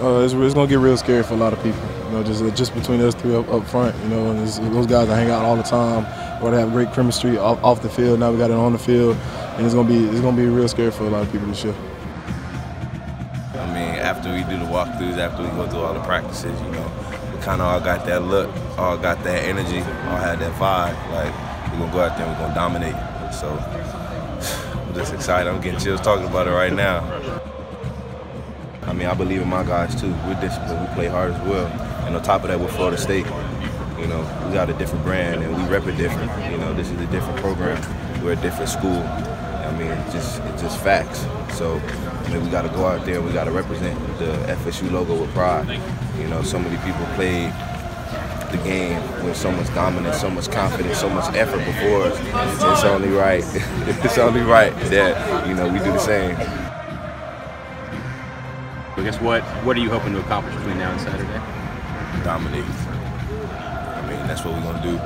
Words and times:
Uh, 0.00 0.20
it's, 0.20 0.32
it's 0.32 0.54
gonna 0.54 0.68
get 0.68 0.78
real 0.78 0.96
scary 0.96 1.24
for 1.24 1.34
a 1.34 1.36
lot 1.36 1.52
of 1.52 1.60
people. 1.60 1.80
You 2.04 2.10
know, 2.12 2.22
just 2.22 2.40
just 2.54 2.72
between 2.72 3.00
us 3.00 3.16
three 3.16 3.34
up, 3.34 3.48
up 3.48 3.66
front. 3.66 3.96
You 4.04 4.10
know, 4.10 4.30
and 4.30 4.38
those 4.38 4.86
guys 4.86 5.08
that 5.08 5.16
hang 5.16 5.28
out 5.30 5.44
all 5.44 5.56
the 5.56 5.64
time, 5.64 6.06
or 6.40 6.52
they 6.52 6.60
have 6.60 6.70
great 6.70 6.92
chemistry 6.92 7.36
off, 7.36 7.62
off 7.64 7.82
the 7.82 7.88
field. 7.88 8.20
Now 8.20 8.30
we 8.30 8.38
got 8.38 8.52
it 8.52 8.56
on 8.56 8.72
the 8.72 8.78
field, 8.78 9.16
and 9.56 9.66
it's 9.66 9.74
gonna 9.74 9.88
be 9.88 10.04
it's 10.06 10.20
gonna 10.20 10.36
be 10.36 10.46
real 10.46 10.68
scary 10.68 10.92
for 10.92 11.02
a 11.02 11.10
lot 11.10 11.22
of 11.22 11.32
people 11.32 11.48
this 11.48 11.64
year. 11.64 11.74
I 13.54 13.66
mean, 13.74 13.98
after 13.98 14.32
we 14.32 14.44
do 14.44 14.56
the 14.56 14.70
walkthroughs, 14.70 15.18
after 15.18 15.42
we 15.42 15.48
go 15.48 15.68
through 15.68 15.80
all 15.80 15.94
the 15.94 16.00
practices, 16.04 16.60
you 16.62 16.70
know, 16.70 16.92
we 17.34 17.42
kind 17.42 17.60
of 17.60 17.66
all 17.66 17.80
got 17.80 18.06
that 18.06 18.22
look, 18.22 18.48
all 18.78 18.96
got 18.96 19.24
that 19.24 19.42
energy, 19.42 19.80
all 19.80 20.16
had 20.16 20.38
that 20.38 20.52
vibe. 20.60 20.94
Like 21.10 21.72
we're 21.72 21.80
gonna 21.80 21.92
go 21.92 22.00
out 22.02 22.16
there, 22.16 22.24
and 22.24 22.36
we're 22.36 22.42
gonna 22.42 22.54
dominate. 22.54 23.34
So 23.34 23.48
I'm 24.86 24.94
just 24.94 25.12
excited. 25.12 25.50
I'm 25.50 25.60
getting 25.60 25.80
chills 25.80 26.00
talking 26.00 26.28
about 26.28 26.46
it 26.46 26.52
right 26.52 26.72
now. 26.72 27.17
I 28.98 29.00
mean, 29.00 29.10
I 29.10 29.14
believe 29.14 29.40
in 29.40 29.48
my 29.48 29.62
guys 29.62 29.94
too. 29.94 30.10
We're 30.26 30.40
disciplined. 30.40 30.80
We 30.80 30.92
play 30.96 31.06
hard 31.06 31.30
as 31.30 31.40
well. 31.46 31.68
And 32.04 32.16
on 32.16 32.22
top 32.24 32.42
of 32.42 32.48
that, 32.48 32.58
we're 32.58 32.66
Florida 32.66 32.98
State. 32.98 33.26
You 33.96 34.08
know, 34.08 34.18
we 34.44 34.54
got 34.54 34.70
a 34.70 34.72
different 34.72 35.04
brand 35.04 35.40
and 35.40 35.56
we 35.56 35.62
rep 35.70 35.86
it 35.86 35.96
different. 35.96 36.32
You 36.50 36.58
know, 36.58 36.74
this 36.74 36.90
is 36.90 37.00
a 37.00 37.06
different 37.06 37.38
program. 37.38 37.80
We're 38.24 38.32
a 38.32 38.36
different 38.42 38.68
school. 38.68 38.98
I 38.98 39.70
mean, 39.78 39.86
it's 39.86 40.12
just 40.12 40.42
it's 40.46 40.62
just 40.62 40.82
facts. 40.82 41.20
So, 41.56 41.78
I 41.78 42.28
mean, 42.32 42.42
we 42.42 42.50
got 42.50 42.62
to 42.62 42.70
go 42.70 42.86
out 42.86 43.06
there 43.06 43.22
we 43.22 43.30
got 43.30 43.44
to 43.44 43.52
represent 43.52 43.96
the 44.18 44.34
FSU 44.64 44.90
logo 44.90 45.20
with 45.20 45.30
pride. 45.30 45.80
You 46.18 46.26
know, 46.26 46.42
so 46.42 46.58
many 46.58 46.76
people 46.78 47.06
played 47.14 47.52
the 48.50 48.58
game 48.64 49.00
with 49.22 49.36
so 49.36 49.52
much 49.52 49.72
dominance, 49.76 50.20
so 50.20 50.28
much 50.28 50.50
confidence, 50.50 50.98
so 50.98 51.08
much 51.08 51.32
effort 51.36 51.64
before 51.64 52.06
us. 52.06 52.18
It's 52.64 52.82
only 52.82 53.10
right. 53.10 53.44
it's 54.04 54.18
only 54.18 54.40
right 54.40 54.74
that 54.90 55.46
you 55.46 55.54
know 55.54 55.72
we 55.72 55.78
do 55.78 55.84
the 55.84 55.98
same. 56.00 56.67
I 59.08 59.10
guess 59.10 59.22
what 59.22 59.42
what 59.64 59.74
are 59.74 59.80
you 59.80 59.88
hoping 59.88 60.12
to 60.12 60.20
accomplish 60.20 60.54
between 60.56 60.76
now 60.76 60.92
and 60.92 61.00
Saturday? 61.00 61.40
Dominate. 62.24 62.62
I 62.62 64.04
mean, 64.06 64.20
that's 64.28 64.44
what 64.44 64.52
we're 64.52 64.70
gonna 64.70 64.82
do. 64.82 64.96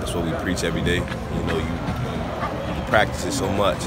That's 0.00 0.12
what 0.16 0.24
we 0.24 0.32
preach 0.42 0.64
every 0.64 0.82
day. 0.82 0.96
You 0.96 1.42
know, 1.46 1.58
you, 1.58 2.74
you 2.74 2.82
practice 2.90 3.24
it 3.24 3.30
so 3.30 3.48
much. 3.52 3.78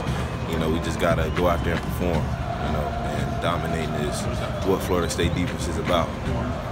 You 0.49 0.57
know, 0.59 0.69
we 0.69 0.79
just 0.79 1.01
gotta 1.01 1.29
go 1.35 1.49
out 1.49 1.61
there 1.65 1.73
and 1.75 1.83
perform. 1.83 2.23
You 2.23 2.71
know, 2.71 2.87
and 3.19 3.41
dominating 3.41 3.93
is 4.07 4.21
what 4.65 4.81
Florida 4.81 5.09
State 5.09 5.35
defense 5.35 5.67
is 5.67 5.77
about. 5.77 6.07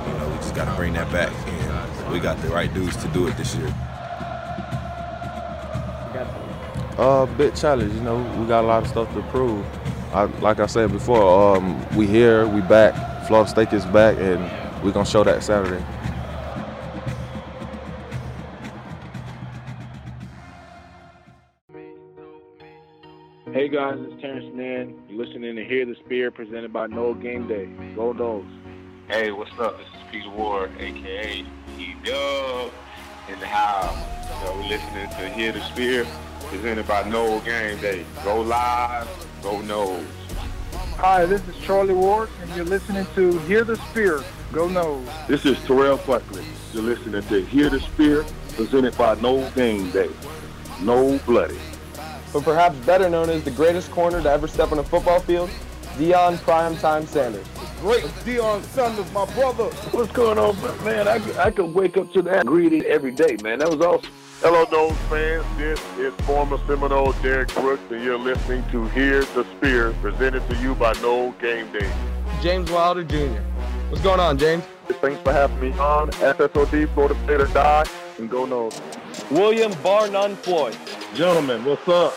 You 0.08 0.14
know, 0.14 0.30
we 0.30 0.36
just 0.38 0.56
gotta 0.56 0.74
bring 0.78 0.94
that 0.94 1.12
back, 1.12 1.34
and 1.46 2.14
we 2.14 2.22
got 2.22 2.42
the 2.42 2.48
right 2.48 2.74
dudes 2.74 2.96
to 3.04 3.10
do 3.10 3.28
it 3.28 3.36
this 3.36 3.54
year. 3.54 3.68
Uh, 6.98 7.26
bit 7.36 7.54
challenge. 7.54 7.94
You 7.94 8.00
know, 8.00 8.16
we 8.40 8.48
got 8.48 8.64
a 8.64 8.68
lot 8.68 8.84
of 8.84 8.88
stuff 8.88 9.14
to 9.14 9.22
prove. 9.24 9.66
I, 10.14 10.26
like 10.42 10.60
I 10.60 10.68
said 10.68 10.92
before, 10.92 11.56
um, 11.56 11.84
we 11.96 12.06
here, 12.06 12.46
we 12.46 12.62
back. 12.62 12.94
Florida 13.28 13.50
State 13.50 13.74
is 13.74 13.84
back, 13.88 14.16
and 14.20 14.44
we're 14.84 14.92
gonna 14.92 15.08
show 15.08 15.24
that 15.24 15.42
Saturday. 15.42 15.84
Hey 23.52 23.70
guys, 23.70 23.98
it's 24.00 24.22
Terrence 24.22 24.46
Nan. 24.54 24.94
You're 25.10 25.26
listening 25.26 25.56
to 25.56 25.66
Hear 25.66 25.86
the 25.86 25.96
Spear 26.06 26.30
presented 26.30 26.72
by 26.72 26.86
Nole 26.88 27.16
Game 27.16 27.48
Day. 27.48 27.66
Go 27.96 28.14
Noles. 28.14 28.46
Hey, 29.08 29.32
what's 29.32 29.52
up? 29.60 29.80
This 29.80 29.88
is 29.88 29.94
Peter 30.12 30.30
Ward, 30.30 30.72
aka 30.80 31.44
E 31.80 31.96
Dub, 32.04 32.72
in 33.30 33.40
the 33.40 33.48
house. 33.48 33.98
So 34.44 34.56
we're 34.58 34.68
listening 34.68 35.10
to 35.10 35.30
Hear 35.30 35.52
the 35.54 35.62
Spear 35.62 36.06
presented 36.44 36.88
by 36.88 37.08
Nole 37.10 37.40
Game 37.42 37.80
Day. 37.80 38.06
Go 38.24 38.42
live, 38.42 39.08
go 39.42 39.58
Noles. 39.62 40.06
Hi, 40.98 41.26
this 41.26 41.46
is 41.48 41.58
Charlie 41.58 41.94
Ward, 41.94 42.30
and 42.42 42.56
you're 42.56 42.66
listening 42.66 43.06
to 43.16 43.38
Hear 43.40 43.64
the 43.64 43.76
Spear. 43.76 44.24
Go 44.52 44.68
Noles. 44.68 45.28
This 45.28 45.46
is 45.46 45.58
Terrell 45.66 45.98
Buckley. 45.98 46.44
You're 46.74 46.84
listening 46.84 47.24
to 47.24 47.46
Hear 47.46 47.70
the 47.70 47.80
Spear, 47.80 48.26
presented 48.56 48.98
by 48.98 49.16
Nole 49.16 49.50
Game 49.52 49.92
Day. 49.92 50.10
No 50.82 51.18
Bloody. 51.26 51.58
But 52.32 52.44
perhaps 52.44 52.76
better 52.86 53.10
known 53.10 53.30
as 53.30 53.44
the 53.44 53.52
greatest 53.52 53.92
corner 53.92 54.22
to 54.22 54.30
ever 54.30 54.48
step 54.48 54.72
on 54.72 54.80
a 54.80 54.84
football 54.84 55.20
field, 55.20 55.50
Deion 55.98 56.38
Primetime 56.38 57.06
Sanders. 57.08 57.46
Great 57.82 58.04
Deion 58.26 58.64
Sanders, 58.64 59.12
my 59.12 59.26
brother. 59.34 59.66
What's 59.92 60.12
going 60.12 60.40
on, 60.40 60.56
man? 60.84 61.08
I, 61.08 61.20
I 61.40 61.52
could 61.52 61.74
wake 61.74 61.98
up 61.98 62.12
to 62.14 62.22
that 62.24 62.46
greeting 62.46 62.84
every 62.86 63.12
day, 63.12 63.38
man. 63.44 63.60
That 63.60 63.70
was 63.70 63.82
awesome. 63.82 64.10
Hello, 64.44 64.66
Noles 64.66 64.98
fans. 65.08 65.46
This 65.58 65.82
is 65.98 66.14
former 66.26 66.58
Seminole 66.68 67.14
Derrick 67.22 67.48
Brooks, 67.54 67.82
and 67.90 68.04
you're 68.04 68.18
listening 68.18 68.62
to 68.72 68.86
Hear 68.90 69.24
the 69.24 69.46
Spear, 69.56 69.94
presented 70.02 70.46
to 70.50 70.58
you 70.58 70.76
by 70.76 70.92
Nole 71.02 71.32
Game 71.40 71.72
Day. 71.72 71.90
James 72.42 72.70
Wilder 72.70 73.06
Jr. 73.06 73.40
What's 73.88 74.04
going 74.04 74.20
on, 74.20 74.38
James? 74.38 74.66
Thanks 75.00 75.22
for 75.22 75.32
having 75.32 75.62
me 75.62 75.72
on. 75.80 76.12
SSOD, 76.12 76.94
Florida 76.94 77.16
State 77.24 77.40
or 77.40 77.48
Die, 77.48 77.86
and 78.18 78.30
go 78.30 78.46
Noles. 78.46 78.82
William 79.32 79.72
Bar 79.82 80.10
None 80.10 80.36
Floyd. 80.36 80.76
Gentlemen, 81.16 81.64
what's 81.64 81.88
up? 81.88 82.12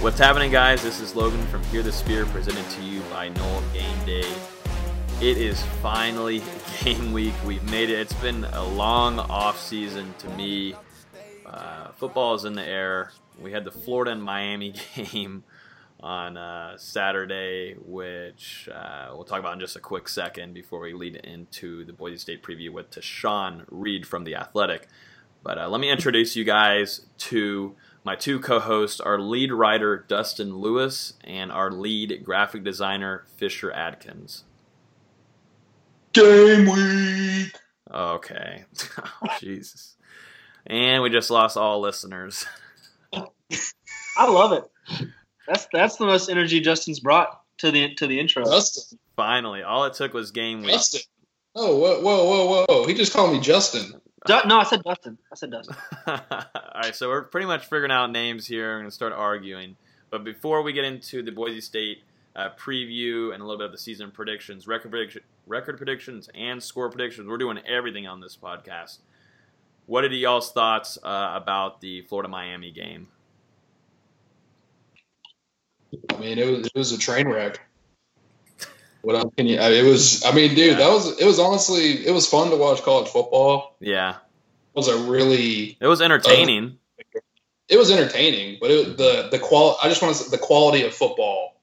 What's 0.00 0.18
happening, 0.18 0.50
guys? 0.50 0.82
This 0.82 0.98
is 0.98 1.14
Logan 1.14 1.46
from 1.48 1.62
Hear 1.64 1.82
the 1.82 1.92
Spear, 1.92 2.24
presented 2.24 2.66
to 2.70 2.82
you 2.82 3.02
by 3.10 3.28
Nole 3.28 3.62
Game 3.74 4.06
Day. 4.06 4.32
It 5.22 5.38
is 5.38 5.62
finally 5.80 6.42
game 6.82 7.12
week. 7.12 7.34
We've 7.46 7.62
made 7.70 7.90
it. 7.90 8.00
It's 8.00 8.12
been 8.14 8.42
a 8.42 8.64
long 8.64 9.20
off 9.20 9.56
season 9.56 10.12
to 10.18 10.28
me. 10.30 10.74
Uh, 11.46 11.92
football 11.92 12.34
is 12.34 12.44
in 12.44 12.54
the 12.54 12.66
air. 12.66 13.12
We 13.40 13.52
had 13.52 13.64
the 13.64 13.70
Florida 13.70 14.10
and 14.10 14.20
Miami 14.20 14.74
game 14.96 15.44
on 16.00 16.36
uh, 16.36 16.76
Saturday, 16.76 17.76
which 17.86 18.68
uh, 18.74 19.10
we'll 19.12 19.22
talk 19.22 19.38
about 19.38 19.52
in 19.52 19.60
just 19.60 19.76
a 19.76 19.80
quick 19.80 20.08
second 20.08 20.54
before 20.54 20.80
we 20.80 20.92
lead 20.92 21.14
into 21.14 21.84
the 21.84 21.92
Boise 21.92 22.18
State 22.18 22.42
preview 22.42 22.70
with 22.70 22.90
Tashan 22.90 23.64
Reed 23.70 24.08
from 24.08 24.24
The 24.24 24.34
Athletic. 24.34 24.88
But 25.44 25.56
uh, 25.56 25.68
let 25.68 25.80
me 25.80 25.88
introduce 25.88 26.34
you 26.34 26.42
guys 26.42 27.06
to 27.18 27.76
my 28.02 28.16
two 28.16 28.40
co 28.40 28.58
hosts, 28.58 28.98
our 28.98 29.20
lead 29.20 29.52
writer, 29.52 30.04
Dustin 30.08 30.56
Lewis, 30.56 31.12
and 31.22 31.52
our 31.52 31.70
lead 31.70 32.24
graphic 32.24 32.64
designer, 32.64 33.22
Fisher 33.36 33.70
Adkins. 33.70 34.42
Game 36.12 36.66
week! 36.66 37.54
Okay. 37.92 38.64
oh, 38.98 39.36
Jesus. 39.40 39.96
And 40.66 41.02
we 41.02 41.10
just 41.10 41.30
lost 41.30 41.56
all 41.56 41.80
listeners. 41.80 42.46
I 44.16 44.30
love 44.30 44.52
it. 44.52 45.08
That's 45.46 45.66
that's 45.72 45.96
the 45.96 46.06
most 46.06 46.28
energy 46.28 46.60
Justin's 46.60 47.00
brought 47.00 47.40
to 47.58 47.70
the 47.70 47.94
to 47.94 48.06
the 48.06 48.20
intro. 48.20 48.44
Justin. 48.44 48.98
Finally, 49.16 49.62
all 49.62 49.84
it 49.84 49.94
took 49.94 50.14
was 50.14 50.30
game 50.30 50.62
week. 50.62 50.72
Justin. 50.72 51.02
Oh, 51.54 51.76
whoa, 51.76 52.00
whoa, 52.00 52.24
whoa, 52.24 52.64
whoa! 52.66 52.86
He 52.86 52.94
just 52.94 53.12
called 53.12 53.32
me 53.32 53.40
Justin. 53.40 54.00
Du- 54.24 54.46
no, 54.46 54.58
I 54.58 54.64
said 54.64 54.82
Dustin. 54.84 55.18
I 55.30 55.34
said 55.34 55.50
Dustin. 55.50 55.76
all 56.06 56.20
right, 56.74 56.94
so 56.94 57.08
we're 57.08 57.22
pretty 57.22 57.46
much 57.46 57.64
figuring 57.64 57.90
out 57.90 58.10
names 58.10 58.46
here. 58.46 58.70
We're 58.70 58.78
going 58.78 58.90
to 58.90 58.94
start 58.94 59.12
arguing. 59.12 59.76
But 60.10 60.24
before 60.24 60.62
we 60.62 60.72
get 60.72 60.84
into 60.84 61.22
the 61.22 61.32
Boise 61.32 61.60
State 61.60 61.98
uh, 62.36 62.50
preview 62.58 63.34
and 63.34 63.42
a 63.42 63.44
little 63.44 63.58
bit 63.58 63.66
of 63.66 63.72
the 63.72 63.78
season 63.78 64.10
predictions, 64.12 64.66
record, 64.66 64.90
prediction, 64.90 65.22
record 65.46 65.76
predictions, 65.76 66.28
and 66.34 66.62
score 66.62 66.88
predictions, 66.90 67.28
we're 67.28 67.38
doing 67.38 67.58
everything 67.66 68.06
on 68.06 68.20
this 68.20 68.36
podcast. 68.36 68.98
What 69.86 70.04
are 70.04 70.08
y'all's 70.08 70.52
thoughts 70.52 70.98
uh, 71.02 71.32
about 71.34 71.80
the 71.80 72.02
Florida 72.02 72.28
Miami 72.28 72.70
game? 72.70 73.08
I 76.10 76.16
mean, 76.16 76.38
it 76.38 76.46
was 76.46 76.66
it 76.66 76.74
was 76.74 76.92
a 76.92 76.98
train 76.98 77.28
wreck. 77.28 77.60
What 79.02 79.16
else 79.16 79.34
can 79.36 79.46
you? 79.46 79.58
I 79.58 79.70
it 79.70 79.84
was. 79.84 80.24
I 80.24 80.32
mean, 80.32 80.54
dude, 80.54 80.78
that 80.78 80.88
was. 80.88 81.20
It 81.20 81.26
was 81.26 81.38
honestly. 81.38 82.06
It 82.06 82.12
was 82.12 82.26
fun 82.26 82.50
to 82.50 82.56
watch 82.56 82.82
college 82.82 83.08
football. 83.08 83.76
Yeah, 83.80 84.10
it 84.10 84.76
was 84.76 84.88
a 84.88 84.96
really. 84.96 85.76
It 85.80 85.86
was 85.86 86.00
entertaining. 86.00 86.78
Uh, 86.98 87.20
it 87.68 87.76
was 87.76 87.90
entertaining, 87.90 88.58
but 88.60 88.70
it, 88.70 88.96
the 88.96 89.28
the 89.30 89.38
qual. 89.38 89.76
I 89.82 89.88
just 89.88 90.00
want 90.02 90.14
to 90.16 90.22
say 90.22 90.30
the 90.30 90.42
quality 90.42 90.84
of 90.84 90.94
football 90.94 91.60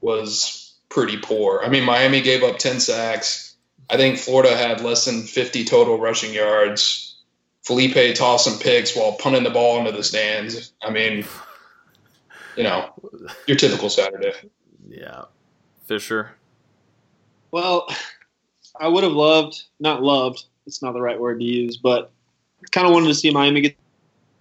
was 0.00 0.67
pretty 0.88 1.18
poor. 1.18 1.60
I 1.62 1.68
mean, 1.68 1.84
Miami 1.84 2.20
gave 2.20 2.42
up 2.42 2.58
ten 2.58 2.80
sacks. 2.80 3.56
I 3.90 3.96
think 3.96 4.18
Florida 4.18 4.56
had 4.56 4.80
less 4.80 5.04
than 5.04 5.22
fifty 5.22 5.64
total 5.64 5.98
rushing 5.98 6.32
yards. 6.32 7.16
Feleipe 7.64 8.14
tossed 8.14 8.44
some 8.44 8.58
picks 8.58 8.96
while 8.96 9.12
punting 9.12 9.44
the 9.44 9.50
ball 9.50 9.78
into 9.78 9.92
the 9.92 10.02
stands. 10.02 10.72
I 10.82 10.90
mean, 10.90 11.24
you 12.56 12.62
know, 12.62 12.90
your 13.46 13.56
typical 13.56 13.90
Saturday. 13.90 14.32
Yeah, 14.88 15.24
Fisher. 15.86 16.34
Well, 17.50 17.88
I 18.80 18.88
would 18.88 19.04
have 19.04 19.12
loved, 19.12 19.64
not 19.80 20.02
loved, 20.02 20.44
it's 20.66 20.82
not 20.82 20.92
the 20.92 21.00
right 21.00 21.18
word 21.18 21.40
to 21.40 21.44
use, 21.44 21.76
but 21.76 22.12
kind 22.70 22.86
of 22.86 22.92
wanted 22.92 23.08
to 23.08 23.14
see 23.14 23.30
Miami 23.30 23.62
get 23.62 23.76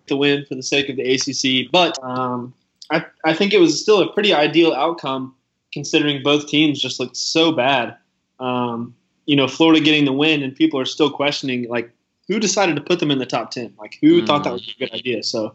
the 0.08 0.18
win 0.18 0.46
for 0.46 0.56
the 0.56 0.64
sake 0.64 0.90
of 0.90 0.98
the 0.98 1.14
ACC. 1.14 1.72
But 1.72 2.02
um, 2.04 2.54
I, 2.92 3.06
I 3.24 3.34
think 3.34 3.54
it 3.54 3.60
was 3.60 3.82
still 3.82 4.02
a 4.02 4.12
pretty 4.12 4.34
ideal 4.34 4.74
outcome 4.74 5.36
considering 5.74 6.24
both 6.24 6.48
teams 6.48 6.82
just 6.82 7.00
looked 7.00 7.18
so 7.18 7.52
bad. 7.52 7.96
Um, 8.40 8.96
you 9.26 9.36
know, 9.36 9.48
Florida 9.48 9.84
getting 9.84 10.06
the 10.06 10.14
win, 10.14 10.44
and 10.44 10.56
people 10.56 10.80
are 10.80 10.86
still 10.86 11.10
questioning, 11.10 11.68
like, 11.68 11.92
who 12.28 12.40
decided 12.40 12.76
to 12.76 12.82
put 12.82 13.00
them 13.00 13.12
in 13.12 13.20
the 13.20 13.26
top 13.26 13.52
10? 13.52 13.74
Like, 13.78 13.98
who 14.02 14.22
mm. 14.22 14.28
thought 14.28 14.44
that 14.44 14.54
was 14.54 14.68
a 14.68 14.80
good 14.80 14.94
idea? 14.94 15.24
So 15.24 15.54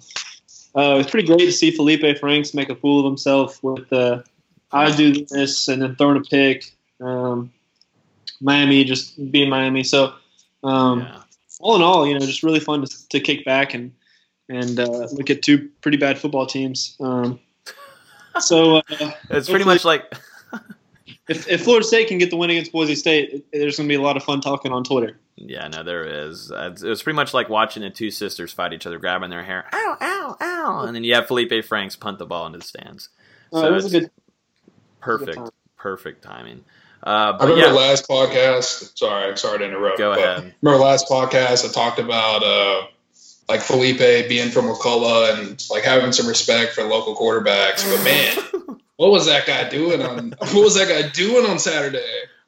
uh, 0.77 0.95
it 0.95 0.97
was 0.99 1.07
pretty 1.11 1.27
great 1.27 1.45
to 1.45 1.53
see 1.53 1.77
Feleipe 1.77 2.19
Franks 2.19 2.55
make 2.55 2.71
a 2.71 2.75
fool 2.75 3.01
of 3.01 3.05
himself 3.05 3.63
with 3.63 3.89
the 3.91 4.25
I 4.73 4.95
do 4.95 5.25
this 5.27 5.69
and 5.69 5.83
then 5.83 5.97
throwing 5.97 6.17
a 6.17 6.23
pick. 6.23 6.73
Um, 7.01 7.53
Miami 8.41 8.85
just 8.85 9.31
being 9.31 9.51
Miami. 9.51 9.85
So, 9.85 10.15
um, 10.65 11.07
all 11.61 11.77
in 11.77 11.83
all, 11.83 12.07
you 12.07 12.15
know, 12.15 12.25
just 12.25 12.43
really 12.43 12.61
fun 12.61 12.85
to, 12.85 13.09
to 13.11 13.21
kick 13.21 13.45
back 13.45 13.75
and 13.75 13.93
and 14.49 14.81
uh, 14.81 15.09
look 15.13 15.31
at 15.31 15.43
two 15.43 15.71
pretty 15.81 15.97
bad 15.97 16.19
football 16.19 16.47
teams. 16.47 16.97
Um, 17.01 17.39
so 18.41 18.77
uh, 18.77 18.83
it's 19.31 19.49
pretty 19.49 19.65
much 19.65 19.85
like 19.85 20.13
if, 21.29 21.49
if 21.49 21.65
Florida 21.65 21.87
State 21.87 22.09
can 22.09 22.19
get 22.19 22.31
the 22.31 22.37
win 22.37 22.51
against 22.51 22.73
Boise 22.73 22.95
State, 22.95 23.47
there's 23.53 23.77
going 23.77 23.89
to 23.89 23.93
be 23.93 23.97
a 23.97 24.03
lot 24.03 24.17
of 24.17 24.23
fun 24.23 24.41
talking 24.41 24.73
on 24.73 24.85
Twitter. 24.85 25.19
Yeah, 25.37 25.69
no, 25.69 25.83
there 25.83 26.05
is. 26.05 26.53
It 26.55 26.83
was 26.83 27.03
pretty 27.03 27.17
much 27.17 27.35
like 27.35 27.49
watching 27.49 27.83
the 27.83 27.91
two 27.91 28.11
sisters 28.11 28.53
fight 28.53 28.73
each 28.73 28.87
other, 28.87 28.99
grabbing 28.99 29.31
their 29.31 29.43
hair. 29.43 29.65
Ow, 29.73 29.97
ow, 30.01 30.37
ow! 30.41 30.85
And 30.87 30.95
then 30.95 31.05
you 31.05 31.15
have 31.15 31.27
Feleipe 31.27 31.65
Franks 31.65 31.97
punt 31.97 32.19
the 32.19 32.27
ball 32.27 32.47
into 32.47 32.59
the 32.59 32.65
stands. 32.65 33.09
So 33.53 33.65
uh, 33.65 33.69
it 33.69 33.73
was 33.73 33.93
a 33.93 34.01
good, 34.01 34.11
perfect, 35.01 35.39
good 35.39 35.51
perfect 35.77 36.23
timing. 36.23 36.65
Uh, 37.05 37.37
I 37.39 37.45
remember 37.45 37.67
yeah. 37.67 37.73
last 37.73 38.09
podcast. 38.09 38.97
Sorry, 38.97 39.29
I'm 39.29 39.37
sorry 39.37 39.59
to 39.59 39.65
interrupt. 39.65 39.99
Go 39.99 40.13
ahead. 40.13 40.55
Remember 40.63 40.85
last 40.85 41.09
podcast 41.09 41.69
I 41.69 41.73
talked 41.73 41.99
about 41.99 42.45
uh, 42.45 42.87
like 43.53 43.61
Feleipe 43.61 44.29
being 44.31 44.49
from 44.49 44.67
Wakulla 44.67 45.35
and 45.35 45.63
like 45.71 45.85
having 45.85 46.11
some 46.11 46.27
respect 46.27 46.73
for 46.73 46.85
local 46.85 47.15
quarterbacks. 47.15 47.85
But 47.85 48.03
man, 48.03 48.79
what 48.97 49.11
was 49.11 49.27
that 49.27 49.47
guy 49.47 49.69
doing 49.69 50.01
on? 50.01 50.35
What 50.41 50.65
was 50.65 50.75
that 50.77 50.89
guy 50.89 51.09
doing 51.11 51.45
on 51.45 51.59
Saturday? 51.59 52.03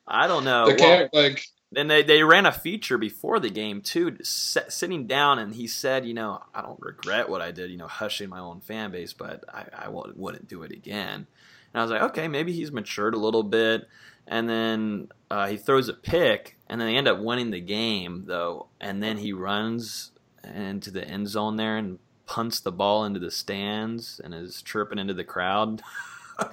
I 0.09 0.27
don't 0.27 0.45
know. 0.45 0.67
The 0.67 0.77
well, 0.81 1.09
like 1.13 1.45
and 1.77 1.91
they, 1.91 2.03
they 2.03 2.23
ran 2.23 2.47
a 2.47 2.53
feature 2.53 2.97
before 2.97 3.39
the 3.39 3.51
game 3.51 3.83
too, 3.83 4.17
sitting 4.23 5.07
down, 5.07 5.39
and 5.39 5.55
he 5.55 5.67
said, 5.67 6.07
you 6.07 6.15
know, 6.15 6.43
I 6.55 6.63
don't 6.63 6.81
regret 6.81 7.29
what 7.29 7.43
I 7.43 7.51
did, 7.51 7.71
you 7.71 7.77
know, 7.77 7.87
hushing 7.87 8.31
my 8.31 8.39
own 8.39 8.61
fan 8.61 8.91
base, 8.91 9.13
but 9.13 9.45
I, 9.53 9.65
I 9.87 9.89
wouldn't 9.89 10.49
do 10.49 10.63
it 10.63 10.73
again. 10.73 11.27
And 11.73 11.81
I 11.81 11.83
was 11.83 11.91
like, 11.91 12.03
okay, 12.03 12.29
maybe 12.29 12.53
he's 12.53 12.73
matured 12.73 13.15
a 13.15 13.19
little 13.19 13.43
bit. 13.43 13.89
And 14.27 14.49
then 14.49 15.09
uh, 15.31 15.49
he 15.49 15.59
throws 15.59 15.89
a 15.89 15.95
pick, 15.95 16.57
and 16.67 16.81
then 16.81 16.89
they 16.89 16.97
end 16.97 17.09
up 17.09 17.19
winning 17.19 17.51
the 17.51 17.61
game 17.61 18.25
though. 18.27 18.69
And 18.81 19.03
then 19.03 19.19
he 19.19 19.35
runs 19.35 20.13
into 20.45 20.91
the 20.91 21.07
end 21.07 21.29
zone 21.29 21.57
there 21.57 21.77
and 21.77 21.99
punts 22.27 22.61
the 22.61 22.73
ball 22.73 23.05
into 23.05 23.21
the 23.21 23.31
stands 23.31 24.21
and 24.23 24.35
is 24.35 24.63
chirping 24.63 24.99
into 24.99 25.15
the 25.15 25.25
crowd. 25.25 25.83
well, 26.39 26.49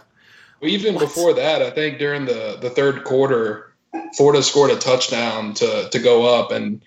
even 0.64 0.96
what? 0.96 1.02
before 1.02 1.34
that, 1.34 1.62
I 1.62 1.70
think 1.72 2.00
during 2.00 2.26
the 2.26 2.58
the 2.62 2.70
third 2.70 3.04
quarter 3.04 3.72
Florida 4.16 4.42
scored 4.44 4.72
a 4.72 4.78
touchdown 4.78 5.54
to 5.56 5.90
to 5.90 6.00
go 6.00 6.40
up, 6.40 6.52
and 6.52 6.82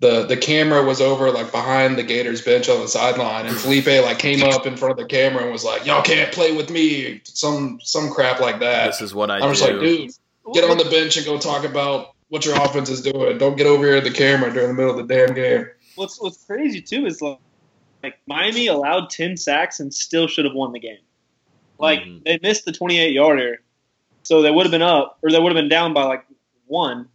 the 0.00 0.24
the 0.26 0.36
camera 0.36 0.82
was 0.82 1.00
over 1.00 1.30
like 1.30 1.50
behind 1.52 1.98
the 1.98 2.02
Gators 2.02 2.42
bench 2.42 2.68
on 2.68 2.80
the 2.80 2.88
sideline, 2.88 3.46
and 3.46 3.56
Feleipe 3.56 4.02
like 4.02 4.18
came 4.18 4.42
up 4.42 4.66
in 4.66 4.76
front 4.76 4.92
of 4.92 4.98
the 4.98 5.04
camera 5.04 5.42
and 5.42 5.52
was 5.52 5.64
like, 5.64 5.84
"Y'all 5.84 6.02
can't 6.02 6.32
play 6.32 6.56
with 6.56 6.70
me," 6.70 7.20
some 7.24 7.80
some 7.82 8.10
crap 8.10 8.40
like 8.40 8.60
that. 8.60 8.86
This 8.86 9.02
is 9.02 9.14
what 9.14 9.30
I. 9.30 9.38
I'm 9.38 9.54
do. 9.54 9.60
like, 9.60 9.80
dude, 9.80 10.10
get 10.54 10.68
on 10.68 10.78
the 10.78 10.84
bench 10.84 11.16
and 11.16 11.26
go 11.26 11.38
talk 11.38 11.64
about 11.64 12.14
what 12.28 12.44
your 12.44 12.56
offense 12.62 12.90
is 12.90 13.02
doing. 13.02 13.38
Don't 13.38 13.56
get 13.56 13.66
over 13.66 13.84
here 13.84 13.96
at 13.96 14.04
the 14.04 14.10
camera 14.10 14.52
during 14.52 14.68
the 14.68 14.74
middle 14.74 14.98
of 14.98 15.06
the 15.06 15.14
damn 15.14 15.34
game. 15.34 15.66
What's 15.98 16.20
what's 16.20 16.44
crazy 16.44 16.80
too 16.80 17.06
is 17.06 17.20
like, 17.20 17.38
like 18.02 18.18
Miami 18.26 18.68
allowed 18.68 19.10
ten 19.10 19.36
sacks 19.36 19.80
and 19.80 19.92
still 19.92 20.26
should 20.26 20.44
have 20.44 20.54
won 20.54 20.72
the 20.72 20.80
game. 20.80 20.98
Like 21.78 22.00
mm-hmm. 22.00 22.22
they 22.24 22.38
missed 22.42 22.64
the 22.64 22.72
twenty 22.72 22.98
eight 22.98 23.12
yarder, 23.12 23.62
so 24.22 24.42
they 24.42 24.50
would 24.50 24.64
have 24.64 24.70
been 24.70 24.82
up 24.82 25.18
or 25.22 25.30
they 25.30 25.38
would 25.38 25.50
have 25.50 25.60
been 25.60 25.68
down 25.68 25.92
by 25.92 26.04
like 26.04 26.24
one, 26.66 27.08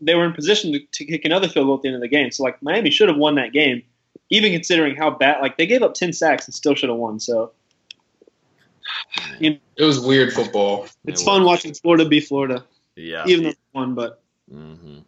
they 0.00 0.14
were 0.14 0.24
in 0.24 0.32
position 0.32 0.72
to, 0.72 0.80
to, 0.92 1.04
kick 1.04 1.24
another 1.24 1.48
field 1.48 1.66
goal 1.66 1.76
at 1.76 1.82
the 1.82 1.88
end 1.88 1.96
of 1.96 2.00
the 2.00 2.08
game. 2.08 2.30
So 2.30 2.42
like 2.42 2.62
Miami 2.62 2.90
should 2.90 3.08
have 3.08 3.16
won 3.16 3.34
that 3.34 3.52
game, 3.52 3.82
even 4.30 4.52
considering 4.52 4.96
how 4.96 5.10
bad. 5.10 5.40
Like 5.40 5.58
they 5.58 5.66
gave 5.66 5.82
up 5.82 5.94
ten 5.94 6.12
sacks 6.12 6.46
and 6.46 6.54
still 6.54 6.74
should 6.74 6.88
have 6.88 6.98
won. 6.98 7.20
So 7.20 7.52
you 9.38 9.50
know, 9.50 9.58
it 9.76 9.84
was 9.84 10.00
weird 10.00 10.32
football. 10.32 10.86
It's 11.04 11.20
it 11.20 11.24
fun 11.24 11.42
was. 11.42 11.48
watching 11.48 11.74
Florida 11.74 12.08
be 12.08 12.20
Florida. 12.20 12.64
Yeah, 12.96 13.24
even 13.26 13.44
though 13.44 13.50
they 13.50 13.56
won, 13.72 13.94
but. 13.94 14.22
Mm-hmm. 14.52 14.98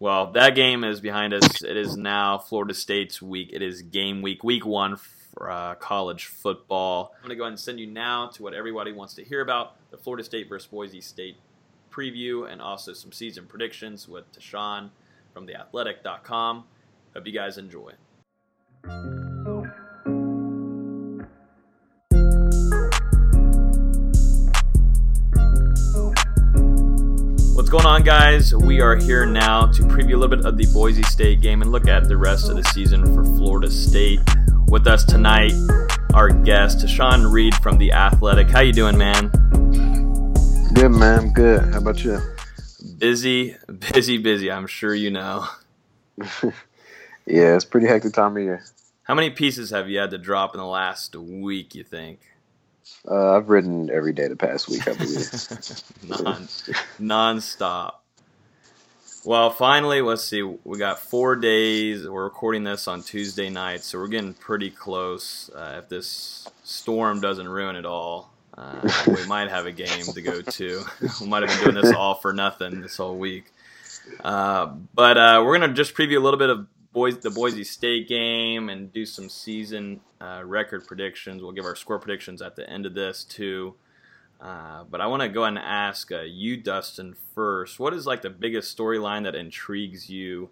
Well, 0.00 0.32
that 0.32 0.54
game 0.54 0.82
is 0.82 0.98
behind 1.02 1.34
us. 1.34 1.62
It 1.62 1.76
is 1.76 1.94
now 1.94 2.38
Florida 2.38 2.72
State's 2.72 3.20
week. 3.20 3.50
It 3.52 3.60
is 3.60 3.82
game 3.82 4.22
week, 4.22 4.42
week 4.42 4.64
one 4.64 4.96
for 4.96 5.50
uh, 5.50 5.74
college 5.74 6.24
football. 6.24 7.12
I'm 7.16 7.20
going 7.20 7.28
to 7.28 7.36
go 7.36 7.42
ahead 7.44 7.52
and 7.52 7.60
send 7.60 7.78
you 7.78 7.86
now 7.86 8.28
to 8.28 8.42
what 8.42 8.54
everybody 8.54 8.92
wants 8.92 9.12
to 9.14 9.24
hear 9.24 9.42
about 9.42 9.76
the 9.90 9.98
Florida 9.98 10.24
State 10.24 10.48
versus 10.48 10.66
Boise 10.68 11.02
State 11.02 11.36
preview 11.92 12.50
and 12.50 12.62
also 12.62 12.94
some 12.94 13.12
season 13.12 13.44
predictions 13.44 14.08
with 14.08 14.24
Tashan 14.32 14.88
from 15.34 15.46
theathletic.com. 15.46 16.64
Hope 17.14 17.26
you 17.26 17.32
guys 17.34 17.58
enjoy. 17.58 17.92
Going 27.70 27.86
on, 27.86 28.02
guys? 28.02 28.52
We 28.52 28.80
are 28.80 28.96
here 28.96 29.24
now 29.24 29.66
to 29.66 29.82
preview 29.82 30.14
a 30.14 30.16
little 30.16 30.36
bit 30.36 30.44
of 30.44 30.56
the 30.56 30.66
Boise 30.74 31.04
State 31.04 31.40
game 31.40 31.62
and 31.62 31.70
look 31.70 31.86
at 31.86 32.08
the 32.08 32.16
rest 32.16 32.50
of 32.50 32.56
the 32.56 32.64
season 32.64 33.14
for 33.14 33.22
Florida 33.22 33.70
State. 33.70 34.18
With 34.66 34.88
us 34.88 35.04
tonight, 35.04 35.52
our 36.12 36.30
guest, 36.30 36.84
Tashan 36.84 37.30
Reed 37.30 37.54
from 37.62 37.78
The 37.78 37.92
Athletic. 37.92 38.50
How 38.50 38.58
you 38.62 38.72
doing, 38.72 38.98
man? 38.98 39.28
Good, 40.74 40.88
man. 40.88 41.32
Good. 41.32 41.72
How 41.72 41.78
about 41.78 42.02
you? 42.02 42.20
Busy, 42.98 43.54
busy, 43.92 44.18
busy. 44.18 44.50
I'm 44.50 44.66
sure 44.66 44.92
you 44.92 45.12
know. 45.12 45.46
yeah, 46.18 47.54
it's 47.54 47.64
pretty 47.64 47.86
hectic 47.86 48.14
time 48.14 48.36
of 48.36 48.42
year. 48.42 48.64
How 49.04 49.14
many 49.14 49.30
pieces 49.30 49.70
have 49.70 49.88
you 49.88 50.00
had 50.00 50.10
to 50.10 50.18
drop 50.18 50.56
in 50.56 50.58
the 50.58 50.66
last 50.66 51.14
week? 51.14 51.76
You 51.76 51.84
think? 51.84 52.18
Uh, 53.08 53.36
I've 53.36 53.48
ridden 53.48 53.90
every 53.90 54.12
day 54.12 54.28
the 54.28 54.36
past 54.36 54.68
week, 54.68 54.86
I 54.86 54.92
believe. 54.94 55.32
non, 56.20 56.48
non-stop. 56.98 58.04
Well, 59.24 59.50
finally, 59.50 60.00
let's 60.00 60.24
see. 60.24 60.42
We 60.42 60.78
got 60.78 60.98
four 60.98 61.36
days. 61.36 62.08
We're 62.08 62.24
recording 62.24 62.64
this 62.64 62.88
on 62.88 63.02
Tuesday 63.02 63.50
night, 63.50 63.82
so 63.82 63.98
we're 63.98 64.08
getting 64.08 64.32
pretty 64.32 64.70
close. 64.70 65.50
Uh, 65.54 65.80
if 65.82 65.90
this 65.90 66.48
storm 66.64 67.20
doesn't 67.20 67.48
ruin 67.48 67.76
it 67.76 67.84
all, 67.84 68.30
uh, 68.56 68.80
we 69.06 69.26
might 69.26 69.50
have 69.50 69.66
a 69.66 69.72
game 69.72 70.04
to 70.14 70.22
go 70.22 70.40
to. 70.40 70.84
we 71.20 71.26
might 71.26 71.42
have 71.42 71.50
been 71.50 71.72
doing 71.72 71.84
this 71.84 71.94
all 71.94 72.14
for 72.14 72.32
nothing 72.32 72.80
this 72.80 72.96
whole 72.96 73.18
week. 73.18 73.44
Uh, 74.24 74.74
but 74.94 75.18
uh, 75.18 75.42
we're 75.44 75.58
gonna 75.58 75.74
just 75.74 75.94
preview 75.94 76.16
a 76.16 76.20
little 76.20 76.38
bit 76.38 76.50
of 76.50 76.66
Boise, 76.92 77.20
the 77.20 77.30
Boise 77.30 77.64
State 77.64 78.08
game 78.08 78.68
and 78.68 78.92
do 78.92 79.06
some 79.06 79.28
season 79.28 80.00
uh, 80.20 80.42
record 80.44 80.86
predictions. 80.86 81.42
We'll 81.42 81.52
give 81.52 81.64
our 81.64 81.76
score 81.76 81.98
predictions 81.98 82.42
at 82.42 82.56
the 82.56 82.68
end 82.68 82.86
of 82.86 82.94
this 82.94 83.24
too. 83.24 83.74
Uh, 84.40 84.84
but 84.84 85.00
I 85.00 85.06
want 85.06 85.22
to 85.22 85.28
go 85.28 85.42
ahead 85.42 85.56
and 85.56 85.58
ask 85.58 86.10
uh, 86.10 86.22
you, 86.22 86.56
Dustin, 86.56 87.14
first. 87.34 87.78
What 87.78 87.92
is 87.92 88.06
like 88.06 88.22
the 88.22 88.30
biggest 88.30 88.76
storyline 88.76 89.24
that 89.24 89.34
intrigues 89.34 90.08
you 90.08 90.50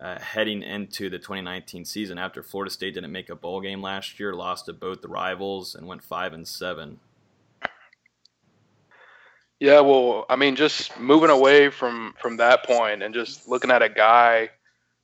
heading 0.00 0.62
into 0.62 1.10
the 1.10 1.18
2019 1.18 1.84
season 1.84 2.18
after 2.18 2.42
Florida 2.42 2.70
State 2.70 2.94
didn't 2.94 3.12
make 3.12 3.28
a 3.28 3.36
bowl 3.36 3.60
game 3.60 3.82
last 3.82 4.18
year, 4.18 4.32
lost 4.32 4.66
to 4.66 4.72
both 4.72 5.02
the 5.02 5.08
rivals, 5.08 5.74
and 5.74 5.86
went 5.86 6.02
five 6.02 6.32
and 6.32 6.48
seven? 6.48 7.00
Yeah, 9.60 9.80
well, 9.80 10.24
I 10.30 10.36
mean, 10.36 10.56
just 10.56 10.98
moving 10.98 11.28
away 11.28 11.68
from 11.68 12.14
from 12.18 12.38
that 12.38 12.64
point 12.64 13.02
and 13.02 13.12
just 13.12 13.46
looking 13.46 13.70
at 13.70 13.82
a 13.82 13.90
guy 13.90 14.50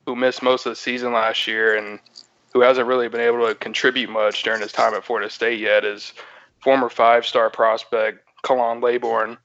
who 0.06 0.16
missed 0.16 0.42
most 0.42 0.64
of 0.64 0.72
the 0.72 0.76
season 0.76 1.12
last 1.12 1.46
year 1.46 1.76
and 1.76 1.98
who 2.52 2.60
hasn't 2.60 2.86
really 2.86 3.08
been 3.08 3.20
able 3.20 3.46
to 3.46 3.54
contribute 3.56 4.08
much 4.08 4.42
during 4.42 4.62
his 4.62 4.72
time 4.72 4.94
at 4.94 5.04
Florida 5.04 5.28
State 5.28 5.60
yet 5.60 5.84
is 5.84 6.14
former 6.60 6.88
five-star 6.88 7.50
prospect 7.50 8.20
Khalan 8.44 8.82
Laborn. 8.82 9.36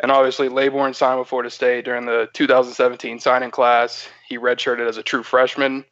And 0.00 0.10
obviously, 0.10 0.48
Laborn 0.48 0.92
signed 0.92 1.20
with 1.20 1.28
Florida 1.28 1.50
State 1.50 1.84
during 1.84 2.04
the 2.04 2.28
2017 2.34 3.20
signing 3.20 3.50
class. 3.50 4.08
He 4.28 4.36
redshirted 4.36 4.88
as 4.88 4.96
a 4.96 5.02
true 5.02 5.22
freshman. 5.22 5.84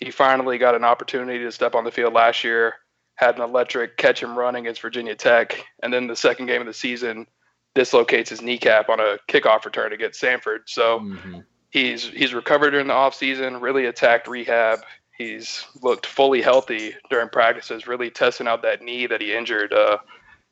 He 0.00 0.10
finally 0.10 0.58
got 0.58 0.74
an 0.74 0.84
opportunity 0.84 1.38
to 1.38 1.52
step 1.52 1.76
on 1.76 1.84
the 1.84 1.92
field 1.92 2.12
last 2.12 2.42
year, 2.42 2.74
had 3.14 3.36
an 3.36 3.42
electric 3.42 3.96
catch 3.96 4.24
and 4.24 4.36
run 4.36 4.56
against 4.56 4.82
Virginia 4.82 5.14
Tech, 5.14 5.64
and 5.82 5.92
then 5.92 6.08
the 6.08 6.16
second 6.16 6.46
game 6.46 6.60
of 6.60 6.66
the 6.66 6.74
season– 6.74 7.26
dislocates 7.74 8.30
his 8.30 8.42
kneecap 8.42 8.88
on 8.88 9.00
a 9.00 9.16
kickoff 9.28 9.64
return 9.64 9.92
against 9.92 10.20
Samford. 10.20 10.60
So 10.66 11.00
mm-hmm. 11.00 11.40
He's 11.72 12.06
he's 12.08 12.32
recovered 12.32 12.70
during 12.70 12.86
the 12.86 12.94
offseason, 12.94 13.60
really 13.60 13.86
attacked 13.86 14.28
rehab. 14.28 14.80
He's 15.18 15.66
looked 15.82 16.06
fully 16.06 16.40
healthy 16.40 16.94
during 17.10 17.28
practices, 17.28 17.88
really 17.88 18.10
testing 18.10 18.46
out 18.46 18.62
that 18.62 18.82
knee 18.82 19.06
that 19.06 19.20
he 19.20 19.34
injured 19.34 19.72
uh, 19.72 19.98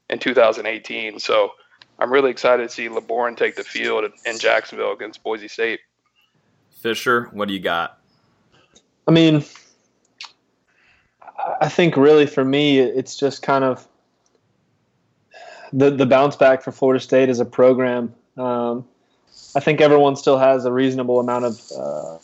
in 0.08 0.18
2018. 0.18 1.18
So 1.18 1.52
I'm 1.98 2.12
really 2.12 2.30
excited 2.30 2.68
to 2.68 2.74
see 2.74 2.88
Laborn 2.88 3.36
take 3.36 3.56
the 3.56 3.64
field 3.64 4.04
in 4.26 4.38
Jacksonville 4.38 4.92
against 4.92 5.22
Boise 5.22 5.48
State. 5.48 5.80
Fisher, 6.70 7.28
what 7.32 7.48
do 7.48 7.54
you 7.54 7.60
got? 7.60 7.98
I 9.06 9.12
mean, 9.12 9.44
I 11.60 11.68
think 11.68 11.96
really 11.96 12.26
for 12.26 12.44
me, 12.44 12.78
it's 12.78 13.16
just 13.16 13.42
kind 13.42 13.64
of 13.64 13.86
the 15.72 15.90
the 15.90 16.06
bounce 16.06 16.36
back 16.36 16.62
for 16.62 16.72
Florida 16.72 17.00
State 17.00 17.28
as 17.28 17.40
a 17.40 17.44
program. 17.44 18.14
Um, 18.36 18.86
I 19.54 19.60
think 19.60 19.80
everyone 19.80 20.16
still 20.16 20.38
has 20.38 20.64
a 20.64 20.72
reasonable 20.72 21.18
amount 21.20 21.44
of 21.44 21.72
uh, 21.76 22.18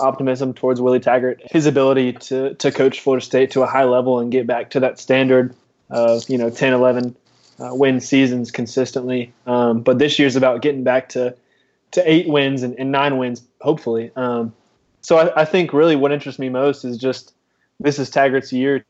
optimism 0.00 0.54
towards 0.54 0.80
Willie 0.80 1.00
Taggart, 1.00 1.42
his 1.50 1.66
ability 1.66 2.12
to 2.14 2.54
to 2.54 2.70
coach 2.70 3.00
Florida 3.00 3.24
State 3.24 3.50
to 3.52 3.62
a 3.62 3.66
high 3.66 3.84
level 3.84 4.18
and 4.20 4.30
get 4.30 4.46
back 4.46 4.70
to 4.70 4.80
that 4.80 4.98
standard 4.98 5.54
of 5.90 6.28
you 6.28 6.38
know 6.38 6.50
10, 6.50 6.72
11 6.72 7.16
uh, 7.58 7.74
win 7.74 8.00
seasons 8.00 8.50
consistently. 8.50 9.32
Um, 9.46 9.82
but 9.82 9.98
this 9.98 10.18
year's 10.18 10.36
about 10.36 10.62
getting 10.62 10.84
back 10.84 11.08
to 11.10 11.34
to 11.92 12.10
eight 12.10 12.28
wins 12.28 12.62
and, 12.62 12.74
and 12.78 12.90
nine 12.90 13.18
wins, 13.18 13.42
hopefully. 13.60 14.10
Um, 14.16 14.54
so 15.02 15.18
I, 15.18 15.42
I, 15.42 15.44
think 15.44 15.74
really 15.74 15.94
what 15.94 16.10
interests 16.10 16.38
me 16.38 16.48
most 16.48 16.84
is 16.84 16.96
just 16.96 17.34
this 17.80 17.98
is 17.98 18.08
Taggart's 18.08 18.52
year 18.52 18.84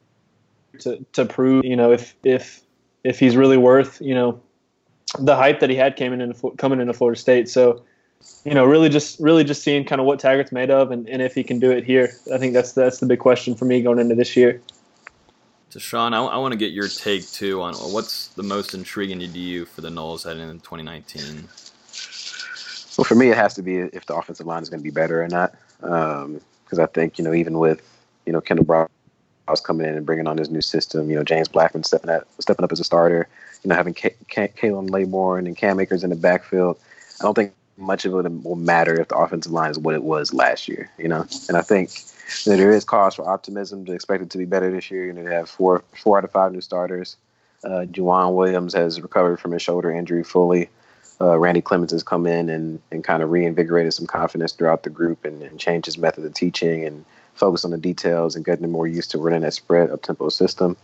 to 0.81 1.05
to 1.13 1.25
prove 1.25 1.65
you 1.65 1.77
know 1.77 1.93
if 1.93 2.15
if 2.23 2.63
if 3.05 3.19
he's 3.19 3.37
really 3.37 3.57
worth 3.57 4.01
you 4.01 4.15
know 4.15 4.41
the 5.19 5.37
hype 5.37 5.61
that 5.61 5.71
he 5.71 5.77
had 5.77 5.97
came 5.97 6.13
in 6.13 6.35
coming 6.57 6.81
into 6.81 6.93
Florida 6.93 7.21
State. 7.21 7.49
So 7.49 7.83
you 8.45 8.55
know, 8.55 8.65
really 8.65 8.89
just 8.89 9.19
really 9.21 9.45
just 9.45 9.63
seeing 9.63 9.85
kind 9.85 10.01
of 10.01 10.07
what 10.07 10.21
Taggart's 10.21 10.53
made 10.53 10.71
of 10.71 10.91
and, 10.91 11.09
and 11.09 11.23
if 11.23 11.35
he 11.35 11.43
can 11.43 11.59
do 11.59 11.71
it 11.71 11.85
here. 11.85 12.13
I 12.33 12.39
think 12.39 12.55
that's 12.55 12.73
that's 12.73 12.99
the 12.99 13.07
big 13.07 13.19
question 13.19 13.55
for 13.55 13.65
me 13.65 13.83
going 13.83 13.99
into 13.99 14.15
this 14.15 14.37
year. 14.37 14.61
To 15.71 15.81
Sean, 15.81 16.13
I, 16.13 16.23
I 16.23 16.37
want 16.37 16.53
to 16.53 16.59
get 16.59 16.73
your 16.73 16.89
take 16.89 17.27
too 17.31 17.63
on 17.63 17.75
what's 17.75 18.29
the 18.29 18.43
most 18.43 18.75
intriguing 18.75 19.21
to 19.21 19.27
you 19.27 19.65
for 19.65 19.81
the 19.81 19.89
Noles 19.89 20.25
heading 20.25 20.43
into 20.43 20.63
2019. 20.63 21.49
Well, 22.99 23.05
for 23.05 23.15
me, 23.15 23.31
it 23.31 23.37
has 23.37 23.55
to 23.55 23.63
be 23.63 23.77
if 23.77 24.05
the 24.05 24.15
offensive 24.15 24.47
line 24.47 24.63
is 24.63 24.69
going 24.69 24.81
to 24.81 24.85
be 24.85 24.91
better 24.91 25.23
or 25.23 25.29
not. 25.29 25.55
Because 25.81 26.79
um, 26.79 26.81
I 26.81 26.87
think 26.87 27.19
you 27.19 27.25
know, 27.25 27.33
even 27.33 27.59
with 27.59 27.81
you 28.27 28.33
know 28.33 28.41
Kendall 28.41 28.67
Brown 28.67 28.89
I 29.49 29.51
was 29.51 29.61
coming 29.61 29.87
in 29.87 29.97
and 29.97 30.07
bringing 30.07 30.27
on 30.27 30.37
this 30.37 30.51
new 30.51 30.61
system, 30.61 31.11
you 31.11 31.17
know 31.17 31.25
James 31.25 31.49
Blackman 31.49 31.85
stepping 31.85 32.11
at, 32.11 32.25
stepping 32.39 32.65
up 32.65 32.73
as 32.73 32.81
a 32.81 32.85
starter, 32.85 33.29
you 33.63 33.69
know 33.69 33.75
having 33.75 33.95
K- 33.95 34.17
K- 34.29 34.53
Khalan 34.57 34.91
Laborn 34.91 35.47
and 35.47 35.57
Cam 35.57 35.81
Akers 35.81 36.05
in 36.05 36.11
the 36.11 36.17
backfield. 36.17 36.79
I 37.21 37.25
don't 37.25 37.35
think 37.35 37.53
much 37.77 38.05
of 38.05 38.15
it 38.15 38.45
will 38.45 38.57
matter 38.57 39.01
if 39.01 39.09
the 39.09 39.17
offensive 39.17 39.53
line 39.53 39.71
is 39.71 39.79
what 39.79 39.95
it 39.95 40.03
was 40.03 40.33
last 40.33 40.69
year. 40.69 40.91
You 40.99 41.09
know, 41.09 41.27
and 41.49 41.57
I 41.57 41.63
think 41.63 41.91
know, 42.47 42.57
there 42.57 42.73
is 42.73 42.85
cause 42.85 43.15
for 43.15 43.29
optimism 43.29 43.85
to 43.87 43.93
expect 43.93 44.23
it 44.23 44.31
to 44.31 44.39
be 44.39 44.45
better 44.45 44.71
this 44.71 44.91
year. 44.91 45.07
You 45.07 45.13
know, 45.13 45.25
they 45.25 45.35
have 45.35 45.49
four 45.49 45.83
four 45.95 46.19
out 46.19 46.25
of 46.25 46.31
five 46.31 46.53
new 46.53 46.61
starters. 46.61 47.17
Uh, 47.65 47.87
Jauan 47.87 48.35
Williams 48.35 48.75
has 48.75 49.01
recovered 49.01 49.39
from 49.39 49.53
his 49.53 49.63
shoulder 49.63 49.91
injury 49.91 50.25
fully 50.25 50.69
uh, 51.23 51.39
Randy 51.39 51.61
Clements 51.61 51.93
has 51.93 52.03
come 52.03 52.27
in 52.27 52.49
and, 52.49 52.81
and 52.91 53.05
kind 53.05 53.23
of 53.23 53.31
reinvigorated 53.31 53.95
some 53.95 54.07
confidence 54.07 54.53
throughout 54.53 54.83
the 54.83 54.91
group 54.91 55.25
and, 55.25 55.43
and 55.43 55.59
changed 55.59 55.87
his 55.87 55.97
method 55.97 56.25
of 56.25 56.35
teaching 56.35 56.85
and 56.85 57.05
focused 57.35 57.65
on 57.65 57.71
the 57.71 57.79
details 57.79 58.35
and 58.35 58.45
getting 58.45 58.63
them 58.63 58.73
more 58.73 58.89
used 58.89 59.11
to 59.13 59.19
running 59.19 59.43
that 59.43 59.55
spread 59.55 59.91
up 59.91 60.03
tempo 60.03 60.29
system. 60.29 60.77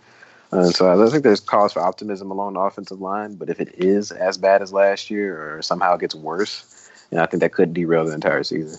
Uh, 0.50 0.64
so 0.64 0.90
I 0.90 0.96
don't 0.96 1.10
think 1.10 1.24
there's 1.24 1.40
cause 1.40 1.74
for 1.74 1.80
optimism 1.80 2.30
along 2.30 2.54
the 2.54 2.60
offensive 2.60 3.00
line, 3.00 3.34
but 3.34 3.50
if 3.50 3.60
it 3.60 3.74
is 3.76 4.10
as 4.10 4.38
bad 4.38 4.62
as 4.62 4.72
last 4.72 5.10
year 5.10 5.56
or 5.56 5.62
somehow 5.62 5.94
it 5.94 6.00
gets 6.00 6.14
worse, 6.14 6.90
you 7.10 7.16
know, 7.16 7.22
I 7.22 7.26
think 7.26 7.42
that 7.42 7.52
could 7.52 7.74
derail 7.74 8.06
the 8.06 8.14
entire 8.14 8.42
season. 8.42 8.78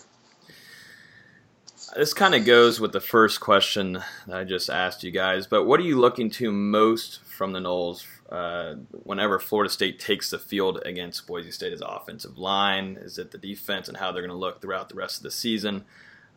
This 1.96 2.14
kind 2.14 2.36
of 2.36 2.46
goes 2.46 2.80
with 2.80 2.92
the 2.92 3.00
first 3.00 3.40
question 3.40 3.94
that 4.28 4.38
I 4.38 4.44
just 4.44 4.70
asked 4.70 5.04
you 5.04 5.12
guys, 5.12 5.48
but 5.48 5.66
what 5.66 5.80
are 5.80 5.84
you 5.84 6.00
looking 6.00 6.30
to 6.32 6.52
most 6.52 7.24
from 7.24 7.52
the 7.52 7.60
Noles 7.60 8.06
uh, 8.32 8.76
whenever 9.04 9.40
Florida 9.40 9.72
State 9.72 10.00
takes 10.00 10.30
the 10.30 10.38
field 10.38 10.80
against 10.86 11.26
Boise 11.26 11.52
State 11.52 11.74
as 11.74 11.82
offensive 11.82 12.38
line? 12.38 12.98
Is 13.02 13.18
it 13.18 13.32
the 13.32 13.40
defense 13.40 13.88
and 13.88 13.98
how 13.98 14.12
they're 14.12 14.22
going 14.22 14.30
to 14.30 14.36
look 14.36 14.62
throughout 14.62 14.90
the 14.90 14.96
rest 14.96 15.18
of 15.18 15.24
the 15.24 15.32
season? 15.32 15.86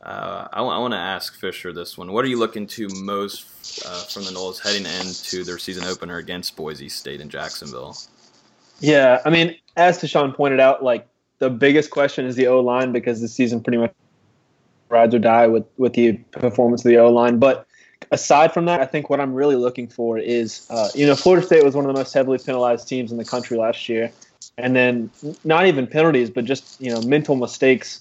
Uh, 0.03 0.49
I, 0.53 0.57
w- 0.59 0.75
I 0.75 0.79
want 0.79 0.95
to 0.95 0.99
ask 0.99 1.39
Fisher 1.39 1.73
this 1.73 1.97
one. 1.97 2.13
What 2.13 2.25
are 2.25 2.29
you 2.29 2.39
looking 2.39 2.67
to 2.69 2.89
most 3.03 3.85
uh, 3.87 4.03
from 4.05 4.25
the 4.25 4.31
Noles 4.31 4.61
heading 4.61 4.85
into 4.85 5.45
their 5.45 5.59
season 5.59 5.85
opener 5.85 6.19
against 6.19 6.57
Boise 6.57 6.89
State 6.89 7.21
in 7.21 7.29
Jacksonville? 7.29 7.97
Yeah, 8.81 9.23
I 9.25 9.31
mean, 9.31 9.57
as 9.77 10.01
Tashan 10.01 10.35
pointed 10.35 10.59
out, 10.59 10.83
like 10.83 11.07
the 11.39 11.51
biggest 11.51 11.91
question 11.91 12.27
is 12.27 12.35
the 12.35 12.49
O 12.49 12.61
line 12.61 12.91
because 12.91 13.21
the 13.21 13.29
season 13.29 13.63
pretty 13.63 13.79
much 13.79 13.93
rides 14.89 15.15
or 15.15 15.19
die 15.19 15.47
with 15.47 15.65
with 15.77 15.95
the 15.95 16.15
performance 16.33 16.85
of 16.85 16.89
the 16.89 16.99
O 16.99 17.11
line. 17.13 17.39
But 17.39 17.67
aside 18.11 18.53
from 18.53 18.65
that, 18.67 18.81
I 18.81 18.87
think 18.87 19.09
what 19.09 19.21
I'm 19.21 19.35
really 19.35 19.57
looking 19.57 19.89
for 19.89 20.19
is, 20.19 20.67
uh, 20.69 20.89
you 20.95 21.07
know, 21.07 21.15
Florida 21.15 21.47
State 21.47 21.65
was 21.65 21.75
one 21.75 21.85
of 21.85 21.95
the 21.95 21.99
most 21.99 22.13
heavily 22.13 22.39
penalized 22.39 22.89
teams 22.89 23.13
in 23.13 23.19
the 23.19 23.25
country 23.25 23.57
last 23.57 23.89
year, 23.89 24.11
and 24.59 24.75
then 24.75 25.11
not 25.45 25.67
even 25.67 25.87
penalties, 25.87 26.29
but 26.31 26.45
just 26.45 26.81
you 26.81 26.91
know 26.91 27.01
mental 27.03 27.37
mistakes, 27.37 28.01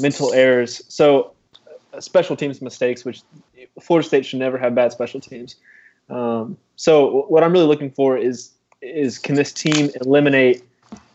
mental 0.00 0.32
errors. 0.32 0.82
So 0.88 1.32
uh, 1.92 2.00
special 2.00 2.36
teams 2.36 2.60
mistakes, 2.60 3.04
which 3.04 3.22
Florida 3.80 4.06
State 4.06 4.26
should 4.26 4.38
never 4.38 4.58
have 4.58 4.74
bad 4.74 4.92
special 4.92 5.20
teams. 5.20 5.56
Um, 6.08 6.56
so 6.76 7.22
what 7.28 7.42
I'm 7.42 7.52
really 7.52 7.66
looking 7.66 7.90
for 7.90 8.16
is 8.16 8.52
is 8.82 9.18
can 9.18 9.34
this 9.34 9.52
team 9.52 9.90
eliminate 10.00 10.62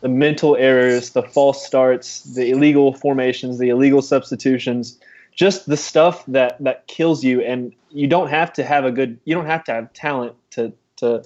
the 0.00 0.08
mental 0.08 0.56
errors, 0.56 1.10
the 1.10 1.22
false 1.22 1.64
starts, 1.64 2.22
the 2.22 2.50
illegal 2.50 2.92
formations, 2.92 3.58
the 3.58 3.68
illegal 3.68 4.02
substitutions, 4.02 4.98
just 5.34 5.66
the 5.66 5.76
stuff 5.76 6.24
that 6.26 6.56
that 6.62 6.86
kills 6.86 7.24
you 7.24 7.40
and 7.40 7.74
you 7.90 8.06
don't 8.06 8.28
have 8.28 8.52
to 8.52 8.64
have 8.64 8.84
a 8.84 8.92
good 8.92 9.18
you 9.24 9.34
don't 9.34 9.46
have 9.46 9.64
to 9.64 9.72
have 9.72 9.92
talent 9.92 10.34
to 10.50 10.72
to 10.96 11.22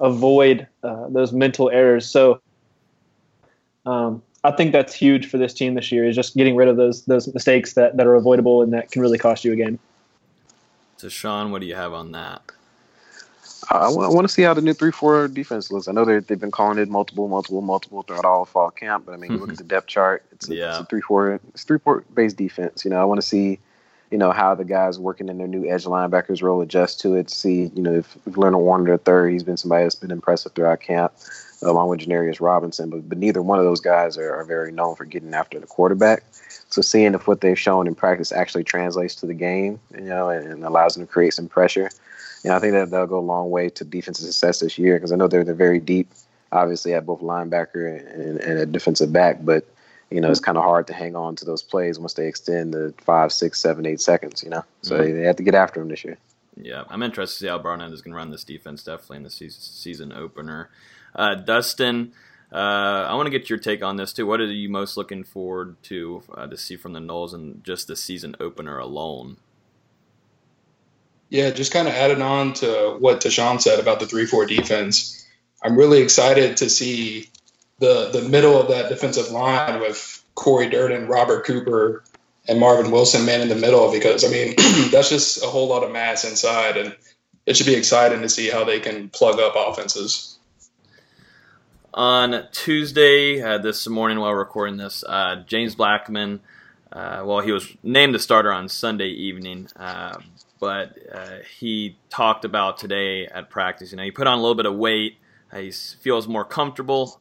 avoid 0.00 0.66
uh, 0.82 1.08
those 1.08 1.32
mental 1.32 1.70
errors 1.70 2.04
so 2.04 2.40
um, 3.86 4.22
I 4.44 4.50
think 4.50 4.72
that's 4.72 4.94
huge 4.94 5.26
for 5.26 5.38
this 5.38 5.54
team 5.54 5.74
this 5.74 5.90
year 5.90 6.06
is 6.06 6.14
just 6.14 6.36
getting 6.36 6.54
rid 6.54 6.68
of 6.68 6.76
those 6.76 7.04
those 7.06 7.32
mistakes 7.32 7.72
that, 7.74 7.96
that 7.96 8.06
are 8.06 8.14
avoidable 8.14 8.62
and 8.62 8.72
that 8.74 8.90
can 8.90 9.00
really 9.00 9.18
cost 9.18 9.44
you 9.44 9.52
a 9.52 9.56
game. 9.56 9.78
So 10.98 11.08
Sean, 11.08 11.50
what 11.50 11.62
do 11.62 11.66
you 11.66 11.74
have 11.74 11.92
on 11.92 12.12
that? 12.12 12.42
Uh, 13.70 13.78
I 13.78 13.88
want 13.88 14.28
to 14.28 14.32
see 14.32 14.42
how 14.42 14.52
the 14.52 14.60
new 14.60 14.74
three 14.74 14.90
four 14.90 15.26
defense 15.28 15.70
looks. 15.70 15.88
I 15.88 15.92
know 15.92 16.04
they've 16.04 16.38
been 16.38 16.50
calling 16.50 16.78
it 16.78 16.88
multiple, 16.88 17.28
multiple, 17.28 17.62
multiple 17.62 18.02
throughout 18.02 18.26
all 18.26 18.44
fall 18.44 18.70
camp, 18.70 19.06
but 19.06 19.12
I 19.12 19.16
mean, 19.16 19.32
you 19.32 19.38
look 19.38 19.50
at 19.50 19.56
the 19.58 19.64
depth 19.64 19.86
chart. 19.86 20.24
It's 20.32 20.48
a, 20.48 20.54
yeah. 20.54 20.70
it's 20.70 20.78
a 20.80 20.84
three 20.84 21.00
four, 21.00 21.40
it's 21.48 21.64
three 21.64 21.78
four 21.78 22.04
based 22.14 22.36
defense. 22.36 22.84
You 22.84 22.90
know, 22.90 23.00
I 23.00 23.04
want 23.04 23.20
to 23.20 23.26
see, 23.26 23.58
you 24.10 24.18
know, 24.18 24.32
how 24.32 24.54
the 24.54 24.64
guys 24.64 24.98
working 24.98 25.30
in 25.30 25.38
their 25.38 25.48
new 25.48 25.66
edge 25.68 25.84
linebackers 25.84 26.42
role 26.42 26.60
adjust 26.60 27.00
to 27.00 27.14
it. 27.14 27.30
See, 27.30 27.70
you 27.74 27.82
know, 27.82 27.94
if, 27.94 28.18
if 28.26 28.36
Leonard 28.36 28.60
Warner 28.60 28.92
the 28.92 28.98
third, 28.98 29.32
he's 29.32 29.42
been 29.42 29.56
somebody 29.56 29.84
that's 29.84 29.94
been 29.94 30.10
impressive 30.10 30.52
throughout 30.52 30.80
camp, 30.80 31.14
along 31.64 31.88
with 31.88 32.00
Janarius 32.00 32.40
Robinson. 32.40 32.90
But 32.90 33.08
but 33.08 33.18
neither 33.18 33.42
one 33.42 33.58
of 33.58 33.64
those 33.64 33.80
guys 33.80 34.16
are, 34.18 34.34
are 34.34 34.44
very 34.44 34.72
known 34.72 34.96
for 34.96 35.04
getting 35.04 35.34
after 35.34 35.58
the 35.58 35.66
quarterback. 35.66 36.24
So 36.70 36.82
seeing 36.82 37.14
if 37.14 37.26
what 37.26 37.40
they've 37.40 37.58
shown 37.58 37.86
in 37.86 37.94
practice 37.94 38.32
actually 38.32 38.64
translates 38.64 39.14
to 39.16 39.26
the 39.26 39.34
game, 39.34 39.78
you 39.92 40.00
know, 40.02 40.28
and, 40.28 40.46
and 40.46 40.64
allows 40.64 40.94
them 40.94 41.06
to 41.06 41.12
create 41.12 41.34
some 41.34 41.48
pressure 41.48 41.90
you 42.44 42.50
know, 42.50 42.56
I 42.56 42.60
think 42.60 42.74
that 42.74 42.90
they'll 42.90 43.06
go 43.06 43.18
a 43.18 43.20
long 43.20 43.50
way 43.50 43.70
to 43.70 43.84
defensive 43.84 44.26
success 44.26 44.60
this 44.60 44.78
year 44.78 44.96
because 44.96 45.12
I 45.12 45.16
know 45.16 45.26
they're 45.26 45.44
they're 45.44 45.54
very 45.54 45.80
deep, 45.80 46.12
obviously 46.52 46.92
at 46.92 47.06
both 47.06 47.20
linebacker 47.20 48.14
and, 48.14 48.38
and 48.38 48.58
a 48.58 48.66
defensive 48.66 49.12
back, 49.12 49.38
but 49.42 49.66
you 50.10 50.20
know 50.20 50.30
it's 50.30 50.40
kind 50.40 50.58
of 50.58 50.62
hard 50.62 50.86
to 50.88 50.92
hang 50.92 51.16
on 51.16 51.36
to 51.36 51.46
those 51.46 51.62
plays 51.62 51.98
once 51.98 52.12
they 52.12 52.28
extend 52.28 52.74
the 52.74 52.92
five, 52.98 53.32
six, 53.32 53.58
seven, 53.60 53.86
eight 53.86 54.00
seconds. 54.00 54.42
You 54.42 54.50
know, 54.50 54.64
so 54.82 54.98
mm-hmm. 54.98 55.16
they 55.16 55.22
have 55.22 55.36
to 55.36 55.42
get 55.42 55.54
after 55.54 55.80
them 55.80 55.88
this 55.88 56.04
year. 56.04 56.18
Yeah, 56.60 56.84
I'm 56.88 57.02
interested 57.02 57.38
to 57.38 57.40
see 57.40 57.48
how 57.48 57.58
Barnett 57.58 57.90
is 57.90 58.02
going 58.02 58.12
to 58.12 58.16
run 58.16 58.30
this 58.30 58.44
defense 58.44 58.84
definitely 58.84 59.16
in 59.16 59.22
the 59.24 59.30
season 59.30 60.12
opener. 60.12 60.68
Uh, 61.14 61.34
Dustin, 61.34 62.12
uh, 62.52 63.06
I 63.08 63.14
want 63.14 63.26
to 63.26 63.30
get 63.30 63.50
your 63.50 63.58
take 63.58 63.82
on 63.82 63.96
this 63.96 64.12
too. 64.12 64.26
What 64.26 64.40
are 64.40 64.46
you 64.46 64.68
most 64.68 64.96
looking 64.96 65.24
forward 65.24 65.76
to 65.84 66.22
uh, 66.34 66.46
to 66.46 66.56
see 66.56 66.76
from 66.76 66.92
the 66.92 67.00
Noles 67.00 67.34
in 67.34 67.62
just 67.64 67.88
the 67.88 67.96
season 67.96 68.36
opener 68.38 68.78
alone? 68.78 69.38
Yeah, 71.30 71.50
just 71.50 71.72
kind 71.72 71.88
of 71.88 71.94
added 71.94 72.20
on 72.20 72.52
to 72.54 72.96
what 73.00 73.20
Tashan 73.20 73.60
said 73.60 73.80
about 73.80 73.98
the 73.98 74.06
three-four 74.06 74.46
defense. 74.46 75.26
I'm 75.64 75.76
really 75.76 76.00
excited 76.00 76.58
to 76.58 76.70
see 76.70 77.28
the 77.78 78.10
the 78.12 78.22
middle 78.28 78.60
of 78.60 78.68
that 78.68 78.88
defensive 78.88 79.30
line 79.30 79.80
with 79.80 80.22
Corey 80.36 80.68
Durden, 80.68 81.08
Robert 81.08 81.44
Cooper, 81.44 82.04
and 82.46 82.60
Marvin 82.60 82.92
Wilson 82.92 83.24
man 83.24 83.40
in 83.40 83.48
the 83.48 83.56
middle 83.56 83.90
because 83.90 84.24
I 84.24 84.28
mean 84.28 84.54
that's 84.92 85.08
just 85.08 85.42
a 85.42 85.46
whole 85.46 85.68
lot 85.68 85.82
of 85.82 85.90
mass 85.90 86.24
inside, 86.24 86.76
and 86.76 86.94
it 87.46 87.56
should 87.56 87.66
be 87.66 87.74
exciting 87.74 88.20
to 88.22 88.28
see 88.28 88.48
how 88.48 88.64
they 88.64 88.78
can 88.78 89.08
plug 89.08 89.40
up 89.40 89.54
offenses. 89.56 90.33
On 91.96 92.48
Tuesday, 92.50 93.40
uh, 93.40 93.58
this 93.58 93.86
morning 93.86 94.18
while 94.18 94.34
recording 94.34 94.78
this, 94.78 95.04
uh, 95.04 95.44
James 95.46 95.76
Blackman, 95.76 96.40
uh, 96.92 97.22
well, 97.24 97.38
he 97.38 97.52
was 97.52 97.68
named 97.84 98.16
the 98.16 98.18
starter 98.18 98.52
on 98.52 98.68
Sunday 98.68 99.10
evening, 99.10 99.68
uh, 99.76 100.18
but 100.58 100.98
uh, 101.14 101.36
he 101.60 101.96
talked 102.10 102.44
about 102.44 102.78
today 102.78 103.26
at 103.26 103.48
practice. 103.48 103.92
You 103.92 103.98
know, 103.98 104.02
he 104.02 104.10
put 104.10 104.26
on 104.26 104.36
a 104.36 104.40
little 104.40 104.56
bit 104.56 104.66
of 104.66 104.74
weight. 104.74 105.18
Uh, 105.52 105.58
he 105.58 105.70
feels 105.70 106.26
more 106.26 106.44
comfortable, 106.44 107.20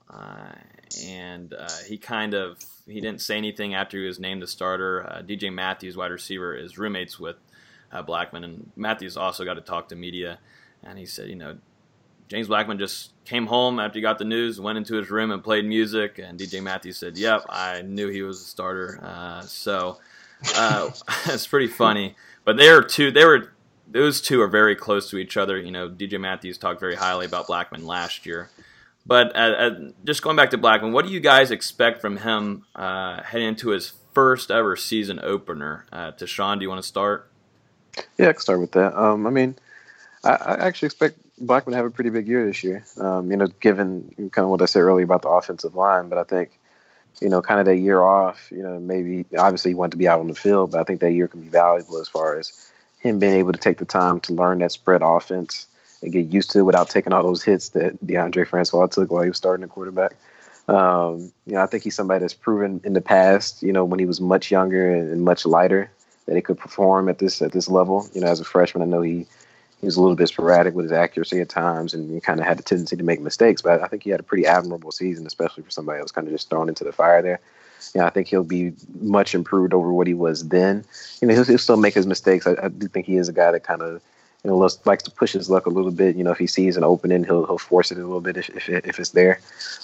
and 1.06 1.54
he 1.88 2.00
kind 2.00 2.34
of 2.34 2.58
he 2.88 3.00
didn't 3.00 3.22
say 3.22 3.38
anything 3.38 3.76
after 3.76 4.00
he 4.00 4.08
was 4.08 4.20
named 4.20 4.42
the 4.42 4.48
starter. 4.48 5.24
DJ 5.28 5.54
Matthews, 5.54 5.96
wide 5.96 6.10
receiver, 6.10 6.56
is 6.56 6.80
roommates 6.80 7.20
with 7.20 7.36
Blackman, 8.08 8.44
and 8.44 8.72
Matthews 8.76 9.18
also 9.18 9.46
got 9.46 9.54
to 9.54 9.62
talk 9.62 9.90
to 9.90 9.96
media, 9.96 10.40
and 10.82 10.98
he 10.98 11.06
said, 11.06 11.30
you 11.30 11.36
know. 11.36 11.58
James 12.30 12.48
Blackman 12.48 12.80
just 12.80 13.13
came 13.26 13.48
home 13.48 13.80
after 13.80 14.00
he 14.00 14.02
got 14.02 14.18
the 14.18 14.26
news, 14.26 14.60
went 14.60 14.78
into 14.78 14.96
his 14.96 15.10
room 15.10 15.32
and 15.32 15.44
played 15.44 15.66
music. 15.66 16.20
And 16.20 16.40
DJ 16.40 16.62
Matthews 16.62 16.98
said, 16.98 17.18
"Yep, 17.18 17.46
I 17.50 17.82
knew 17.82 18.10
he 18.10 18.22
was 18.22 18.42
a 18.42 18.46
starter." 18.46 19.42
so 19.48 19.98
it's 21.26 21.48
pretty 21.48 21.68
funny. 21.68 22.16
But 22.46 22.58
they 22.58 22.70
are 22.70 22.82
two. 22.82 23.12
They 23.12 23.26
were 23.26 23.54
those 23.88 24.22
two 24.22 24.42
are 24.42 24.48
very 24.48 24.76
close 24.76 25.10
to 25.12 25.18
each 25.18 25.38
other. 25.38 25.58
You 25.58 25.72
know, 25.72 25.90
DJ 25.90 26.20
Matthews 26.20 26.58
talked 26.58 26.80
very 26.80 26.96
highly 26.96 27.26
about 27.26 27.48
Blackman 27.48 27.86
last 27.86 28.26
year. 28.26 28.50
But 29.06 29.36
uh, 29.36 29.40
uh, 29.40 29.80
just 30.06 30.22
going 30.22 30.36
back 30.36 30.52
to 30.52 30.58
Blackman, 30.58 30.94
what 30.94 31.06
do 31.06 31.12
you 31.12 31.20
guys 31.20 31.52
expect 31.52 32.00
from 32.02 32.18
him 32.18 32.66
uh, 32.76 33.22
heading 33.22 33.50
into 33.50 33.70
his 33.70 33.94
first 34.14 34.50
ever 34.50 34.76
season 34.76 35.20
opener? 35.22 35.86
Uh, 35.92 36.12
Sean, 36.26 36.58
do 36.58 36.64
you 36.64 36.70
want 36.70 36.82
to 36.82 36.88
start? 36.88 37.30
Yeah, 38.18 38.30
I 38.30 38.34
can 38.34 38.42
start 38.42 38.62
with 38.62 38.72
that. 38.72 38.98
Um, 38.98 39.28
I 39.28 39.30
mean, 39.30 39.56
I, 40.24 40.30
I 40.32 40.68
actually 40.68 40.88
expect 40.88 41.20
Blackman 41.46 41.76
have 41.76 41.86
a 41.86 41.92
pretty 41.92 42.10
big 42.10 42.28
year 42.28 42.46
this 42.46 42.64
year. 42.64 42.86
Um, 42.98 43.30
you 43.32 43.38
know, 43.38 43.48
given 43.60 44.14
kind 44.32 44.44
of 44.44 44.50
what 44.50 44.62
I 44.62 44.66
said 44.66 44.82
earlier 44.82 45.06
about 45.06 45.22
the 45.22 45.30
offensive 45.30 45.76
line, 45.76 46.10
but 46.10 46.18
I 46.18 46.24
think 46.24 46.60
you 47.22 47.30
know, 47.30 47.42
kind 47.42 47.60
of 47.60 47.66
that 47.66 47.78
year 47.78 48.02
off, 48.02 48.52
you 48.52 48.64
know, 48.64 48.80
maybe 48.80 49.26
obviously 49.38 49.72
he 49.72 49.76
wanted 49.76 49.92
to 49.92 49.98
be 49.98 50.08
out 50.08 50.20
on 50.20 50.28
the 50.28 50.36
field, 50.36 50.72
but 50.72 50.80
I 50.80 50.84
think 50.84 51.00
that 51.02 51.12
year 51.12 51.28
can 51.28 51.42
be 51.42 51.48
valuable 51.48 52.00
as 52.00 52.10
far 52.10 52.38
as 52.38 52.72
him 53.00 53.20
being 53.20 53.34
able 53.34 53.54
to 53.54 53.60
take 53.60 53.78
the 53.78 53.86
time 53.86 54.20
to 54.22 54.34
learn 54.34 54.60
that 54.60 54.72
spread 54.72 55.02
offense 55.04 55.68
and 56.02 56.12
get 56.12 56.34
used 56.34 56.52
to 56.52 56.60
it 56.60 56.64
without 56.64 56.90
taking 56.90 57.14
all 57.14 57.24
those 57.24 57.44
hits 57.44 57.70
that 57.70 58.04
Deondre 58.06 58.48
Francois 58.48 58.88
took 58.88 59.12
while 59.12 59.24
he 59.24 59.30
was 59.30 59.38
starting 59.38 59.64
at 59.64 59.70
quarterback. 59.70 60.16
Um, 60.68 61.32
you 61.46 61.54
know, 61.54 61.62
I 61.62 61.66
think 61.66 61.84
he's 61.84 61.96
somebody 61.96 62.22
that's 62.22 62.34
proven 62.34 62.82
in 62.84 62.94
the 62.94 63.02
past, 63.02 63.62
you 63.62 63.74
know, 63.74 63.84
when 63.84 64.00
he 64.00 64.06
was 64.06 64.22
much 64.22 64.50
younger 64.50 64.94
and, 64.94 65.12
and 65.12 65.22
much 65.24 65.46
lighter, 65.46 65.92
that 66.26 66.36
he 66.36 66.42
could 66.42 66.58
perform 66.58 67.10
at 67.10 67.20
this 67.20 67.42
at 67.42 67.52
this 67.52 67.68
level. 67.68 68.08
You 68.14 68.22
know, 68.22 68.28
as 68.28 68.40
a 68.40 68.46
freshman, 68.46 68.82
I 68.82 68.86
know 68.86 69.02
he 69.02 69.28
he 69.84 69.86
was 69.86 69.98
a 69.98 70.02
little 70.02 70.16
bit 70.16 70.30
sporadic 70.30 70.74
with 70.76 70.86
his 70.86 70.94
accuracy 70.94 71.42
at 71.42 71.50
times 71.50 71.94
and 71.94 72.10
he 72.10 72.22
kind 72.22 72.40
of 72.40 72.46
had 72.46 72.58
a 72.58 72.62
tendency 72.64 72.96
to 72.96 73.04
make 73.04 73.20
mistakes. 73.20 73.62
But 73.62 73.84
I 73.84 73.88
think 73.88 74.02
he 74.04 74.12
had 74.12 74.22
a 74.22 74.24
pretty 74.24 74.46
admirable 74.46 74.94
season, 74.94 75.28
especially 75.28 75.62
for 75.64 75.72
somebody 75.72 75.98
that 75.98 76.06
was 76.06 76.12
kind 76.14 76.26
of 76.26 76.34
just 76.34 76.50
thrown 76.50 76.70
into 76.70 76.86
the 76.86 76.94
fire 76.94 77.22
there. 77.22 77.42
You 77.94 78.00
know, 78.00 78.08
I 78.08 78.10
think 78.10 78.30
he'll 78.30 78.46
be 78.46 78.72
much 79.02 79.36
improved 79.36 79.74
over 79.74 79.92
what 79.92 80.08
he 80.08 80.14
was 80.14 80.48
then. 80.48 80.86
You 81.22 81.28
know, 81.28 81.34
he'll, 81.34 81.44
he'll 81.44 81.58
still 81.58 81.76
make 81.76 81.96
his 81.96 82.08
mistakes. 82.08 82.48
I, 82.48 82.56
I, 82.64 82.70
do 82.70 82.88
think 82.88 83.06
he 83.06 83.18
is 83.18 83.28
a 83.28 83.34
guy 83.34 83.52
that 83.52 83.66
kind 83.66 83.82
of 83.82 84.02
you 84.46 84.52
know 84.52 84.56
likes 84.56 85.04
to 85.04 85.12
push 85.12 85.34
his 85.34 85.50
luck 85.50 85.66
a 85.66 85.70
little 85.70 85.92
bit. 85.92 86.16
You 86.16 86.24
know, 86.24 86.32
if 86.32 86.38
he 86.38 86.48
sees 86.48 86.78
an 86.78 86.86
opening, 86.86 87.26
he'll 87.26 87.46
he'll 87.46 87.58
force 87.58 87.92
it 87.92 87.98
a 87.98 88.02
little 88.02 88.22
bit 88.22 88.38
if 88.38 88.48
if, 88.52 88.70
if 88.70 89.00
it's 89.00 89.10
there. 89.10 89.42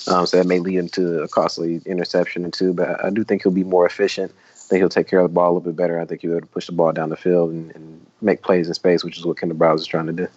Um, 0.08 0.26
so 0.26 0.38
that 0.38 0.48
may 0.48 0.60
lead 0.60 0.78
him 0.78 0.88
to 0.90 1.24
a 1.24 1.28
costly 1.28 1.82
interception 1.86 2.46
or 2.46 2.52
two. 2.52 2.74
But 2.74 3.04
I 3.04 3.10
do 3.10 3.26
think 3.26 3.44
he'll 3.44 3.52
be 3.52 3.66
more 3.66 3.86
efficient 3.86 4.32
I 4.70 4.70
think 4.70 4.82
he'll 4.82 4.90
take 4.90 5.08
care 5.08 5.20
of 5.20 5.24
the 5.24 5.34
ball 5.34 5.48
a 5.48 5.54
little 5.54 5.72
bit 5.72 5.76
better. 5.76 6.00
I 6.00 6.06
think 6.06 6.22
he'll 6.22 6.30
be 6.30 6.38
able 6.38 6.46
to 6.46 6.54
push 6.54 6.68
the 6.68 6.74
ball 6.74 6.92
down 6.92 7.10
the 7.10 7.18
field 7.18 7.50
and, 7.50 7.76
and 7.76 8.06
make 8.22 8.42
plays 8.42 8.68
in 8.68 8.74
space, 8.74 9.04
which 9.04 9.18
is 9.18 9.26
what 9.26 9.38
Kendal 9.38 9.58
Briles 9.58 9.80
is 9.80 9.88
trying 9.88 10.08
to 10.08 10.14
do. 10.14 10.28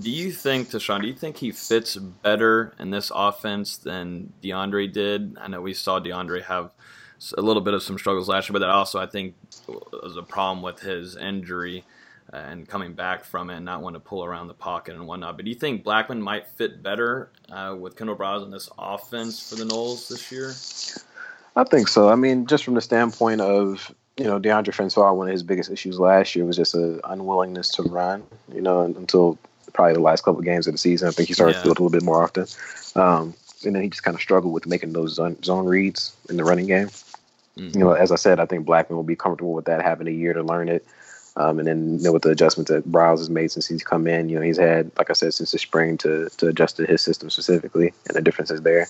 Do 0.00 0.10
you 0.10 0.30
think, 0.30 0.68
Tashan, 0.68 1.00
do 1.00 1.08
you 1.08 1.14
think 1.14 1.36
he 1.36 1.50
fits 1.50 1.96
better 1.96 2.74
in 2.78 2.90
this 2.90 3.10
offense 3.14 3.78
than 3.78 4.32
Deondre 4.42 4.92
did? 4.92 5.36
I 5.40 5.48
know 5.48 5.60
we 5.60 5.74
saw 5.74 5.98
Deondre 5.98 6.42
have 6.44 6.72
a 7.36 7.42
little 7.42 7.62
bit 7.62 7.74
of 7.74 7.82
some 7.82 7.98
struggles 7.98 8.28
last 8.28 8.48
year, 8.48 8.52
but 8.52 8.60
that 8.60 8.70
also, 8.70 9.00
I 9.00 9.06
think, 9.06 9.34
was 9.66 10.16
a 10.16 10.22
problem 10.22 10.62
with 10.62 10.78
his 10.80 11.16
injury 11.16 11.84
and 12.32 12.68
coming 12.68 12.92
back 12.92 13.24
from 13.24 13.50
it 13.50 13.56
and 13.56 13.64
not 13.64 13.82
wanting 13.82 14.00
to 14.00 14.06
pull 14.06 14.24
around 14.24 14.48
the 14.48 14.54
pocket 14.54 14.94
and 14.94 15.06
whatnot. 15.06 15.36
But 15.36 15.46
do 15.46 15.50
you 15.50 15.56
think 15.56 15.82
Blackman 15.82 16.20
might 16.20 16.46
fit 16.46 16.82
better 16.82 17.30
uh, 17.50 17.74
with 17.78 17.96
Kendal 17.96 18.16
Briles 18.16 18.44
in 18.44 18.50
this 18.50 18.68
offense 18.78 19.48
for 19.48 19.56
the 19.56 19.64
Noles 19.64 20.08
this 20.08 20.30
year? 20.30 20.52
I 21.56 21.64
think 21.64 21.88
so. 21.88 22.08
I 22.08 22.14
mean, 22.14 22.46
just 22.46 22.64
from 22.64 22.74
the 22.74 22.80
standpoint 22.80 23.40
of 23.40 23.92
you 24.18 24.24
know 24.24 24.38
Deondre 24.38 24.74
Francois, 24.74 25.12
one 25.12 25.28
of 25.28 25.32
his 25.32 25.42
biggest 25.42 25.70
issues 25.70 25.98
last 25.98 26.34
year 26.34 26.44
was 26.44 26.56
just 26.56 26.74
an 26.74 27.00
unwillingness 27.04 27.70
to 27.70 27.82
run. 27.82 28.24
You 28.52 28.60
know, 28.60 28.82
until 28.82 29.38
probably 29.72 29.94
the 29.94 30.00
last 30.00 30.24
couple 30.24 30.40
of 30.40 30.44
games 30.44 30.66
of 30.66 30.74
the 30.74 30.78
season, 30.78 31.08
I 31.08 31.12
think 31.12 31.28
he 31.28 31.34
started 31.34 31.52
yeah. 31.52 31.62
to 31.62 31.64
do 31.64 31.70
it 31.70 31.78
a 31.78 31.82
little 31.82 31.90
bit 31.90 32.02
more 32.02 32.22
often. 32.22 32.46
Um, 32.96 33.34
and 33.64 33.74
then 33.74 33.82
he 33.82 33.88
just 33.88 34.02
kind 34.02 34.14
of 34.14 34.20
struggled 34.20 34.52
with 34.52 34.66
making 34.66 34.92
those 34.92 35.14
zone, 35.14 35.40
zone 35.42 35.66
reads 35.66 36.16
in 36.28 36.36
the 36.36 36.44
running 36.44 36.66
game. 36.66 36.88
Mm-hmm. 37.56 37.78
You 37.78 37.84
know, 37.84 37.92
as 37.92 38.12
I 38.12 38.16
said, 38.16 38.40
I 38.40 38.46
think 38.46 38.66
Blackman 38.66 38.96
will 38.96 39.04
be 39.04 39.16
comfortable 39.16 39.52
with 39.52 39.66
that, 39.66 39.82
having 39.82 40.08
a 40.08 40.12
year 40.12 40.32
to 40.32 40.42
learn 40.42 40.68
it. 40.68 40.84
Um, 41.36 41.58
and 41.60 41.68
then 41.68 41.98
you 41.98 42.04
know, 42.04 42.12
with 42.12 42.22
the 42.22 42.30
adjustments 42.30 42.70
that 42.70 42.90
Briles 42.90 43.18
has 43.18 43.30
made 43.30 43.52
since 43.52 43.68
he's 43.68 43.84
come 43.84 44.08
in, 44.08 44.28
you 44.28 44.36
know, 44.36 44.42
he's 44.42 44.58
had, 44.58 44.90
like 44.98 45.10
I 45.10 45.12
said, 45.12 45.34
since 45.34 45.52
the 45.52 45.58
spring 45.58 45.96
to 45.98 46.28
to 46.38 46.48
adjust 46.48 46.76
to 46.76 46.86
his 46.86 47.00
system 47.00 47.30
specifically, 47.30 47.92
and 48.08 48.16
the 48.16 48.22
difference 48.22 48.50
is 48.50 48.62
there. 48.62 48.88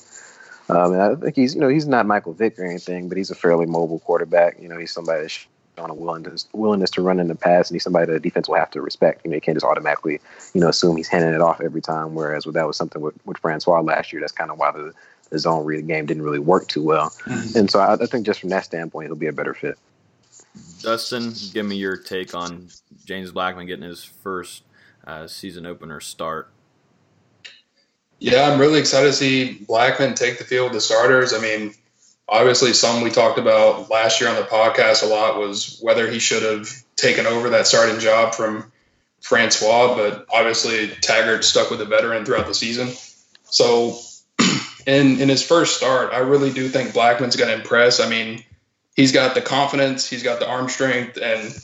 Um, 0.69 0.93
and 0.93 1.03
I 1.03 1.15
think 1.15 1.37
he's, 1.37 1.55
you 1.55 1.61
know, 1.61 1.69
he's 1.69 1.87
not 1.87 2.07
Michael 2.07 2.35
Vick 2.35 2.59
or 2.59 2.65
anything, 2.65 3.09
but 3.09 3.17
he's 3.17 3.31
a 3.31 3.35
fairly 3.35 3.67
mobile 3.67 4.01
quarterback. 4.01 4.61
You 4.61 4.69
know, 4.69 4.79
he's 4.79 4.93
somebody 4.93 5.23
that's 5.23 5.47
shown 5.77 5.91
a 5.91 5.95
willingness, 5.95 6.49
willingness 6.53 6.91
to 6.91 7.03
run 7.03 7.21
in 7.21 7.29
the 7.29 7.35
pass, 7.35 7.71
and 7.71 7.75
he's 7.75 7.85
somebody 7.85 8.07
that 8.07 8.13
the 8.13 8.21
defense 8.21 8.49
will 8.49 8.57
have 8.57 8.71
to 8.73 8.83
respect. 8.83 9.23
You 9.25 9.31
know, 9.31 9.37
you 9.37 9.41
can't 9.41 9.57
just 9.57 9.65
automatically, 9.65 10.21
you 10.53 10.61
know, 10.61 10.69
assume 10.69 10.97
he's 10.97 11.09
handing 11.09 11.35
it 11.35 11.41
off 11.41 11.61
every 11.61 11.81
time. 11.81 12.15
Whereas 12.15 12.45
well, 12.45 12.53
that 12.53 12.67
was 12.67 12.77
something 12.77 13.01
with, 13.01 13.15
with 13.25 13.39
Francois 13.39 13.81
last 13.81 14.13
year. 14.13 14.21
That's 14.21 14.33
kind 14.33 14.51
of 14.51 14.59
why 14.59 14.73
the, 14.73 14.93
the 15.31 15.39
zone 15.39 15.65
read 15.65 15.87
game 15.87 16.07
didn't 16.07 16.23
really 16.23 16.39
work 16.39 16.69
too 16.69 16.83
well. 16.83 17.11
Mm-hmm. 17.11 17.59
And 17.59 17.71
so 17.71 17.81
I, 17.81 17.95
I 17.95 18.07
think 18.07 18.27
just 18.27 18.41
from 18.41 18.51
that 18.51 18.65
standpoint, 18.65 19.07
he'll 19.07 19.17
be 19.17 19.27
a 19.27 19.33
better 19.33 19.55
fit. 19.55 19.79
Dustin, 20.83 21.33
give 21.53 21.67
me 21.67 21.77
your 21.77 21.97
take 21.97 22.35
on 22.35 22.69
James 23.05 23.31
Blackman 23.31 23.67
getting 23.67 23.85
his 23.85 24.05
first 24.05 24.65
uh, 25.07 25.27
season 25.27 25.67
opener 25.67 26.01
start. 26.01 26.51
Yeah, 28.19 28.51
I'm 28.51 28.61
really 28.61 28.81
excited 28.81 29.09
to 29.09 29.13
see 29.13 29.55
Blackman 29.67 30.15
take 30.15 30.39
the 30.39 30.45
field 30.45 30.73
the 30.73 30.81
starters. 30.81 31.33
I 31.33 31.41
mean, 31.41 31.75
obviously, 32.29 32.73
something 32.73 33.05
we 33.05 33.11
talked 33.11 33.39
about 33.39 33.91
last 33.91 34.21
year 34.21 34.29
on 34.29 34.37
the 34.37 34.43
podcast 34.43 35.03
a 35.03 35.07
lot 35.07 35.39
was 35.39 35.79
whether 35.83 36.11
he 36.11 36.19
should 36.19 36.43
have 36.43 36.69
taken 36.97 37.27
over 37.27 37.51
that 37.51 37.67
starting 37.67 38.01
job 38.01 38.35
from 38.35 38.73
Francois, 39.21 39.95
but 39.95 40.27
obviously 40.33 40.89
Taggart 41.01 41.45
stuck 41.45 41.71
with 41.71 41.79
the 41.79 41.85
veteran 41.85 42.25
throughout 42.25 42.47
the 42.47 42.55
season. 42.55 42.89
So, 43.45 43.99
in 44.87 45.21
in 45.21 45.29
his 45.29 45.45
first 45.45 45.77
start, 45.77 46.13
I 46.13 46.19
really 46.19 46.53
do 46.53 46.69
think 46.69 46.95
Blackman's 46.95 47.37
going 47.37 47.49
to 47.49 47.55
impress. 47.55 48.01
I 48.01 48.09
mean, 48.09 48.43
he's 48.97 49.13
got 49.13 49.35
the 49.35 49.41
confidence, 49.41 50.09
he's 50.09 50.25
got 50.25 50.41
the 50.41 50.49
arm 50.49 50.69
strength, 50.69 51.19
and 51.23 51.57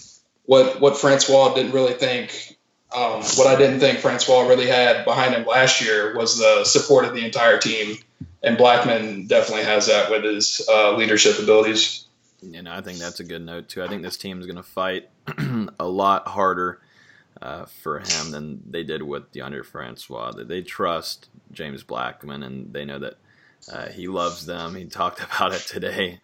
what 0.45 0.81
what 0.81 0.97
Francois 0.97 1.55
didn't 1.55 1.73
really 1.73 1.95
think 1.95 2.57
um, 2.95 3.23
what 3.37 3.47
I 3.47 3.57
didn't 3.57 3.81
think 3.81 3.99
Francois 3.99 4.47
really 4.47 4.67
had 4.67 5.05
behind 5.05 5.35
him 5.35 5.47
last 5.47 5.81
year 5.81 6.17
was 6.17 6.39
the 6.39 6.65
support 6.65 7.05
of 7.05 7.15
the 7.15 7.25
entire 7.25 7.59
team, 7.59 7.97
and 8.43 8.57
Blackman 8.57 9.27
definitely 9.27 9.65
has 9.65 9.87
that 9.87 10.11
with 10.11 10.25
his 10.25 10.67
uh, 10.69 10.97
leadership 10.97 11.39
abilities. 11.39 12.07
And 12.43 12.69
I 12.69 12.81
think 12.83 12.99
that's 12.99 13.21
a 13.21 13.25
good 13.25 13.45
note 13.45 13.69
too. 13.69 13.83
I 13.83 13.89
think 13.89 14.03
this 14.03 14.17
team 14.17 14.39
is 14.41 14.47
going 14.47 14.57
to 14.57 14.63
fight 14.63 15.09
a 15.81 15.89
lot 15.89 16.29
harder 16.29 16.81
uh, 17.41 17.65
for 17.65 18.01
him 18.01 18.31
than 18.31 18.63
they 18.69 18.85
did 18.85 19.03
with 19.03 19.33
Deondre 19.33 19.65
Francois. 19.65 20.33
They 20.33 20.63
trust 20.63 21.29
James 21.53 21.83
Blackman, 21.83 22.43
and 22.43 22.73
they 22.73 22.85
know 22.85 22.99
that 22.99 23.15
uh, 23.73 23.89
he 23.89 24.09
loves 24.09 24.47
them. 24.47 24.75
He 24.75 24.85
talked 24.85 25.21
about 25.23 25.53
it 25.53 25.63
today 25.63 26.21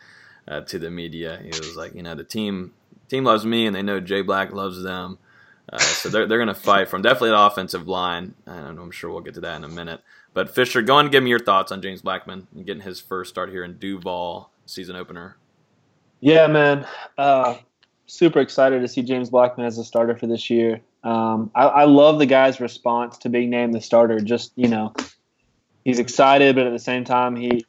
uh, 0.47 0.61
to 0.63 0.79
the 0.79 0.91
media. 0.91 1.41
He 1.43 1.49
was 1.49 1.77
like, 1.77 1.95
you 1.95 2.03
know, 2.03 2.15
the 2.15 2.25
team 2.25 2.73
team 3.09 3.25
loves 3.25 3.45
me, 3.45 3.67
and 3.67 3.75
they 3.75 3.83
know 3.83 4.01
Jay 4.01 4.23
Black 4.23 4.53
loves 4.53 4.83
them. 4.83 5.19
Uh, 5.73 5.79
so 5.79 6.09
they're, 6.09 6.27
they're 6.27 6.39
going 6.39 6.49
to 6.49 6.55
fight 6.55 6.89
from 6.89 7.03
definitely 7.03 7.31
the 7.31 7.41
offensive 7.41 7.87
line, 7.87 8.35
and 8.47 8.79
I'm 8.79 8.91
sure 8.91 9.11
we'll 9.11 9.21
get 9.21 9.35
to 9.35 9.41
that 9.41 9.57
in 9.57 9.65
a 9.65 9.69
minute. 9.69 10.01
But 10.35 10.55
Fisher, 10.55 10.83
go 10.83 10.97
on 10.97 11.07
and 11.07 11.13
give 11.13 11.23
me 11.23 11.31
your 11.31 11.39
thoughts 11.39 11.71
on 11.73 11.81
James 11.81 12.03
Blackman 12.03 12.47
and 12.55 12.67
getting 12.67 12.83
his 12.83 13.01
first 13.01 13.31
start 13.31 13.51
here 13.51 13.65
in 13.65 13.79
Duval 13.79 14.51
season 14.67 14.97
opener. 14.97 15.37
Yeah, 16.21 16.47
man. 16.49 16.87
Uh, 17.17 17.57
super 18.07 18.41
excited 18.41 18.81
to 18.81 18.89
see 18.89 19.03
James 19.03 19.31
Blackman 19.31 19.67
as 19.67 19.79
a 19.79 19.85
starter 19.85 20.17
for 20.17 20.27
this 20.27 20.51
year. 20.51 20.81
Um, 21.03 21.51
I, 21.55 21.65
I, 21.65 21.85
love 21.85 22.19
the 22.19 22.27
guy's 22.27 22.61
response 22.61 23.17
to 23.19 23.31
being 23.31 23.49
named 23.49 23.73
the 23.73 23.81
starter. 23.81 24.21
Just 24.21 24.53
you 24.55 24.69
know, 24.69 24.93
he's 25.85 25.99
excited, 25.99 26.57
but 26.57 26.67
at 26.67 26.73
the 26.73 26.79
same 26.79 27.05
time, 27.05 27.37
he 27.37 27.65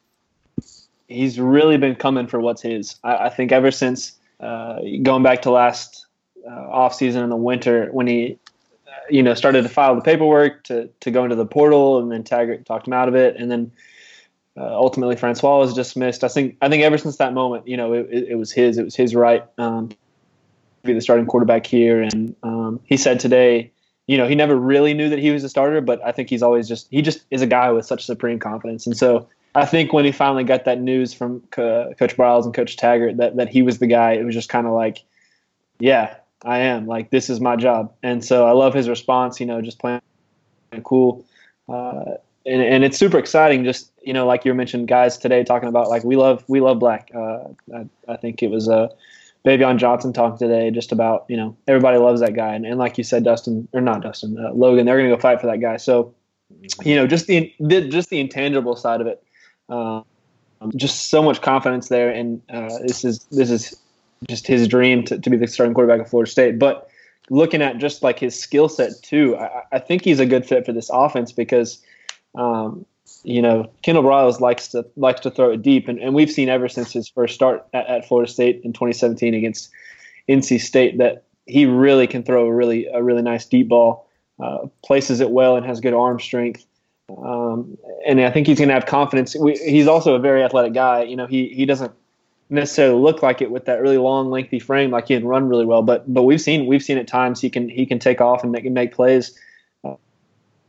he's 1.07 1.39
really 1.39 1.77
been 1.77 1.95
coming 1.95 2.27
for 2.27 2.41
what's 2.41 2.61
his. 2.61 2.97
I, 3.03 3.27
I 3.27 3.29
think 3.29 3.53
ever 3.53 3.71
since 3.71 4.19
uh, 4.41 4.79
going 5.01 5.23
back 5.23 5.43
to 5.43 5.51
last 5.51 6.00
uh, 6.45 6.69
off 6.69 6.93
season 6.95 7.23
in 7.23 7.30
the 7.30 7.36
winter 7.36 7.89
when 7.91 8.08
he 8.08 8.38
uh, 8.88 8.91
you 9.10 9.23
know 9.23 9.34
started 9.34 9.63
to 9.63 9.69
file 9.69 9.95
the 9.95 10.01
paperwork 10.01 10.63
to 10.65 10.88
to 10.99 11.12
go 11.12 11.23
into 11.23 11.36
the 11.36 11.45
portal 11.45 11.99
and 11.99 12.12
then 12.12 12.23
Taggart 12.23 12.65
talked 12.65 12.88
him 12.88 12.93
out 12.93 13.08
of 13.08 13.15
it 13.15 13.36
and 13.38 13.51
then 13.51 13.71
uh, 14.58 14.75
ultimately 14.75 15.15
Francois 15.15 15.60
was 15.60 15.73
dismissed. 15.73 16.23
I 16.23 16.27
think 16.27 16.58
I 16.62 16.69
think 16.69 16.84
ever 16.84 16.97
since 16.97 17.17
that 17.17 17.34
moment, 17.34 17.67
you 17.67 17.77
know, 17.77 17.93
it, 17.93 18.08
it, 18.12 18.27
it 18.30 18.36
was 18.36 18.51
his 18.51 18.77
it 18.77 18.84
was 18.84 18.95
his 18.95 19.15
right 19.15 19.45
um, 19.58 19.89
to 19.89 19.95
be 20.84 20.93
the 20.93 21.01
starting 21.01 21.25
quarterback 21.25 21.65
here. 21.65 22.01
And 22.01 22.36
um, 22.43 22.80
he 22.86 22.97
said 22.97 23.19
today, 23.19 23.71
you 24.08 24.17
know, 24.17 24.27
he 24.27 24.36
never 24.36 24.56
really 24.56 24.93
knew 24.93 25.10
that 25.10 25.19
he 25.19 25.32
was 25.32 25.43
a 25.43 25.49
starter, 25.49 25.80
but 25.80 26.04
I 26.06 26.12
think 26.12 26.30
he's 26.30 26.43
always 26.43 26.67
just 26.67 26.88
he 26.91 27.01
just 27.01 27.21
is 27.32 27.41
a 27.41 27.47
guy 27.47 27.71
with 27.71 27.86
such 27.86 28.06
supreme 28.06 28.39
confidence. 28.39 28.86
And 28.86 28.97
so 28.97 29.27
I 29.56 29.65
think 29.65 29.93
when 29.93 30.06
he 30.06 30.12
finally 30.12 30.43
got 30.43 30.65
that 30.65 30.82
news 30.82 31.13
from 31.13 31.41
Co- 31.51 31.93
Coach 31.97 32.17
Briles 32.17 32.45
and 32.45 32.54
Coach 32.54 32.75
Taggart 32.75 33.17
that 33.17 33.38
that 33.38 33.47
he 33.47 33.62
was 33.62 33.80
the 33.80 33.88
guy, 33.88 34.13
it 34.13 34.25
was 34.25 34.36
just 34.36 34.49
kind 34.49 34.67
of 34.67 34.73
like, 34.73 35.04
yeah, 35.80 36.15
I 36.43 36.60
am. 36.60 36.88
Like 36.88 37.10
this 37.10 37.30
is 37.30 37.39
my 37.39 37.56
job, 37.56 37.93
and 38.04 38.23
so 38.23 38.47
I 38.47 38.51
love 38.51 38.73
his 38.73 38.89
response. 38.89 39.39
You 39.39 39.45
know, 39.45 39.62
just 39.62 39.80
playing 39.80 40.01
cool, 40.84 41.25
uh, 41.69 42.15
and 42.45 42.62
and 42.62 42.84
it's 42.84 42.97
super 42.97 43.17
exciting. 43.17 43.63
Just 43.63 43.91
you 44.01 44.13
know, 44.13 44.25
like 44.25 44.45
you 44.45 44.54
mentioned, 44.54 44.88
guys 44.88 45.17
today 45.17 45.43
talking 45.43 45.69
about 45.69 45.89
like 45.89 46.04
we 46.04 46.15
love 46.15 46.43
we 46.47 46.60
love 46.62 46.80
black. 46.80 47.10
Uh, 47.13 47.43
I, 47.75 47.88
I, 48.08 48.17
think 48.17 48.43
it 48.43 48.49
was 48.49 48.67
a. 48.67 48.75
uh, 48.75 48.88
Baveon 49.45 49.77
Johnson 49.77 50.13
talking 50.13 50.38
today 50.38 50.69
just 50.69 50.91
about 50.91 51.25
you 51.27 51.36
know 51.36 51.58
everybody 51.67 51.97
loves 51.97 52.21
that 52.21 52.36
guy, 52.36 52.54
and, 52.54 52.65
and 52.65 52.77
like 52.77 52.97
you 52.97 53.04
said, 53.04 53.23
Dustin 53.23 53.67
or 53.73 53.82
not 53.82 54.01
Dustin, 54.01 54.38
uh, 54.38 54.51
Logan, 54.54 54.86
they're 54.86 54.97
gonna 54.97 55.10
go 55.10 55.17
fight 55.17 55.41
for 55.41 55.47
that 55.47 55.60
guy. 55.60 55.77
So 55.77 56.13
you 56.84 56.95
know, 56.95 57.08
just 57.08 57.27
the, 57.27 57.51
the 57.60 57.88
just 57.88 58.10
the 58.10 58.19
intangible 58.19 58.75
side 58.75 59.01
of 59.01 59.08
it. 59.08 59.23
Um, 59.69 60.04
just 60.75 61.10
so 61.10 61.23
much 61.23 61.41
confidence 61.41 61.89
there, 61.89 62.12
and 62.12 62.41
uh, 62.49 62.77
this 62.86 63.04
is 63.04 63.23
this 63.32 63.49
is 63.49 63.75
just 64.27 64.47
his 64.47 64.67
dream 64.67 65.03
to, 65.05 65.19
to 65.19 65.29
be 65.29 65.38
the 65.38 65.47
starting 65.47 65.73
quarterback 65.73 66.01
of 66.01 66.10
Florida 66.10 66.29
State. 66.29 66.60
But 66.60 66.89
looking 67.29 67.62
at 67.62 67.77
just 67.77 68.03
like 68.03 68.19
his 68.19 68.39
skill 68.39 68.69
set 68.69 68.91
too, 69.01 69.38
I, 69.38 69.63
I, 69.71 69.79
think 69.79 70.03
he's 70.03 70.19
a 70.19 70.25
good 70.25 70.45
fit 70.45 70.65
for 70.65 70.73
this 70.73 70.89
offense 70.93 71.31
because, 71.31 71.81
um, 72.36 72.86
you 73.23 73.41
know, 73.41 73.71
Kendal 73.84 74.03
Briles 74.03 74.39
likes 74.39 74.67
to 74.69 74.86
likes 74.95 75.21
to 75.21 75.31
throw 75.31 75.51
it 75.51 75.62
deep, 75.62 75.88
and, 75.88 75.99
and 75.99 76.13
we've 76.13 76.31
seen 76.31 76.49
ever 76.49 76.69
since 76.69 76.91
his 76.93 77.10
first 77.10 77.36
start 77.36 77.65
at, 77.73 77.88
at 77.88 78.07
Florida 78.07 78.31
State 78.31 78.62
in 78.63 78.73
2017 78.73 79.34
against 79.34 79.69
NC 80.29 80.62
State 80.62 80.97
that 80.99 81.25
he 81.45 81.65
really 81.65 82.07
can 82.07 82.23
throw 82.23 82.45
a 82.45 82.53
really 82.53 82.86
a 82.88 83.03
really 83.03 83.21
nice 83.21 83.45
deep 83.45 83.67
ball. 83.69 84.07
uh, 84.41 84.67
places 84.84 85.19
it 85.19 85.31
well 85.31 85.55
and 85.55 85.65
has 85.65 85.79
good 85.79 85.93
arm 85.93 86.19
strength. 86.19 86.65
Um, 87.17 87.77
and 88.07 88.21
I 88.21 88.31
think 88.31 88.47
he's 88.47 88.57
going 88.57 88.69
to 88.69 88.73
have 88.73 88.86
confidence. 88.86 89.36
We, 89.36 89.55
he's 89.57 89.88
also 89.88 90.15
a 90.15 90.19
very 90.19 90.43
athletic 90.43 90.73
guy. 90.73 91.03
You 91.03 91.15
know, 91.15 91.27
he 91.27 91.49
he 91.49 91.65
doesn't 91.65 91.91
necessarily 92.51 92.99
look 92.99 93.23
like 93.23 93.41
it 93.41 93.49
with 93.49 93.65
that 93.65 93.81
really 93.81 93.97
long, 93.97 94.29
lengthy 94.29 94.59
frame. 94.59 94.91
Like 94.91 95.07
he 95.07 95.15
can 95.15 95.25
run 95.25 95.47
really 95.47 95.65
well, 95.65 95.81
but 95.81 96.11
but 96.13 96.23
we've 96.23 96.41
seen 96.41 96.67
we've 96.67 96.83
seen 96.83 96.97
at 96.97 97.07
times 97.07 97.41
he 97.41 97.49
can 97.49 97.69
he 97.69 97.85
can 97.85 97.97
take 97.97 98.21
off 98.21 98.43
and 98.43 98.51
make 98.51 98.65
make 98.65 98.93
plays. 98.93 99.37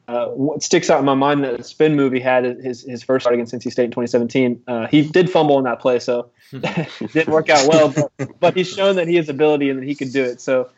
Uh, 0.09 0.27
what 0.27 0.63
sticks 0.63 0.91
out 0.91 0.99
in 0.99 1.05
my 1.05 1.15
mind 1.15 1.45
that 1.45 1.65
spin 1.65 1.95
move 1.95 2.13
he 2.13 2.21
had 2.21 2.45
his 2.45 2.83
his 2.83 3.03
first 3.03 3.23
start 3.23 3.35
against 3.35 3.55
NC 3.55 3.71
State 3.71 3.85
in 3.85 3.91
2017. 3.91 4.63
Uh, 4.67 4.87
he 4.89 5.03
did 5.03 5.31
fumble 5.31 5.59
in 5.59 5.65
that 5.65 5.81
play, 5.81 5.99
so 6.01 6.31
didn't 6.51 7.29
work 7.29 7.49
out 7.49 7.69
well. 7.69 7.89
But, 7.89 8.41
but, 8.41 8.57
he's 8.57 8.69
shown 8.69 8.97
that 8.97 9.07
he 9.07 9.17
has 9.17 9.29
ability 9.29 9.71
and 9.71 9.81
that 9.81 9.87
he 9.87 9.95
can 9.95 10.11
do 10.11 10.25
it. 10.25 10.41
So 10.41 10.69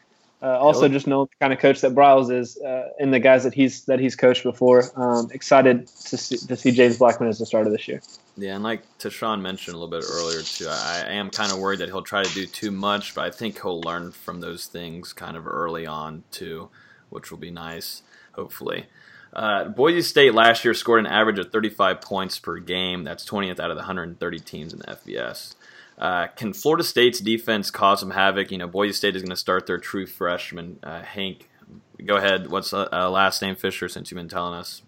uh, 0.44 0.58
also 0.58 0.88
just 0.88 1.06
know 1.06 1.24
the 1.24 1.34
kind 1.40 1.54
of 1.54 1.58
coach 1.58 1.80
that 1.80 1.94
Briles 1.94 2.30
is 2.30 2.58
uh, 2.60 2.90
and 2.98 3.14
the 3.14 3.18
guys 3.18 3.44
that 3.44 3.54
he's 3.54 3.86
that 3.86 3.98
he's 3.98 4.14
coached 4.14 4.42
before. 4.42 4.84
Um, 4.94 5.30
excited 5.32 5.86
to 5.86 6.18
see, 6.18 6.36
to 6.36 6.56
see 6.56 6.70
James 6.70 6.98
Blackman 6.98 7.30
as 7.30 7.38
the 7.38 7.46
starter 7.46 7.70
this 7.70 7.88
year. 7.88 8.02
Yeah, 8.36 8.54
and 8.54 8.62
like 8.62 8.82
Tashan 8.98 9.40
mentioned 9.40 9.74
a 9.74 9.78
little 9.78 9.98
bit 9.98 10.06
earlier 10.06 10.42
too, 10.42 10.66
I, 10.68 11.04
I 11.06 11.12
am 11.12 11.30
kind 11.30 11.50
of 11.50 11.58
worried 11.58 11.78
that 11.78 11.88
he'll 11.88 12.02
try 12.02 12.22
to 12.22 12.34
do 12.34 12.44
too 12.46 12.70
much, 12.70 13.14
but 13.14 13.24
I 13.24 13.30
think 13.30 13.62
he'll 13.62 13.80
learn 13.80 14.12
from 14.12 14.40
those 14.40 14.66
things 14.66 15.14
kind 15.14 15.36
of 15.36 15.46
early 15.46 15.86
on 15.86 16.24
too, 16.30 16.68
which 17.08 17.30
will 17.30 17.38
be 17.38 17.50
nice, 17.50 18.02
hopefully. 18.32 18.86
Uh, 19.32 19.64
Boise 19.64 20.02
State 20.02 20.34
last 20.34 20.64
year 20.64 20.74
scored 20.74 21.00
an 21.00 21.06
average 21.06 21.38
of 21.38 21.50
35 21.50 22.00
points 22.00 22.38
per 22.38 22.58
game. 22.58 23.02
That's 23.02 23.24
20th 23.24 23.58
out 23.58 23.70
of 23.70 23.76
the 23.76 23.82
130 23.82 24.38
teams 24.40 24.72
in 24.72 24.80
the 24.80 24.86
FBS. 24.86 25.54
Uh, 25.98 26.26
can 26.28 26.52
Florida 26.52 26.84
State's 26.84 27.20
defense 27.20 27.70
cause 27.70 28.00
some 28.00 28.10
havoc? 28.10 28.50
You 28.50 28.58
know, 28.58 28.66
Boise 28.66 28.92
State 28.92 29.16
is 29.16 29.22
going 29.22 29.30
to 29.30 29.36
start 29.36 29.66
their 29.66 29.78
true 29.78 30.06
freshman, 30.06 30.78
uh, 30.82 31.02
Hank. 31.02 31.48
Go 32.04 32.16
ahead. 32.16 32.50
What's 32.50 32.72
uh, 32.72 32.88
uh 32.92 33.10
last 33.10 33.40
name 33.40 33.54
Fisher? 33.56 33.88
Since 33.88 34.10
you've 34.10 34.16
been 34.16 34.28
telling 34.28 34.54
us, 34.54 34.82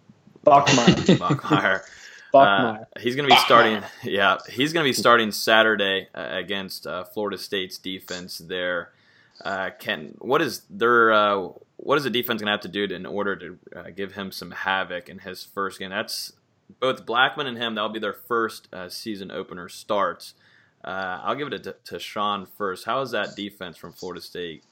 Bachmeier. 0.44 1.16
Bachmeier. 1.18 1.82
Bachmeier. 2.34 2.80
Uh, 2.80 2.84
he's 2.98 3.14
going 3.14 3.28
to 3.28 3.34
be 3.34 3.40
starting. 3.40 3.82
Yeah, 4.02 4.38
he's 4.50 4.72
going 4.72 4.84
to 4.84 4.88
be 4.88 4.92
starting 4.92 5.30
Saturday 5.30 6.08
uh, 6.14 6.28
against 6.32 6.86
Florida 7.14 7.38
State's 7.38 7.78
defense. 7.78 8.38
There, 8.38 8.90
can 9.78 10.14
what 10.18 10.42
is 10.42 10.62
their 10.68 11.12
what 11.76 11.98
is 11.98 12.04
the 12.04 12.10
defense 12.10 12.40
going 12.40 12.46
to 12.46 12.52
have 12.52 12.60
to 12.60 12.68
do 12.68 12.84
in 12.92 13.06
order 13.06 13.36
to 13.36 13.58
uh, 13.74 13.90
give 13.94 14.12
him 14.12 14.32
some 14.32 14.50
havoc 14.50 15.08
in 15.08 15.20
his 15.20 15.44
first 15.44 15.78
game? 15.78 15.90
That's 15.90 16.32
both 16.80 17.06
Blackman 17.06 17.46
and 17.46 17.56
him. 17.56 17.74
That'll 17.74 17.90
be 17.90 18.00
their 18.00 18.12
first 18.12 18.68
uh, 18.72 18.88
season 18.88 19.30
opener 19.30 19.68
starts. 19.68 20.34
Uh, 20.84 21.20
I'll 21.22 21.34
give 21.34 21.52
it 21.52 21.64
to, 21.64 21.76
to 21.84 21.98
Sean 21.98 22.46
first. 22.46 22.84
How 22.84 23.00
is 23.00 23.10
that 23.10 23.34
defense 23.36 23.76
from 23.76 23.92
Florida 23.92 24.20
State 24.20 24.62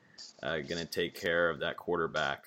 uh, 0.42 0.58
going 0.58 0.78
to 0.78 0.86
take 0.86 1.18
care 1.18 1.50
of 1.50 1.60
that 1.60 1.76
quarterback? 1.76 2.44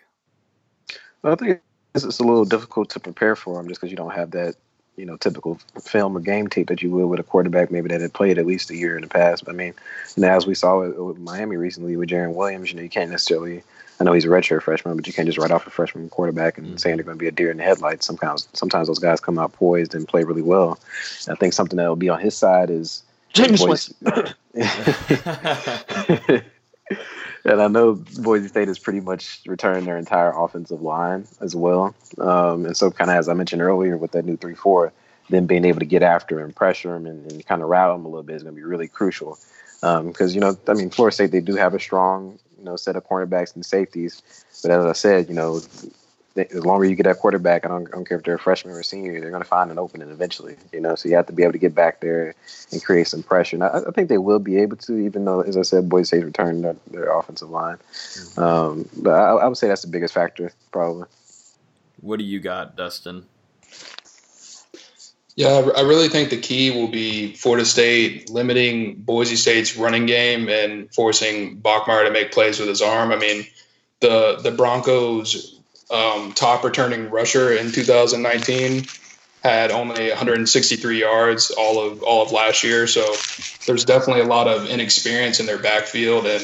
Well, 1.21 1.33
I 1.33 1.35
think 1.35 1.61
it's, 1.93 2.19
a 2.19 2.23
little 2.23 2.45
difficult 2.45 2.89
to 2.91 2.99
prepare 2.99 3.35
for 3.35 3.59
him 3.59 3.67
just 3.67 3.81
because 3.81 3.91
you 3.91 3.97
don't 3.97 4.13
have 4.13 4.31
that 4.31 4.55
you 4.95 5.05
know 5.05 5.17
typical 5.17 5.59
film 5.81 6.17
or 6.17 6.19
game 6.19 6.47
tape 6.47 6.67
that 6.67 6.81
you 6.81 6.89
would 6.89 7.05
with 7.07 7.19
a 7.19 7.23
quarterback 7.23 7.69
maybe 7.69 7.87
that 7.89 8.01
had 8.01 8.13
played 8.13 8.39
at 8.39 8.47
least 8.47 8.71
a 8.71 8.75
year 8.75 8.95
in 8.95 9.01
the 9.01 9.07
past. 9.07 9.45
But 9.45 9.53
I 9.53 9.57
mean, 9.57 9.73
you 10.15 10.21
know, 10.21 10.29
as 10.29 10.47
we 10.47 10.55
saw 10.55 10.87
with, 10.87 11.17
Miami 11.17 11.55
recently 11.55 11.95
with 11.95 12.09
Jarren 12.09 12.33
Williams, 12.33 12.69
you 12.69 12.77
know, 12.77 12.83
you 12.83 12.89
can't 12.89 13.11
necessarily 13.11 13.63
I 13.99 14.03
know 14.03 14.13
he's 14.13 14.25
a 14.25 14.29
redshirt 14.29 14.61
freshman, 14.61 14.95
but 14.95 15.07
you 15.07 15.13
can't 15.13 15.27
just 15.27 15.39
write 15.39 15.51
off 15.51 15.65
a 15.65 15.71
freshman 15.71 16.09
quarterback 16.09 16.57
and 16.57 16.67
mm-hmm. 16.67 16.77
saying 16.77 16.97
they're 16.97 17.03
going 17.03 17.17
to 17.17 17.21
be 17.21 17.27
a 17.27 17.31
deer 17.31 17.49
in 17.49 17.57
the 17.57 17.63
headlights. 17.63 18.05
Sometimes, 18.05 18.47
sometimes 18.53 18.87
those 18.87 18.99
guys 18.99 19.19
come 19.19 19.39
out 19.39 19.53
poised 19.53 19.95
and 19.95 20.07
play 20.07 20.23
really 20.23 20.43
well. 20.43 20.79
And 21.25 21.35
I 21.35 21.39
think 21.39 21.53
something 21.53 21.77
that 21.77 21.87
will 21.87 21.95
be 21.95 22.09
on 22.09 22.19
his 22.19 22.37
side 22.37 22.69
is 22.69 23.01
James 23.33 23.63
Boise. 23.63 23.93
and 27.45 27.61
I 27.61 27.67
know 27.67 27.95
Boise 28.19 28.47
State 28.47 28.67
has 28.67 28.79
pretty 28.79 28.99
much 28.99 29.41
returned 29.45 29.87
their 29.87 29.97
entire 29.97 30.31
offensive 30.31 30.81
line 30.81 31.27
as 31.41 31.55
well. 31.55 31.95
Um, 32.19 32.65
and 32.65 32.75
so, 32.75 32.91
kind 32.91 33.09
of 33.09 33.17
as 33.17 33.29
I 33.29 33.33
mentioned 33.33 33.61
earlier, 33.61 33.97
with 33.97 34.11
that 34.11 34.25
new 34.25 34.37
three 34.37 34.55
four, 34.55 34.91
then 35.29 35.45
being 35.45 35.65
able 35.65 35.79
to 35.79 35.85
get 35.85 36.03
after 36.03 36.39
and 36.39 36.55
pressure 36.55 36.95
him 36.95 37.05
and, 37.05 37.31
and 37.31 37.45
kind 37.45 37.61
of 37.61 37.69
rattle 37.69 37.95
him 37.95 38.05
a 38.05 38.09
little 38.09 38.23
bit 38.23 38.37
is 38.37 38.43
going 38.43 38.55
to 38.55 38.59
be 38.59 38.65
really 38.65 38.87
crucial. 38.87 39.37
Because 39.81 40.31
um, 40.31 40.35
you 40.35 40.39
know, 40.39 40.57
I 40.67 40.73
mean, 40.73 40.89
Florida 40.89 41.13
State 41.13 41.31
they 41.31 41.41
do 41.41 41.55
have 41.55 41.73
a 41.73 41.79
strong 41.79 42.39
you 42.57 42.65
know 42.65 42.75
set 42.75 42.95
of 42.95 43.07
cornerbacks 43.07 43.55
and 43.55 43.65
safeties. 43.65 44.21
But 44.61 44.71
as 44.71 44.85
I 44.85 44.93
said, 44.93 45.29
you 45.29 45.35
know, 45.35 45.61
as 46.37 46.65
longer 46.65 46.85
you 46.85 46.95
get 46.95 47.03
that 47.03 47.19
quarterback, 47.19 47.65
I 47.65 47.69
don't, 47.69 47.87
I 47.87 47.91
don't 47.91 48.07
care 48.07 48.17
if 48.17 48.23
they're 48.23 48.35
a 48.35 48.39
freshman 48.39 48.73
or 48.73 48.79
a 48.79 48.83
senior, 48.83 49.19
they're 49.19 49.29
going 49.29 49.41
to 49.41 49.47
find 49.47 49.71
an 49.71 49.79
opening 49.79 50.09
eventually. 50.09 50.55
You 50.71 50.81
know, 50.81 50.95
so 50.95 51.09
you 51.09 51.15
have 51.15 51.27
to 51.27 51.33
be 51.33 51.43
able 51.43 51.53
to 51.53 51.57
get 51.57 51.75
back 51.75 52.01
there 52.01 52.35
and 52.71 52.83
create 52.83 53.07
some 53.07 53.23
pressure. 53.23 53.55
And 53.55 53.63
I, 53.63 53.81
I 53.87 53.91
think 53.91 54.09
they 54.09 54.17
will 54.17 54.39
be 54.39 54.57
able 54.57 54.77
to, 54.77 54.97
even 54.97 55.25
though, 55.25 55.41
as 55.41 55.57
I 55.57 55.61
said, 55.63 55.89
Boise 55.89 56.05
State 56.05 56.25
returned 56.25 56.63
their, 56.63 56.75
their 56.91 57.17
offensive 57.17 57.49
line. 57.49 57.77
Mm-hmm. 57.77 58.41
Um, 58.41 58.89
but 58.97 59.11
I, 59.11 59.31
I 59.31 59.47
would 59.47 59.57
say 59.57 59.67
that's 59.67 59.83
the 59.83 59.87
biggest 59.87 60.13
factor, 60.13 60.51
probably. 60.71 61.07
What 62.01 62.19
do 62.19 62.25
you 62.25 62.39
got, 62.39 62.75
Dustin? 62.75 63.25
Yeah, 65.35 65.69
I 65.77 65.81
really 65.81 66.09
think 66.09 66.31
the 66.31 66.41
key 66.41 66.71
will 66.71 66.87
be 66.87 67.35
Florida 67.35 67.63
State 67.63 68.27
limiting 68.27 68.95
Boise 68.95 69.35
State's 69.35 69.77
running 69.77 70.07
game 70.07 70.49
and 70.49 70.91
forcing 70.91 71.61
Bachmeier 71.61 72.05
to 72.05 72.11
make 72.11 72.31
plays 72.31 72.59
with 72.59 72.67
his 72.67 72.81
arm. 72.81 73.11
I 73.11 73.17
mean, 73.17 73.45
the 73.99 74.39
the 74.41 74.49
Broncos' 74.49 75.56
um, 75.89 76.33
top 76.33 76.63
returning 76.63 77.09
rusher 77.09 77.53
in 77.53 77.71
2019 77.71 78.85
had 79.43 79.71
only 79.71 80.09
163 80.09 80.99
yards 80.99 81.51
all 81.51 81.79
of 81.79 82.03
all 82.03 82.23
of 82.23 82.31
last 82.31 82.63
year, 82.63 82.87
so 82.87 83.15
there's 83.65 83.85
definitely 83.85 84.21
a 84.21 84.27
lot 84.27 84.47
of 84.47 84.67
inexperience 84.67 85.39
in 85.39 85.45
their 85.45 85.59
backfield, 85.59 86.25
and 86.25 86.43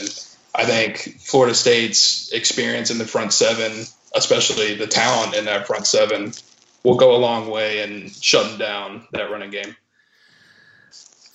I 0.56 0.65
think 0.65 1.19
Florida 1.19 1.56
State's 1.56 2.32
experience 2.32 2.91
in 2.91 2.99
the 2.99 3.06
front 3.06 3.34
seven, 3.34 3.86
especially 4.15 4.75
the 4.75 4.88
talent 4.88 5.36
in 5.36 5.45
that 5.45 5.67
front 5.67 5.88
seven, 5.88 6.32
will 6.84 6.95
go 6.95 7.15
a 7.15 7.17
long 7.17 7.49
way 7.49 7.82
in 7.82 8.10
shutting 8.10 8.58
down 8.58 9.08
that 9.12 9.32
running 9.32 9.49
game. 9.49 9.75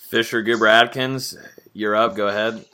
Fisher 0.09 0.41
Goober 0.41 0.67
Adkins, 0.67 1.37
you're 1.73 1.95
up. 1.95 2.15
Go 2.15 2.27
ahead. 2.27 2.65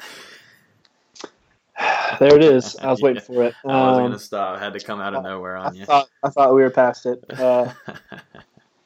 There 2.20 2.36
it 2.36 2.44
is. 2.44 2.76
I 2.82 2.90
was 2.92 3.02
waiting 3.02 3.22
for 3.22 3.44
it. 3.44 3.54
Um, 3.66 3.72
I 3.72 3.92
was 3.92 4.00
going 4.00 4.12
to 4.14 4.20
stop. 4.20 4.58
I 4.58 4.64
had 4.64 4.74
to 4.74 4.80
come 4.80 5.02
out 5.02 5.14
of 5.14 5.24
nowhere 5.24 5.58
on 5.58 5.74
I 5.74 5.80
you. 5.80 5.86
Thought, 5.86 6.08
I 6.24 6.30
thought 6.30 6.56
we 6.56 6.62
were 6.62 6.70
past 6.70 7.06
it. 7.06 7.24
Uh, 7.36 7.74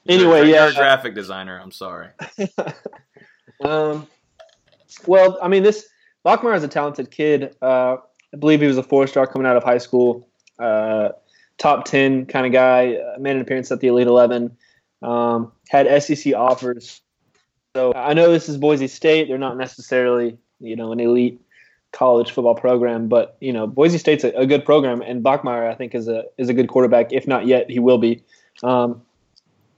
anyway, 0.08 0.40
you're, 0.40 0.48
yeah. 0.48 0.64
You're 0.66 0.72
a 0.72 0.76
graphic 0.76 1.14
designer. 1.14 1.60
I'm 1.60 1.72
sorry. 1.72 2.10
um, 3.64 4.08
well, 5.06 5.38
I 5.42 5.48
mean, 5.48 5.62
this 5.62 5.88
Bachmeier 6.26 6.56
is 6.56 6.64
a 6.64 6.68
talented 6.68 7.12
kid. 7.12 7.56
Uh, 7.62 7.98
I 8.34 8.38
believe 8.38 8.62
he 8.62 8.68
was 8.68 8.78
a 8.78 8.84
four 8.84 9.06
star 9.06 9.28
coming 9.28 9.46
out 9.46 9.56
of 9.56 9.64
high 9.64 9.78
school. 9.78 10.28
Uh, 10.58 11.10
top 11.58 11.86
10 11.86 12.26
kind 12.26 12.46
of 12.46 12.52
guy, 12.52 12.96
uh, 12.96 13.20
made 13.20 13.36
an 13.36 13.42
appearance 13.42 13.72
at 13.72 13.80
the 13.82 13.88
Elite 13.88 14.08
11, 14.08 14.58
um, 15.02 15.52
had 15.70 16.02
SEC 16.02 16.34
offers. 16.34 17.02
So 17.76 17.94
I 17.94 18.14
know 18.14 18.32
this 18.32 18.50
is 18.50 18.58
Boise 18.58 18.88
State. 18.88 19.28
They're 19.28 19.38
not 19.38 19.58
necessarily, 19.58 20.38
you 20.60 20.76
know, 20.76 20.92
an 20.92 21.00
elite 21.00 21.40
college 21.92 22.32
football 22.32 22.56
program, 22.56 23.08
but 23.08 23.38
you 23.40 23.52
know, 23.52 23.68
Boise 23.68 23.98
State's 23.98 24.24
a, 24.24 24.30
a 24.30 24.46
good 24.46 24.66
program, 24.66 25.02
and 25.02 25.24
Bachmeier 25.24 25.70
I 25.70 25.76
think 25.76 25.96
is 25.96 26.08
a 26.08 26.24
is 26.38 26.50
a 26.50 26.54
good 26.54 26.68
quarterback. 26.68 27.12
If 27.12 27.28
not 27.28 27.46
yet, 27.46 27.70
he 27.70 27.80
will 27.80 27.98
be. 27.98 28.24
Um, 28.64 29.02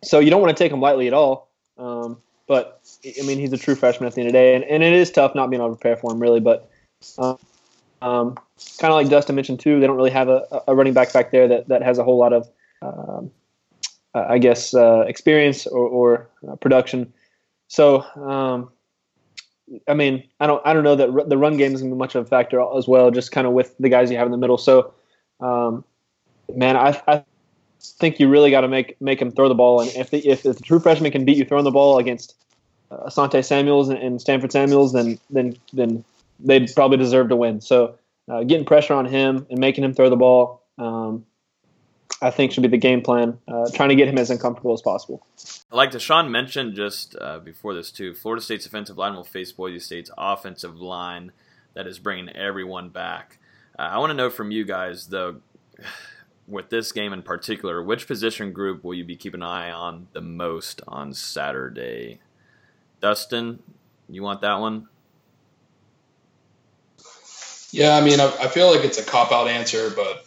so 0.04 0.20
you 0.20 0.30
don't 0.30 0.42
want 0.42 0.56
to 0.56 0.64
take 0.64 0.72
him 0.72 0.82
lightly 0.82 1.08
at 1.08 1.14
all. 1.14 1.50
Um, 1.78 2.18
but 2.48 2.82
I 3.06 3.26
mean, 3.26 3.40
he's 3.40 3.54
a 3.54 3.58
true 3.58 3.76
freshman 3.76 4.08
at 4.08 4.16
the 4.16 4.22
end 4.22 4.28
of 4.28 4.34
the 4.34 4.40
day, 4.40 4.56
and, 4.56 4.64
and 4.66 4.84
it 4.84 4.94
is 4.94 5.10
tough 5.12 5.36
not 5.36 5.50
being 5.50 5.62
able 5.62 5.70
to 5.70 5.76
prepare 5.76 5.96
for 5.96 6.12
him 6.12 6.20
really. 6.20 6.40
But 6.40 6.70
um, 7.18 7.38
um, 8.02 8.36
kind 8.80 8.92
of 8.92 8.96
like 8.96 9.10
Dustin 9.10 9.36
mentioned 9.36 9.60
too, 9.60 9.80
they 9.80 9.88
don't 9.88 9.96
really 9.96 10.12
have 10.12 10.28
a, 10.28 10.64
a, 10.68 10.76
running 10.76 10.94
back 10.94 11.14
back 11.14 11.32
there 11.32 11.48
that, 11.48 11.68
that 11.68 11.84
has 11.84 11.98
a 11.98 12.04
whole 12.04 12.18
lot 12.18 12.34
of, 12.34 12.50
um, 12.82 13.32
I 14.14 14.40
guess, 14.40 14.74
uh, 14.74 15.02
experience 15.02 15.68
or, 15.68 15.88
or 15.88 16.30
uh, 16.50 16.56
production. 16.56 17.14
So, 17.68 18.02
um, 18.16 18.72
I 19.88 19.94
mean, 19.94 20.24
I 20.40 20.48
don't, 20.48 20.62
I 20.66 20.74
don't 20.74 20.84
know 20.84 20.96
that 20.96 21.30
the 21.30 21.38
run 21.38 21.58
game 21.58 21.74
is 21.74 21.82
going 21.82 21.92
to 21.92 21.96
be 21.96 22.00
much 22.00 22.16
of 22.16 22.26
a 22.26 22.28
factor 22.28 22.62
as 22.78 22.88
well, 22.88 23.12
just 23.12 23.32
kind 23.32 23.48
of 23.48 23.54
with 23.54 23.78
the 23.80 23.90
guys 23.90 24.12
you 24.12 24.18
have 24.18 24.28
in 24.28 24.32
the 24.32 24.38
middle. 24.38 24.58
So, 24.58 24.94
um, 25.40 25.84
man, 26.54 26.76
I, 26.76 27.02
I 27.08 27.24
think 27.82 28.20
you 28.20 28.28
really 28.30 28.52
got 28.52 28.62
to 28.62 28.68
make 28.68 29.00
make 29.02 29.22
him 29.22 29.32
throw 29.32 29.48
the 29.48 29.56
ball. 29.56 29.82
And 29.82 29.90
if 29.96 30.10
the 30.10 30.20
if, 30.28 30.46
if 30.46 30.58
the 30.58 30.64
true 30.64 30.80
freshman 30.80 31.12
can 31.12 31.26
beat 31.26 31.38
you 31.38 31.46
throwing 31.46 31.64
the 31.64 31.72
ball 31.72 31.98
against 31.98 32.36
uh, 32.92 33.10
Asante 33.10 33.44
Samuels 33.44 33.90
and, 33.90 34.00
and 34.00 34.22
Stanford 34.22 34.52
Samuels, 34.52 34.94
then 34.94 35.20
then 35.30 35.56
then 35.74 36.04
they 36.40 36.66
probably 36.68 36.98
deserve 36.98 37.30
to 37.30 37.36
win. 37.36 37.62
So 37.62 37.96
uh, 38.30 38.44
getting 38.44 38.66
pressure 38.66 38.94
on 38.94 39.06
him 39.06 39.46
and 39.50 39.60
making 39.60 39.84
him 39.84 39.94
throw 39.94 40.10
the 40.10 40.16
ball, 40.16 40.62
um, 40.78 41.26
I 42.22 42.32
think 42.32 42.52
should 42.52 42.64
be 42.64 42.70
the 42.70 42.78
game 42.78 43.02
plan. 43.02 43.40
Uh, 43.48 43.70
trying 43.74 43.90
to 43.90 43.96
get 43.96 44.08
him 44.08 44.18
as 44.18 44.30
uncomfortable 44.30 44.74
as 44.74 44.82
possible. 44.82 45.26
Like 45.72 45.92
Deshaun 45.92 46.30
mentioned 46.30 46.76
just 46.76 47.16
uh, 47.20 47.40
before 47.40 47.74
this 47.74 47.92
too, 47.92 48.14
Florida 48.14 48.42
State's 48.42 48.66
offensive 48.66 48.98
line 48.98 49.16
will 49.16 49.24
face 49.24 49.52
Boise 49.52 49.80
State's 49.80 50.12
offensive 50.18 50.80
line 50.80 51.32
that 51.74 51.88
is 51.88 52.00
bringing 52.00 52.30
everyone 52.30 52.90
back. 52.90 53.40
Uh, 53.78 53.84
I 53.84 53.98
want 54.00 54.12
to 54.12 54.16
know 54.16 54.30
from 54.30 54.52
you 54.52 54.66
guys 54.66 55.08
though. 55.08 55.38
With 56.48 56.70
this 56.70 56.92
game 56.92 57.14
in 57.14 57.22
particular, 57.22 57.82
which 57.82 58.08
position 58.08 58.52
group 58.52 58.84
will 58.84 58.96
you 58.96 59.06
be 59.06 59.16
keeping 59.16 59.42
an 59.42 59.48
eye 59.48 59.72
on 59.72 60.08
the 60.12 60.20
most 60.20 60.82
on 60.86 61.14
Saturday? 61.14 62.20
Dustin, 63.00 63.64
you 64.10 64.22
want 64.22 64.42
that 64.42 64.56
one? 64.56 64.90
Yeah, 67.72 67.96
I 67.96 68.02
mean, 68.02 68.20
I, 68.20 68.26
I 68.26 68.48
feel 68.48 68.70
like 68.70 68.84
it's 68.84 68.98
a 68.98 69.04
cop 69.04 69.32
out 69.32 69.48
answer, 69.48 69.90
but 69.96 70.26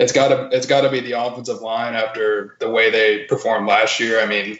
it's 0.00 0.12
got 0.12 0.28
to 0.28 0.56
it's 0.56 0.66
got 0.66 0.80
to 0.80 0.88
be 0.88 1.00
the 1.00 1.12
offensive 1.12 1.60
line 1.60 1.94
after 1.94 2.56
the 2.58 2.70
way 2.70 2.90
they 2.90 3.24
performed 3.24 3.68
last 3.68 4.00
year. 4.00 4.20
I 4.20 4.26
mean, 4.26 4.58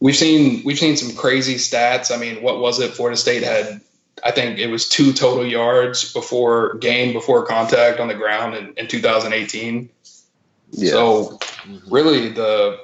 we've 0.00 0.16
seen 0.16 0.62
we've 0.64 0.78
seen 0.78 0.96
some 0.96 1.16
crazy 1.16 1.54
stats. 1.54 2.14
I 2.14 2.18
mean, 2.18 2.42
what 2.42 2.58
was 2.58 2.80
it? 2.80 2.92
Florida 2.92 3.16
State 3.16 3.44
had 3.44 3.80
I 4.24 4.32
think 4.32 4.58
it 4.58 4.66
was 4.66 4.88
two 4.88 5.12
total 5.12 5.46
yards 5.46 6.12
before 6.12 6.74
gain 6.74 7.12
before 7.12 7.46
contact 7.46 8.00
on 8.00 8.08
the 8.08 8.14
ground 8.14 8.56
in, 8.56 8.74
in 8.76 8.88
2018. 8.88 9.88
Yeah. 10.72 10.90
So 10.90 11.38
mm-hmm. 11.38 11.94
really 11.94 12.30
the 12.30 12.76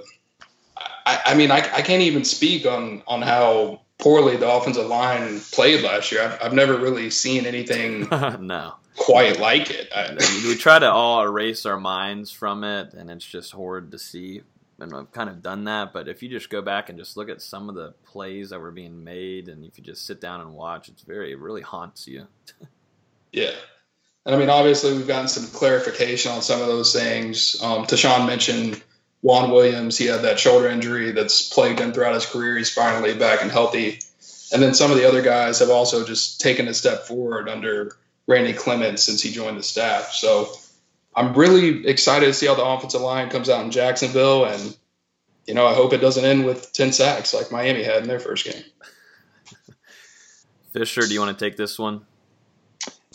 I, 0.77 1.21
I 1.27 1.35
mean 1.35 1.51
I, 1.51 1.59
I 1.59 1.83
can't 1.83 2.03
even 2.03 2.25
speak 2.25 2.67
on 2.67 3.03
on 3.09 3.21
how 3.21 3.81
poorly 3.99 4.37
the 4.37 4.49
offensive 4.49 4.87
line 4.87 5.41
played 5.51 5.83
last 5.83 6.13
year. 6.13 6.23
I've, 6.23 6.41
I've 6.41 6.53
never 6.53 6.77
really 6.77 7.11
seen 7.11 7.47
anything 7.47 8.09
no 8.41 8.75
quite 8.97 9.39
like 9.39 9.71
it. 9.71 9.91
I, 9.95 10.15
we 10.45 10.57
try 10.57 10.79
to 10.79 10.91
all 10.91 11.23
erase 11.23 11.67
our 11.67 11.79
minds 11.79 12.31
from 12.31 12.65
it, 12.65 12.95
and 12.95 13.11
it's 13.11 13.25
just 13.25 13.53
horrid 13.53 13.91
to 13.93 13.99
see. 13.99 14.43
And 14.79 14.93
I've 14.93 15.11
kind 15.13 15.31
of 15.31 15.43
done 15.43 15.65
that, 15.65 15.93
but 15.95 16.07
if 16.07 16.23
you 16.23 16.29
just 16.29 16.51
go 16.51 16.61
back 16.61 16.91
and 16.91 16.99
just 16.99 17.17
look 17.17 17.31
at 17.31 17.41
some 17.41 17.69
of 17.71 17.75
the 17.75 17.95
plays 18.05 18.51
that 18.51 18.61
were 18.61 18.71
being 18.71 19.03
made, 19.03 19.49
and 19.49 19.65
if 19.65 19.79
you 19.79 19.85
just 19.85 20.05
sit 20.05 20.21
down 20.21 20.41
and 20.41 20.53
watch, 20.53 20.89
it's 20.89 21.03
very 21.03 21.33
it 21.33 21.39
really 21.39 21.63
haunts 21.63 22.07
you. 22.07 22.27
yeah, 23.33 23.53
and 24.27 24.35
I 24.35 24.39
mean, 24.39 24.51
obviously, 24.51 24.93
we've 24.93 25.07
gotten 25.07 25.29
some 25.29 25.47
clarification 25.47 26.33
on 26.33 26.43
some 26.43 26.61
of 26.61 26.67
those 26.67 26.93
things. 26.93 27.57
Um, 27.63 27.87
Tashan 27.87 28.27
mentioned 28.27 28.83
Jauan 29.25 29.53
Williams. 29.53 29.97
He 29.97 30.07
had 30.07 30.23
that 30.23 30.41
shoulder 30.41 30.69
injury 30.69 31.13
that's 31.13 31.49
plagued 31.49 31.79
him 31.79 31.93
throughout 31.93 32.15
his 32.15 32.27
career. 32.27 32.59
He's 32.59 32.73
finally 32.73 33.15
back 33.15 33.41
and 33.41 33.51
healthy. 33.51 34.01
And 34.53 34.63
then 34.63 34.75
some 34.75 34.91
of 34.91 34.97
the 34.97 35.09
other 35.09 35.23
guys 35.23 35.61
have 35.61 35.71
also 35.71 36.05
just 36.05 36.41
taken 36.41 36.69
a 36.69 36.75
step 36.75 37.05
forward 37.05 37.49
under 37.49 37.97
Randy 38.27 38.53
Clements 38.53 39.03
since 39.03 39.23
he 39.23 39.31
joined 39.31 39.59
the 39.59 39.63
staff. 39.63 40.13
So 40.13 40.51
I'm 41.15 41.35
really 41.35 41.87
excited 41.87 42.27
to 42.27 42.35
see 42.35 42.47
how 42.47 42.55
the 42.55 42.65
offensive 42.65 43.01
line 43.01 43.31
comes 43.31 43.49
out 43.49 43.65
in 43.65 43.71
Jacksonville. 43.71 44.45
And, 44.45 44.77
you 45.47 45.55
know, 45.55 45.67
I 45.67 45.75
hope 45.75 45.93
it 45.93 46.01
doesn't 46.01 46.25
end 46.25 46.45
with 46.45 46.73
10 46.73 46.93
sacks 46.93 47.33
like 47.33 47.51
Miami 47.51 47.83
had 47.83 48.03
in 48.03 48.09
their 48.09 48.21
first 48.21 48.45
game. 48.45 48.63
Fisher, 50.73 51.03
do 51.03 51.15
you 51.15 51.21
want 51.21 51.39
to 51.39 51.45
take 51.45 51.57
this 51.57 51.79
one? 51.79 52.03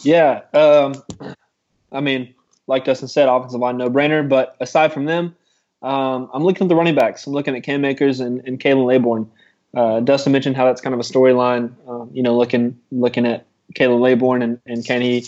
Yeah. 0.01 0.41
Um, 0.53 0.95
I 1.91 2.01
mean, 2.01 2.33
like 2.67 2.85
Dustin 2.85 3.07
said, 3.07 3.27
offensive 3.27 3.59
line 3.59 3.77
no 3.77 3.89
brainer. 3.89 4.27
But 4.27 4.55
aside 4.59 4.93
from 4.93 5.05
them, 5.05 5.35
um, 5.81 6.29
I'm 6.33 6.43
looking 6.43 6.65
at 6.65 6.69
the 6.69 6.75
running 6.75 6.95
backs. 6.95 7.27
I'm 7.27 7.33
looking 7.33 7.55
at 7.55 7.63
Cam 7.63 7.85
Akers 7.85 8.19
and, 8.19 8.41
and 8.47 8.59
Khalan 8.59 8.85
Laborn. 8.85 9.29
Uh, 9.73 9.99
Dustin 9.99 10.31
mentioned 10.31 10.55
how 10.55 10.65
that's 10.65 10.81
kind 10.81 10.93
of 10.93 10.99
a 10.99 11.03
storyline. 11.03 11.73
Uh, 11.87 12.05
you 12.11 12.23
know, 12.23 12.35
looking 12.35 12.79
looking 12.91 13.25
at 13.25 13.45
Khalan 13.73 13.99
Laborn, 13.99 14.41
and, 14.41 14.59
and 14.65 14.85
can 14.85 15.01
he 15.01 15.25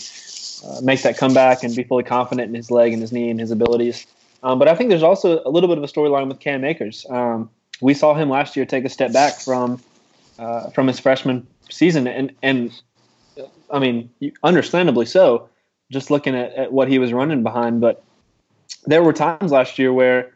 uh, 0.64 0.80
make 0.82 1.02
that 1.02 1.18
comeback 1.18 1.62
and 1.62 1.74
be 1.74 1.84
fully 1.84 2.04
confident 2.04 2.48
in 2.48 2.54
his 2.54 2.70
leg 2.70 2.92
and 2.92 3.02
his 3.02 3.12
knee 3.12 3.30
and 3.30 3.38
his 3.38 3.50
abilities. 3.50 4.06
Um, 4.42 4.58
but 4.58 4.68
I 4.68 4.74
think 4.74 4.90
there's 4.90 5.02
also 5.02 5.42
a 5.44 5.50
little 5.50 5.68
bit 5.68 5.78
of 5.78 5.84
a 5.84 5.86
storyline 5.86 6.28
with 6.28 6.40
Cam 6.40 6.64
Akers. 6.64 7.06
Um, 7.08 7.50
we 7.80 7.94
saw 7.94 8.14
him 8.14 8.28
last 8.28 8.56
year 8.56 8.66
take 8.66 8.84
a 8.84 8.88
step 8.88 9.12
back 9.12 9.40
from 9.40 9.80
uh, 10.38 10.70
from 10.70 10.86
his 10.86 11.00
freshman 11.00 11.46
season, 11.70 12.06
and 12.06 12.32
and 12.42 12.70
I 13.70 13.78
mean, 13.78 14.10
understandably 14.42 15.06
so. 15.06 15.48
Just 15.90 16.10
looking 16.10 16.34
at, 16.34 16.52
at 16.54 16.72
what 16.72 16.88
he 16.88 16.98
was 16.98 17.12
running 17.12 17.42
behind, 17.42 17.80
but 17.80 18.02
there 18.86 19.02
were 19.02 19.12
times 19.12 19.52
last 19.52 19.78
year 19.78 19.92
where 19.92 20.32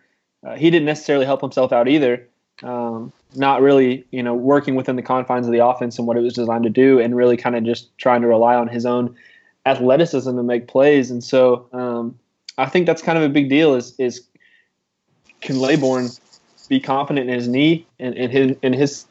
uh, 0.46 0.56
he 0.56 0.70
didn't 0.70 0.86
necessarily 0.86 1.24
help 1.24 1.40
himself 1.40 1.72
out 1.72 1.88
either. 1.88 2.28
Um, 2.62 3.12
not 3.34 3.60
really, 3.60 4.04
you 4.10 4.22
know, 4.22 4.34
working 4.34 4.74
within 4.74 4.96
the 4.96 5.02
confines 5.02 5.46
of 5.46 5.52
the 5.52 5.64
offense 5.64 5.98
and 5.98 6.08
what 6.08 6.16
it 6.16 6.20
was 6.20 6.34
designed 6.34 6.64
to 6.64 6.70
do, 6.70 6.98
and 6.98 7.16
really 7.16 7.36
kind 7.36 7.54
of 7.56 7.64
just 7.64 7.96
trying 7.98 8.22
to 8.22 8.26
rely 8.26 8.54
on 8.54 8.68
his 8.68 8.84
own 8.84 9.14
athleticism 9.66 10.34
to 10.34 10.42
make 10.42 10.66
plays. 10.66 11.10
And 11.10 11.22
so, 11.22 11.68
um, 11.72 12.18
I 12.56 12.66
think 12.66 12.86
that's 12.86 13.02
kind 13.02 13.18
of 13.18 13.24
a 13.24 13.28
big 13.28 13.48
deal. 13.48 13.74
Is 13.74 13.94
is 13.98 14.26
can 15.40 15.60
Laborn 15.60 16.08
be 16.68 16.80
confident 16.80 17.28
in 17.28 17.34
his 17.34 17.48
knee 17.48 17.86
and, 17.98 18.14
and 18.16 18.32
his 18.32 18.56
in 18.62 18.72
his 18.72 19.06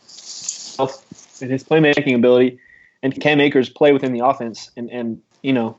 and 1.41 1.51
his 1.51 1.63
playmaking 1.63 2.15
ability, 2.15 2.59
and 3.01 3.19
Cam 3.19 3.39
Akers 3.39 3.69
play 3.69 3.93
within 3.93 4.13
the 4.13 4.25
offense? 4.25 4.71
And 4.75 4.89
and 4.91 5.21
you 5.41 5.53
know, 5.53 5.77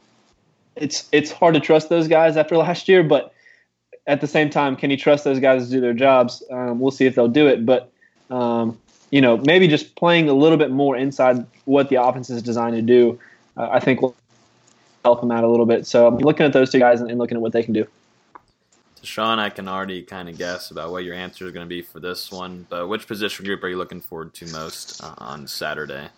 it's 0.76 1.09
it's 1.12 1.31
hard 1.31 1.54
to 1.54 1.61
trust 1.61 1.88
those 1.88 2.09
guys 2.09 2.37
after 2.37 2.57
last 2.66 2.88
year, 2.88 3.02
but 3.02 3.35
at 4.09 4.23
the 4.23 4.27
same 4.27 4.49
time, 4.49 4.75
can 4.75 4.90
you 4.90 4.97
trust 4.97 5.23
those 5.23 5.38
guys 5.38 5.66
to 5.66 5.71
do 5.71 5.81
their 5.81 5.92
jobs? 5.92 6.42
Um, 6.51 6.81
we'll 6.81 6.90
see 6.90 7.05
if 7.05 7.14
they'll 7.14 7.29
do 7.29 7.47
it, 7.47 7.64
but 7.64 7.92
um, 8.31 8.79
you 9.11 9.21
know, 9.21 9.37
maybe 9.37 9.68
just 9.68 9.94
playing 9.94 10.29
a 10.29 10.33
little 10.33 10.59
bit 10.59 10.71
more 10.71 10.97
inside 10.97 11.47
what 11.66 11.90
the 11.90 12.03
offense 12.03 12.31
is 12.31 12.42
designed 12.42 12.75
to 12.75 12.83
do, 12.83 13.21
uh, 13.57 13.68
I 13.71 13.81
think 13.81 14.03
will 14.03 14.16
help 15.05 15.21
them 15.21 15.31
out 15.31 15.44
a 15.44 15.49
little 15.49 15.66
bit. 15.66 15.87
So 15.87 16.07
I'm 16.07 16.16
looking 16.16 16.47
at 16.47 16.53
those 16.53 16.71
two 16.71 16.79
guys 16.79 17.01
and, 17.01 17.11
and 17.11 17.18
looking 17.18 17.37
at 17.37 17.42
what 17.42 17.53
they 17.53 17.62
can 17.62 17.75
do. 17.75 17.87
Sean, 19.03 19.38
I 19.38 19.51
can 19.51 19.68
already 19.68 20.03
kind 20.03 20.29
of 20.29 20.37
guess 20.37 20.71
about 20.71 20.90
what 20.90 21.05
your 21.05 21.14
answer 21.14 21.47
is 21.47 21.53
going 21.53 21.64
to 21.64 21.68
be 21.68 21.83
for 21.83 22.01
this 22.01 22.33
one, 22.33 22.66
but 22.68 22.88
which 22.88 23.07
position 23.07 23.44
group 23.44 23.62
are 23.62 23.68
you 23.68 23.77
looking 23.77 24.01
forward 24.01 24.35
to 24.35 24.47
most 24.53 25.03
uh, 25.05 25.14
on 25.18 25.47
Saturday? 25.47 26.09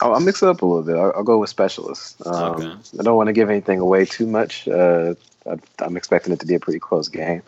I'll, 0.00 0.14
I'll, 0.14 0.20
mix 0.20 0.42
it 0.42 0.48
up 0.48 0.62
a 0.62 0.66
little 0.66 0.82
bit. 0.82 0.96
I'll, 0.96 1.12
I'll 1.16 1.22
go 1.22 1.38
with 1.38 1.50
specialists. 1.50 2.16
Um, 2.26 2.34
okay. 2.34 2.72
I 2.98 3.02
don't 3.02 3.16
want 3.16 3.28
to 3.28 3.32
give 3.32 3.48
anything 3.48 3.78
away 3.78 4.04
too 4.04 4.26
much. 4.26 4.68
Uh, 4.68 5.14
I, 5.46 5.84
am 5.84 5.96
expecting 5.96 6.32
it 6.32 6.40
to 6.40 6.46
be 6.46 6.54
a 6.54 6.60
pretty 6.60 6.78
close 6.78 7.08
game, 7.08 7.42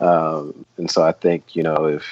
um, 0.00 0.64
and 0.76 0.90
so 0.90 1.02
I 1.02 1.12
think 1.12 1.54
you 1.56 1.62
know 1.62 1.86
if 1.86 2.04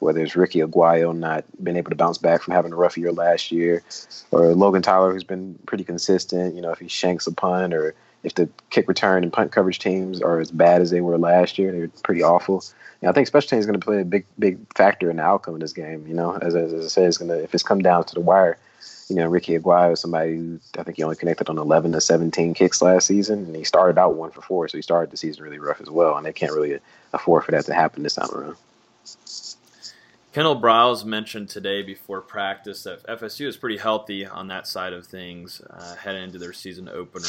whether 0.00 0.22
it's 0.22 0.36
Ricky 0.36 0.60
Aguayo 0.60 1.16
not 1.16 1.44
being 1.62 1.76
able 1.76 1.90
to 1.90 1.96
bounce 1.96 2.18
back 2.18 2.42
from 2.42 2.54
having 2.54 2.72
a 2.72 2.76
rough 2.76 2.96
year 2.96 3.12
last 3.12 3.50
year, 3.50 3.82
or 4.30 4.54
Logan 4.54 4.82
Tyler 4.82 5.12
who's 5.12 5.24
been 5.24 5.58
pretty 5.66 5.84
consistent. 5.84 6.54
You 6.54 6.62
know, 6.62 6.70
if 6.70 6.78
he 6.78 6.88
shanks 6.88 7.26
a 7.26 7.32
punt, 7.32 7.74
or 7.74 7.94
if 8.22 8.34
the 8.34 8.48
kick 8.70 8.88
return 8.88 9.22
and 9.22 9.32
punt 9.32 9.52
coverage 9.52 9.78
teams 9.78 10.20
are 10.20 10.40
as 10.40 10.50
bad 10.50 10.80
as 10.80 10.90
they 10.90 11.00
were 11.00 11.18
last 11.18 11.58
year, 11.58 11.72
they're 11.72 11.88
pretty 12.02 12.22
awful. 12.22 12.62
I 13.06 13.12
think 13.12 13.28
special 13.28 13.48
teams 13.48 13.60
is 13.60 13.66
going 13.66 13.78
to 13.78 13.84
play 13.84 14.00
a 14.00 14.04
big, 14.04 14.26
big 14.38 14.58
factor 14.74 15.08
in 15.08 15.16
the 15.16 15.22
outcome 15.22 15.54
of 15.54 15.60
this 15.60 15.72
game. 15.72 16.04
You 16.06 16.14
know, 16.14 16.36
as, 16.36 16.56
as 16.56 16.72
I 16.74 16.88
said, 16.88 17.06
it's 17.06 17.18
going 17.18 17.28
to 17.28 17.42
if 17.42 17.54
it's 17.54 17.62
come 17.62 17.80
down 17.80 18.04
to 18.04 18.14
the 18.14 18.20
wire. 18.20 18.58
You 19.08 19.16
know, 19.16 19.26
Ricky 19.26 19.58
Aguayo 19.58 19.92
is 19.92 20.00
somebody 20.00 20.36
who 20.36 20.60
I 20.78 20.82
think 20.82 20.96
he 20.96 21.02
only 21.02 21.16
connected 21.16 21.48
on 21.48 21.58
11 21.58 21.92
to 21.92 22.00
17 22.00 22.54
kicks 22.54 22.82
last 22.82 23.06
season, 23.06 23.46
and 23.46 23.56
he 23.56 23.64
started 23.64 23.98
out 23.98 24.14
one 24.14 24.30
for 24.30 24.42
four, 24.42 24.68
so 24.68 24.76
he 24.76 24.82
started 24.82 25.10
the 25.10 25.16
season 25.16 25.44
really 25.44 25.58
rough 25.58 25.80
as 25.80 25.88
well. 25.88 26.16
And 26.16 26.26
they 26.26 26.32
can't 26.32 26.52
really 26.52 26.78
afford 27.12 27.44
for 27.44 27.52
that 27.52 27.64
to 27.66 27.74
happen 27.74 28.02
this 28.02 28.14
time 28.14 28.30
around. 28.34 28.56
Kendal 30.34 30.60
Briles 30.60 31.06
mentioned 31.06 31.48
today 31.48 31.82
before 31.82 32.20
practice 32.20 32.82
that 32.82 33.04
FSU 33.06 33.46
is 33.46 33.56
pretty 33.56 33.78
healthy 33.78 34.26
on 34.26 34.48
that 34.48 34.66
side 34.66 34.92
of 34.92 35.06
things 35.06 35.62
uh, 35.70 35.96
heading 35.96 36.22
into 36.22 36.38
their 36.38 36.52
season 36.52 36.88
opener. 36.88 37.26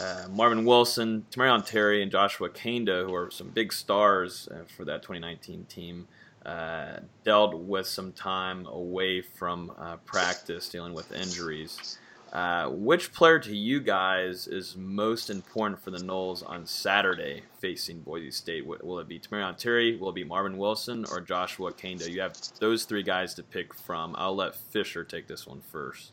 Uh, 0.00 0.26
Marvin 0.30 0.64
Wilson, 0.64 1.26
Tamorrion 1.30 1.64
Terry, 1.64 2.02
and 2.02 2.10
Joshua 2.10 2.48
Kaindoh, 2.48 3.04
who 3.06 3.14
are 3.14 3.30
some 3.30 3.50
big 3.50 3.74
stars 3.74 4.48
uh, 4.50 4.64
for 4.74 4.86
that 4.86 5.02
2019 5.02 5.66
team, 5.66 6.08
uh, 6.46 7.00
dealt 7.24 7.54
with 7.54 7.86
some 7.86 8.12
time 8.12 8.66
away 8.66 9.20
from 9.20 9.72
uh, 9.78 9.96
practice 9.98 10.68
dealing 10.68 10.94
with 10.94 11.12
injuries. 11.12 11.98
Uh, 12.32 12.68
which 12.68 13.12
player 13.12 13.40
to 13.40 13.56
you 13.56 13.80
guys 13.80 14.46
is 14.46 14.76
most 14.76 15.30
important 15.30 15.82
for 15.82 15.90
the 15.90 15.98
Noles 15.98 16.48
on 16.48 16.64
Saturday 16.64 17.42
facing 17.58 18.00
Boise 18.00 18.30
State? 18.30 18.64
Will 18.64 19.00
it 19.00 19.08
be 19.08 19.18
Tamorrion 19.18 19.56
Terry? 19.56 19.96
Will 19.96 20.10
it 20.10 20.14
be 20.14 20.22
Marvin 20.22 20.56
Wilson 20.56 21.04
or 21.10 21.20
Joshua 21.20 21.72
Kaindoh? 21.72 22.08
You 22.08 22.20
have 22.20 22.34
those 22.60 22.84
three 22.84 23.02
guys 23.02 23.34
to 23.34 23.42
pick 23.42 23.74
from. 23.74 24.14
I'll 24.16 24.36
let 24.36 24.54
Fisher 24.54 25.02
take 25.02 25.26
this 25.26 25.44
one 25.44 25.60
first. 25.60 26.12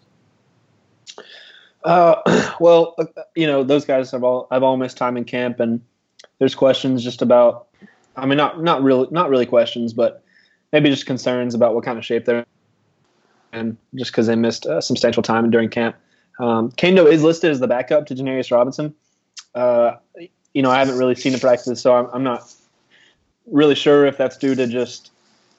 Uh, 1.83 2.15
well, 2.59 2.95
uh, 2.97 3.05
you 3.35 3.45
know 3.45 3.63
those 3.63 3.85
guys 3.85 4.09
have 4.11 4.23
all 4.23 4.47
I've 4.49 4.63
all 4.63 4.75
missed 4.75 4.97
time 4.97 5.17
in 5.17 5.23
camp, 5.23 5.59
and 5.59 5.81
there's 6.39 6.55
questions 6.55 7.03
just 7.03 7.21
about. 7.21 7.66
I 8.17 8.25
mean, 8.25 8.37
not 8.37 8.61
not 8.61 8.81
really 8.81 9.07
not 9.11 9.29
really 9.29 9.45
questions, 9.45 9.93
but 9.93 10.23
maybe 10.73 10.89
just 10.89 11.05
concerns 11.05 11.53
about 11.53 11.75
what 11.75 11.85
kind 11.85 11.97
of 11.97 12.05
shape 12.05 12.25
they're 12.25 12.39
in, 12.39 12.45
And 13.53 13.77
just 13.95 14.11
because 14.11 14.27
they 14.27 14.35
missed 14.35 14.65
uh, 14.65 14.81
substantial 14.81 15.23
time 15.23 15.49
during 15.49 15.69
camp. 15.69 15.95
Um, 16.39 16.71
Kaindoh 16.71 17.11
is 17.11 17.23
listed 17.23 17.51
as 17.51 17.59
the 17.59 17.67
backup 17.67 18.05
to 18.07 18.15
Janarius 18.15 18.51
Robinson. 18.51 18.93
Uh, 19.55 19.95
you 20.53 20.61
know, 20.61 20.69
I 20.69 20.79
haven't 20.79 20.97
really 20.97 21.15
seen 21.15 21.33
the 21.33 21.39
practice, 21.39 21.81
so 21.81 21.95
I'm, 21.95 22.07
I'm, 22.13 22.23
not 22.23 22.53
really 23.47 23.75
sure 23.75 24.05
if 24.05 24.17
that's 24.17 24.37
due 24.37 24.53
to 24.53 24.67
just 24.67 25.11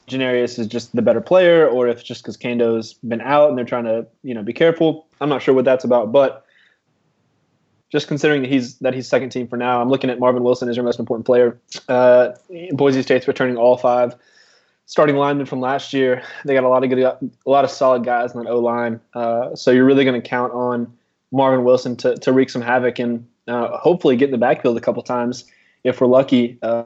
Janarius 0.08 0.58
is 0.58 0.66
just 0.66 0.94
the 0.94 1.02
better 1.02 1.20
player, 1.20 1.66
or 1.68 1.88
if 1.88 2.04
just 2.04 2.22
because 2.22 2.36
Kaindoh's 2.36 2.94
been 2.94 3.20
out 3.20 3.48
and 3.48 3.58
they're 3.58 3.64
trying 3.64 3.84
to, 3.84 4.06
you 4.22 4.34
know, 4.34 4.42
be 4.42 4.52
careful. 4.52 5.06
I'm 5.20 5.28
not 5.28 5.42
sure 5.42 5.54
what 5.54 5.64
that's 5.64 5.84
about, 5.84 6.12
but 6.12 6.44
just 7.90 8.08
considering 8.08 8.42
that 8.42 8.50
he's 8.50 8.76
that 8.78 8.94
he's 8.94 9.08
second 9.08 9.30
team 9.30 9.48
for 9.48 9.56
now, 9.56 9.80
I'm 9.80 9.88
looking 9.88 10.10
at 10.10 10.18
Marvin 10.18 10.42
Wilson 10.42 10.68
as 10.68 10.76
your 10.76 10.84
most 10.84 10.98
important 10.98 11.26
player. 11.26 11.58
Uh, 11.88 12.30
Boise 12.72 13.02
State's 13.02 13.26
returning 13.26 13.56
all 13.56 13.76
five 13.76 14.14
starting 14.86 15.16
linemen 15.16 15.46
from 15.46 15.60
last 15.60 15.92
year. 15.92 16.22
They 16.44 16.54
got 16.54 16.64
a 16.64 16.68
lot 16.68 16.82
of 16.82 16.90
good, 16.90 16.98
a 16.98 17.18
lot 17.46 17.64
of 17.64 17.70
solid 17.70 18.04
guys 18.04 18.32
on 18.32 18.44
that 18.44 18.50
O 18.50 18.58
line. 18.58 19.00
Uh, 19.14 19.54
so 19.54 19.70
you're 19.70 19.84
really 19.84 20.04
going 20.04 20.20
to 20.20 20.26
count 20.26 20.52
on 20.52 20.92
Marvin 21.30 21.64
Wilson 21.64 21.94
to, 21.96 22.16
to 22.16 22.32
wreak 22.32 22.50
some 22.50 22.62
havoc 22.62 22.98
and 22.98 23.26
uh, 23.46 23.76
hopefully 23.76 24.16
get 24.16 24.26
in 24.26 24.32
the 24.32 24.38
backfield 24.38 24.76
a 24.76 24.80
couple 24.80 25.02
times 25.02 25.44
if 25.84 26.00
we're 26.00 26.06
lucky. 26.06 26.58
Uh, 26.62 26.84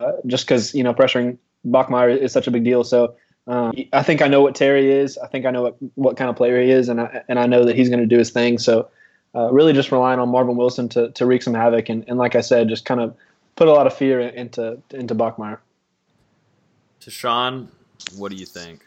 uh 0.00 0.12
just 0.26 0.44
because 0.44 0.74
you 0.74 0.82
know 0.82 0.92
pressuring 0.92 1.38
Bachmeier 1.66 2.16
is 2.16 2.32
such 2.32 2.46
a 2.46 2.50
big 2.50 2.64
deal. 2.64 2.84
So 2.84 3.16
um, 3.46 3.72
I 3.92 4.02
think 4.02 4.22
I 4.22 4.28
know 4.28 4.40
what 4.40 4.54
Terry 4.54 4.90
is. 4.90 5.16
I 5.18 5.26
think 5.28 5.46
I 5.46 5.50
know 5.50 5.62
what, 5.62 5.76
what 5.94 6.16
kind 6.16 6.28
of 6.28 6.36
player 6.36 6.60
he 6.60 6.70
is, 6.70 6.88
and 6.88 7.00
I 7.00 7.22
and 7.28 7.38
I 7.38 7.46
know 7.46 7.64
that 7.64 7.76
he's 7.76 7.88
going 7.88 8.00
to 8.00 8.06
do 8.06 8.18
his 8.18 8.30
thing. 8.30 8.58
So 8.58 8.88
uh, 9.36 9.52
really 9.52 9.72
just 9.72 9.92
relying 9.92 10.18
on 10.18 10.30
Marvin 10.30 10.56
Wilson 10.56 10.88
to, 10.90 11.10
to 11.12 11.26
wreak 11.26 11.42
some 11.42 11.54
havoc. 11.54 11.88
And, 11.88 12.04
and 12.08 12.18
like 12.18 12.34
I 12.34 12.40
said, 12.40 12.68
just 12.68 12.84
kind 12.84 13.00
of 13.00 13.14
put 13.54 13.68
a 13.68 13.72
lot 13.72 13.86
of 13.86 13.94
fear 13.94 14.20
into 14.20 14.80
into 14.90 15.14
Bachmeier. 15.14 15.58
To 17.00 17.10
Sean, 17.10 17.68
what 18.16 18.30
do 18.30 18.36
you 18.36 18.46
think? 18.46 18.82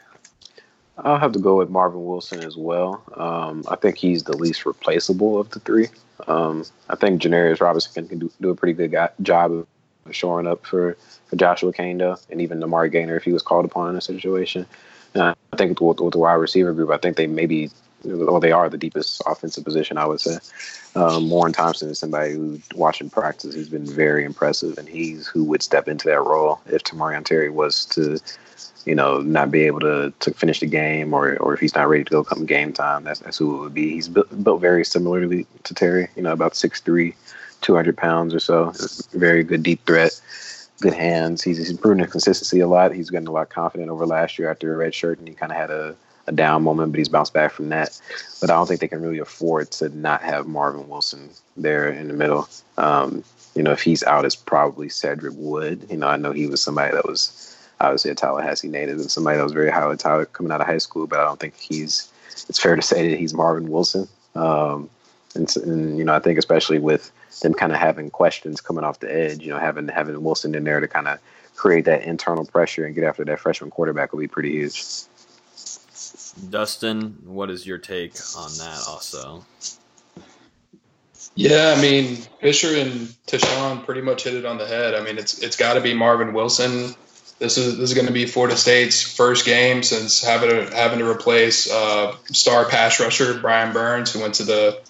I'll 0.98 1.18
have 1.18 1.32
to 1.34 1.40
go 1.40 1.58
with 1.58 1.70
Marvin 1.70 2.04
Wilson 2.06 2.44
as 2.44 2.58
well. 2.58 3.04
Um, 3.16 3.64
I 3.70 3.76
think 3.78 3.98
he's 3.98 4.24
the 4.24 4.36
least 4.36 4.66
replaceable 4.66 5.40
of 5.40 5.50
the 5.52 5.60
three. 5.62 5.88
Um, 6.28 6.66
I 6.90 6.96
think 6.96 7.22
Janarius 7.22 7.62
Robinson 7.62 8.08
can 8.08 8.20
do, 8.20 8.32
do 8.42 8.50
a 8.50 8.56
pretty 8.56 8.74
good 8.74 8.92
guy, 8.92 9.10
job 9.22 9.52
of 9.54 9.68
shoring 10.12 10.48
up 10.48 10.66
for, 10.66 10.98
for 11.28 11.36
Joshua 11.38 11.72
Kaindoh 11.72 12.20
and 12.30 12.42
even 12.42 12.62
Amari 12.62 12.90
Gainer 12.90 13.16
if 13.16 13.24
he 13.24 13.32
was 13.32 13.42
called 13.42 13.64
upon 13.64 13.92
in 13.92 13.96
a 13.96 14.02
situation. 14.02 14.66
And 15.14 15.24
I 15.24 15.56
think 15.56 15.80
with, 15.80 16.02
with 16.02 16.12
the 16.12 16.20
wide 16.20 16.34
receiver 16.34 16.74
group, 16.74 16.90
I 16.90 16.98
think 16.98 17.16
they 17.16 17.28
maybe, 17.28 17.70
or 18.06 18.40
they 18.40 18.52
are 18.52 18.70
the 18.70 18.78
deepest 18.78 19.22
offensive 19.26 19.64
position, 19.64 19.98
I 19.98 20.06
would 20.06 20.22
say. 20.22 20.38
Um, 20.96 21.30
Warren 21.30 21.54
Thompson 21.54 21.90
is 21.90 22.00
somebody 22.00 22.34
who, 22.34 22.60
watching 22.76 23.10
practice, 23.10 23.54
he's 23.54 23.70
been 23.70 23.86
very 23.86 24.26
impressive, 24.26 24.78
and 24.78 24.88
he's 24.88 25.28
who 25.28 25.44
would 25.46 25.62
step 25.62 25.88
into 25.88 26.08
that 26.08 26.22
role 26.22 26.60
if 26.68 26.84
Tamorrion 26.84 27.26
Terry 27.26 27.50
was 27.50 27.86
to 27.86 28.20
you 28.86 28.96
know, 28.96 29.20
not 29.20 29.52
be 29.52 29.64
able 29.64 29.80
to, 29.82 30.14
to 30.20 30.34
finish 30.34 30.60
the 30.62 30.66
game 30.66 31.14
or, 31.14 31.38
or 31.38 31.54
if 31.54 31.60
he's 31.60 31.76
not 31.76 31.88
ready 31.88 32.04
to 32.04 32.10
go 32.10 32.24
come 32.24 32.46
game 32.46 32.74
time, 32.74 33.04
that's, 33.04 33.20
that's 33.20 33.38
who 33.38 33.58
it 33.58 33.60
would 33.60 33.74
be. 33.74 33.92
He's 33.92 34.08
built, 34.08 34.44
built 34.44 34.62
very 34.62 34.86
similarly 34.86 35.46
to 35.64 35.74
Terry, 35.74 36.08
you 36.16 36.24
know, 36.24 36.32
about 36.32 36.54
6'3", 36.54 37.14
200 37.62 37.98
pounds 37.98 38.34
or 38.34 38.40
so. 38.40 38.74
Very 39.14 39.44
good 39.44 39.64
deep 39.64 39.86
threat, 39.86 40.20
good 40.82 40.94
hands. 40.94 41.44
He's, 41.44 41.58
he's 41.58 41.70
improving 41.70 42.00
his 42.00 42.12
consistency 42.12 42.62
a 42.62 42.68
lot. 42.68 42.94
He's 42.94 43.10
getting 43.10 43.28
a 43.28 43.32
lot 43.32 43.50
confident 43.50 43.90
over 43.90 44.06
last 44.06 44.40
year 44.40 44.50
after 44.50 44.74
a 44.74 44.78
red 44.78 44.96
shirt, 44.96 45.20
and 45.20 45.28
he 45.28 45.34
kind 45.34 45.52
of 45.52 45.58
had 45.58 45.70
a, 45.70 45.96
a 46.30 46.32
down 46.32 46.64
moment, 46.64 46.94
but 46.94 47.00
he's 47.00 47.10
bounced 47.10 47.34
back 47.34 47.52
from 47.52 47.68
that. 47.70 48.00
But 48.40 48.50
I 48.50 48.54
don't 48.54 48.68
think 48.68 48.80
they 48.80 48.88
can 48.88 49.02
really 49.02 49.20
afford 49.20 49.72
to 49.72 49.90
not 49.90 50.22
have 50.22 50.48
Marvin 50.48 50.88
Wilson 50.88 51.30
there 51.58 51.90
in 51.90 52.08
the 52.08 52.14
middle. 52.14 52.48
Um, 52.78 53.26
you 53.56 53.64
know, 53.64 53.72
if 53.72 53.82
he's 53.82 54.04
out, 54.04 54.24
it's 54.24 54.36
probably 54.36 54.88
Cedric 54.88 55.34
Wood. 55.36 55.88
You 55.90 55.98
know, 55.98 56.08
I 56.08 56.16
know 56.16 56.32
he 56.32 56.48
was 56.48 56.62
somebody 56.62 56.94
that 56.94 57.06
was– 57.06 57.46
obviously 57.82 58.12
a 58.12 58.16
Tallahassee 58.16 58.68
native 58.68 59.00
and 59.00 59.10
somebody 59.10 59.38
that 59.38 59.44
was 59.44 59.54
very 59.54 59.70
highly 59.70 59.98
touted 59.98 60.34
coming 60.34 60.52
out 60.52 60.62
of 60.62 60.68
high 60.68 60.80
school, 60.80 61.08
but 61.08 61.20
I 61.20 61.24
don't 61.26 61.40
think 61.40 61.56
he's. 61.58 62.12
It's 62.50 62.60
fair 62.60 62.76
to 62.76 62.82
say 62.82 63.10
that 63.10 63.20
he's 63.20 63.34
Marvin 63.34 63.70
Wilson. 63.70 64.08
Um, 64.36 64.90
and, 65.36 65.54
and, 65.58 65.98
you 65.98 66.04
know, 66.04 66.16
I 66.16 66.20
think 66.20 66.40
especially 66.40 66.80
with 66.80 67.12
them 67.42 67.54
kind 67.54 67.72
of 67.72 67.78
having 67.78 68.10
questions 68.10 68.62
coming 68.62 68.84
off 68.84 69.00
the 69.00 69.14
edge, 69.14 69.42
you 69.42 69.52
know, 69.52 69.60
having 69.60 69.88
having 69.88 70.22
Wilson 70.24 70.56
in 70.56 70.64
there 70.64 70.80
to 70.80 70.88
kind 70.88 71.08
of 71.08 71.20
create 71.56 71.86
that 71.86 72.04
internal 72.04 72.46
pressure 72.46 72.86
and 72.86 72.96
get 72.96 73.04
after 73.04 73.24
that 73.26 73.40
freshman 73.40 73.70
quarterback 73.72 74.12
will 74.12 74.20
be 74.20 74.28
pretty 74.28 74.52
huge. 74.52 74.84
Dustin, 76.50 77.18
what 77.26 77.50
is 77.50 77.66
your 77.66 77.78
take 77.78 78.14
on 78.38 78.52
that? 78.58 78.84
Also. 78.88 79.46
Yeah, 81.36 81.76
I 81.78 81.82
mean 81.82 82.18
Fisher 82.42 82.76
and 82.76 82.92
Tashan 83.28 83.86
pretty 83.86 84.02
much 84.02 84.24
hit 84.24 84.34
it 84.34 84.46
on 84.46 84.58
the 84.58 84.68
head. 84.68 84.96
I 84.96 85.04
mean 85.04 85.18
it's 85.18 85.40
it's 85.40 85.56
got 85.56 85.74
to 85.74 85.82
be 85.82 85.94
Marvin 85.94 86.34
Wilson 86.34 86.96
this 87.40 87.58
is 87.58 87.78
this 87.78 87.90
is 87.90 87.94
going 87.94 88.08
to 88.08 88.14
be 88.14 88.26
Florida 88.26 88.56
State's 88.56 89.02
first 89.02 89.46
game 89.46 89.82
since 89.82 90.22
having 90.22 90.50
to 90.50 90.76
having 90.76 91.00
to 91.00 91.10
replace 91.10 91.72
uh, 91.72 92.16
star 92.26 92.66
pass 92.66 93.00
rusher 93.00 93.40
Brian 93.40 93.74
Burns, 93.74 94.12
who 94.12 94.20
went 94.20 94.36
to 94.36 94.44
the 94.44 94.82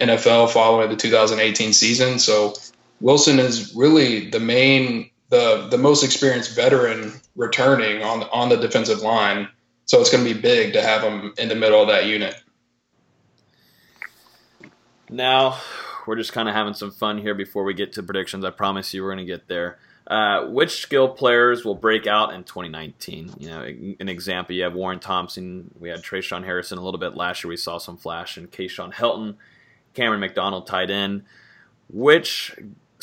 NFL 0.00 0.50
following 0.50 0.90
the 0.90 0.96
2018 0.96 1.72
season. 1.72 2.18
So 2.18 2.54
Wilson 3.00 3.38
is 3.38 3.74
really 3.74 4.28
the 4.28 4.40
main, 4.40 5.10
the 5.30 5.66
the 5.70 5.78
most 5.78 6.04
experienced 6.04 6.54
veteran 6.54 7.12
returning 7.36 8.02
on 8.02 8.22
on 8.24 8.50
the 8.50 8.56
defensive 8.56 9.00
line. 9.00 9.48
So 9.86 10.00
it's 10.00 10.10
going 10.10 10.24
to 10.24 10.34
be 10.34 10.40
big 10.40 10.72
to 10.74 10.82
have 10.82 11.02
him 11.02 11.34
in 11.38 11.48
the 11.48 11.54
middle 11.54 11.80
of 11.80 11.88
that 11.88 12.06
unit. 12.06 12.34
Now 15.10 15.58
we're 16.06 16.16
just 16.16 16.32
kind 16.32 16.48
of 16.48 16.54
having 16.54 16.74
some 16.74 16.90
fun 16.90 17.18
here 17.18 17.34
before 17.34 17.64
we 17.64 17.74
get 17.74 17.92
to 17.94 18.02
predictions. 18.02 18.44
I 18.44 18.50
promise 18.50 18.92
you 18.94 19.02
we're 19.02 19.14
going 19.14 19.26
to 19.26 19.32
get 19.32 19.48
there. 19.48 19.78
Uh, 20.06 20.46
which 20.48 20.82
skill 20.82 21.08
players 21.08 21.64
will 21.64 21.74
break 21.74 22.06
out 22.06 22.34
in 22.34 22.44
2019? 22.44 23.34
You 23.38 23.48
know, 23.48 23.62
an 23.62 24.08
example, 24.08 24.54
you 24.54 24.64
have 24.64 24.74
Warren 24.74 25.00
Thompson. 25.00 25.70
We 25.78 25.88
had 25.88 26.02
Tre'Shaun 26.02 26.44
Harrison 26.44 26.76
a 26.76 26.82
little 26.82 27.00
bit 27.00 27.14
last 27.14 27.42
year. 27.42 27.48
We 27.48 27.56
saw 27.56 27.78
some 27.78 27.96
flash 27.96 28.36
in 28.36 28.48
Keyshawn 28.48 28.92
Helton, 28.92 29.36
Camren 29.94 30.20
McDonald 30.20 30.66
tied 30.66 30.90
in. 30.90 31.24
Which 31.88 32.54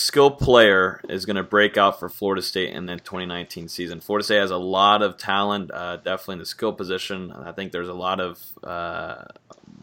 skill 0.01 0.31
player 0.31 1.01
is 1.09 1.25
going 1.25 1.35
to 1.35 1.43
break 1.43 1.77
out 1.77 1.99
for 1.99 2.09
Florida 2.09 2.41
State 2.41 2.73
in 2.73 2.85
the 2.85 2.97
2019 2.97 3.67
season? 3.67 4.01
Florida 4.01 4.23
State 4.23 4.39
has 4.39 4.51
a 4.51 4.57
lot 4.57 5.01
of 5.01 5.17
talent, 5.17 5.71
uh, 5.71 5.97
definitely 5.97 6.33
in 6.33 6.39
the 6.39 6.45
skill 6.45 6.73
position. 6.73 7.31
I 7.31 7.51
think 7.51 7.71
there's 7.71 7.87
a 7.87 7.93
lot 7.93 8.19
of 8.19 8.39
uh, 8.63 9.23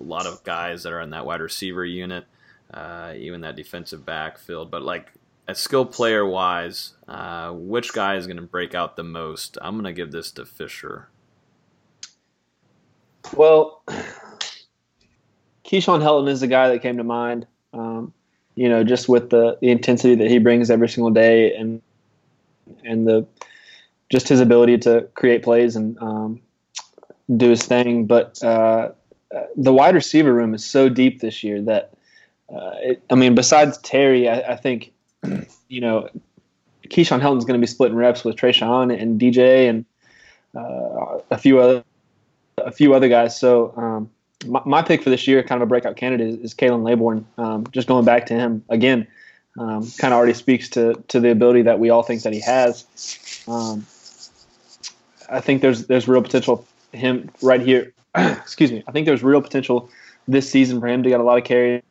a 0.01 0.05
lot 0.05 0.27
of 0.27 0.45
guys 0.45 0.83
that 0.83 0.93
are 0.93 1.01
in 1.01 1.11
that 1.11 1.25
wide 1.25 1.41
receiver 1.41 1.85
unit, 1.85 2.27
uh, 2.73 3.15
even 3.17 3.41
that 3.43 3.57
defensive 3.57 4.05
backfield. 4.05 4.71
But 4.71 4.83
like 4.83 5.13
a 5.47 5.55
skill 5.55 5.87
player 5.87 6.27
wise, 6.27 6.95
uh, 7.07 7.53
which 7.53 7.93
guy 7.93 8.17
is 8.17 8.27
going 8.27 8.37
to 8.37 8.43
break 8.43 8.75
out 8.75 8.97
the 8.97 9.05
most? 9.05 9.57
I'm 9.63 9.75
going 9.75 9.85
to 9.85 9.93
give 9.93 10.13
this 10.13 10.31
to 10.33 10.45
Fisher. 10.45 11.09
Well, 13.35 13.83
Keyshawn 15.65 16.03
Helton 16.03 16.29
is 16.29 16.41
the 16.41 16.47
guy 16.47 16.69
that 16.69 16.83
came 16.83 16.97
to 16.99 17.05
mind. 17.05 17.47
Um, 17.73 18.13
you 18.59 18.69
know, 18.69 18.83
just 18.83 19.09
with 19.09 19.31
the, 19.31 19.57
the 19.61 19.71
intensity 19.71 20.17
that 20.17 20.29
he 20.29 20.39
brings 20.39 20.69
every 20.69 20.89
single 20.89 21.13
day 21.13 21.55
and 21.55 21.81
and 22.85 23.07
the 23.07 23.25
just 24.11 24.29
his 24.29 24.41
ability 24.41 24.79
to 24.79 25.07
create 25.15 25.45
plays 25.45 25.77
and 25.77 25.97
um, 26.03 26.41
do 27.37 27.51
his 27.51 27.63
thing. 27.63 28.05
But 28.07 28.43
uh, 28.43 28.91
the 29.55 29.73
wide 29.73 29.95
receiver 29.95 30.33
room 30.35 30.55
is 30.55 30.65
so 30.65 30.89
deep 30.89 31.21
this 31.21 31.45
year 31.45 31.63
that 31.63 31.93
uh, 32.53 32.73
it, 32.79 33.03
I 33.11 33.15
mean, 33.15 33.37
besides 33.37 33.79
Terry, 33.79 34.29
I, 34.29 34.41
I 34.41 34.57
think 34.57 34.93
you 35.69 35.81
know, 35.81 36.09
Keyshawn 36.89 37.21
Helton's 37.21 37.45
going 37.45 37.61
to 37.61 37.65
be 37.65 37.71
splitting 37.71 37.97
reps 37.97 38.25
with 38.25 38.35
Tre'Shaun 38.35 39.01
and 39.01 39.21
DJ 39.21 39.69
and 39.69 39.85
uh, 40.57 41.19
a 41.31 41.39
few 41.39 41.61
other 41.61 41.85
a 42.57 42.73
few 42.73 42.93
other 42.93 43.09
guys. 43.09 43.39
So 43.39 43.73
um, 43.77 44.11
my, 44.47 44.63
my, 44.65 44.83
pick 44.83 45.03
for 45.03 45.11
this 45.11 45.27
year, 45.27 45.43
kind 45.43 45.61
of 45.61 45.67
a 45.67 45.69
breakout 45.69 45.97
candidate, 45.97 46.29
is, 46.29 46.37
is 46.37 46.55
Khalan 46.55 46.83
Laborn. 46.83 47.27
Um, 47.39 47.67
just 47.73 47.89
going 47.89 48.05
back 48.05 48.27
to 48.27 48.35
him 48.35 48.65
again, 48.69 49.07
um, 49.59 49.91
kind 49.99 50.13
of 50.13 50.19
already 50.19 50.35
speaks 50.35 50.69
to 50.71 51.03
to 51.09 51.21
the 51.21 51.31
ability 51.31 51.63
that 51.63 51.79
we 51.79 51.91
all 51.91 52.03
think 52.03 52.23
that 52.23 52.33
he 52.33 52.41
has. 52.41 52.85
Um, 53.49 53.87
I 55.31 55.41
think 55.41 55.63
there's 55.63 55.87
there's 55.87 56.07
real 56.07 56.23
potential 56.23 56.67
him 56.93 57.31
right 57.43 57.61
here. 57.61 57.93
excuse 58.15 58.73
me. 58.73 58.85
I 58.87 58.93
think 58.93 59.07
there's 59.07 59.23
real 59.23 59.43
potential 59.43 59.91
this 60.27 60.51
season 60.51 60.81
for 60.81 60.87
him 60.87 61.03
to 61.03 61.09
get 61.09 61.21
a 61.21 61.23
lot 61.23 61.39
of 61.39 61.45
carries 61.45 61.83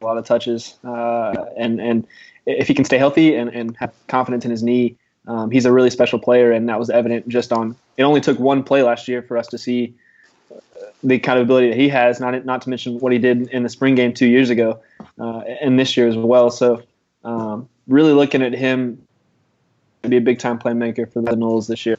a 0.00 0.04
lot 0.04 0.18
of 0.18 0.26
touches, 0.26 0.76
uh, 0.84 1.44
and 1.56 1.80
and 1.80 2.06
if 2.44 2.68
he 2.68 2.74
can 2.74 2.84
stay 2.84 2.98
healthy 2.98 3.34
and, 3.34 3.50
and 3.50 3.76
have 3.76 3.92
confidence 4.08 4.44
in 4.44 4.50
his 4.50 4.62
knee, 4.62 4.96
um, 5.26 5.50
he's 5.50 5.64
a 5.64 5.72
really 5.72 5.90
special 5.90 6.18
player, 6.18 6.52
and 6.52 6.68
that 6.68 6.78
was 6.78 6.90
evident 6.90 7.28
just 7.28 7.52
on. 7.52 7.76
It 7.96 8.02
only 8.02 8.20
took 8.20 8.38
one 8.38 8.62
play 8.62 8.82
last 8.82 9.08
year 9.08 9.22
for 9.22 9.36
us 9.36 9.46
to 9.48 9.58
see 9.58 9.94
the 11.02 11.18
kind 11.18 11.38
of 11.38 11.44
ability 11.44 11.70
that 11.70 11.78
he 11.78 11.88
has. 11.88 12.20
Not 12.20 12.44
not 12.44 12.62
to 12.62 12.70
mention 12.70 12.98
what 12.98 13.12
he 13.12 13.18
did 13.18 13.48
in 13.48 13.62
the 13.62 13.68
spring 13.68 13.94
game 13.94 14.12
two 14.12 14.26
years 14.26 14.50
ago, 14.50 14.80
uh, 15.18 15.40
and 15.60 15.78
this 15.78 15.96
year 15.96 16.08
as 16.08 16.16
well. 16.16 16.50
So, 16.50 16.82
um, 17.24 17.68
really 17.86 18.12
looking 18.12 18.42
at 18.42 18.52
him 18.52 19.06
to 20.02 20.08
be 20.08 20.16
a 20.16 20.20
big 20.20 20.38
time 20.38 20.58
playmaker 20.58 21.10
for 21.12 21.22
the 21.22 21.32
Noles 21.32 21.68
this 21.68 21.86
year. 21.86 21.96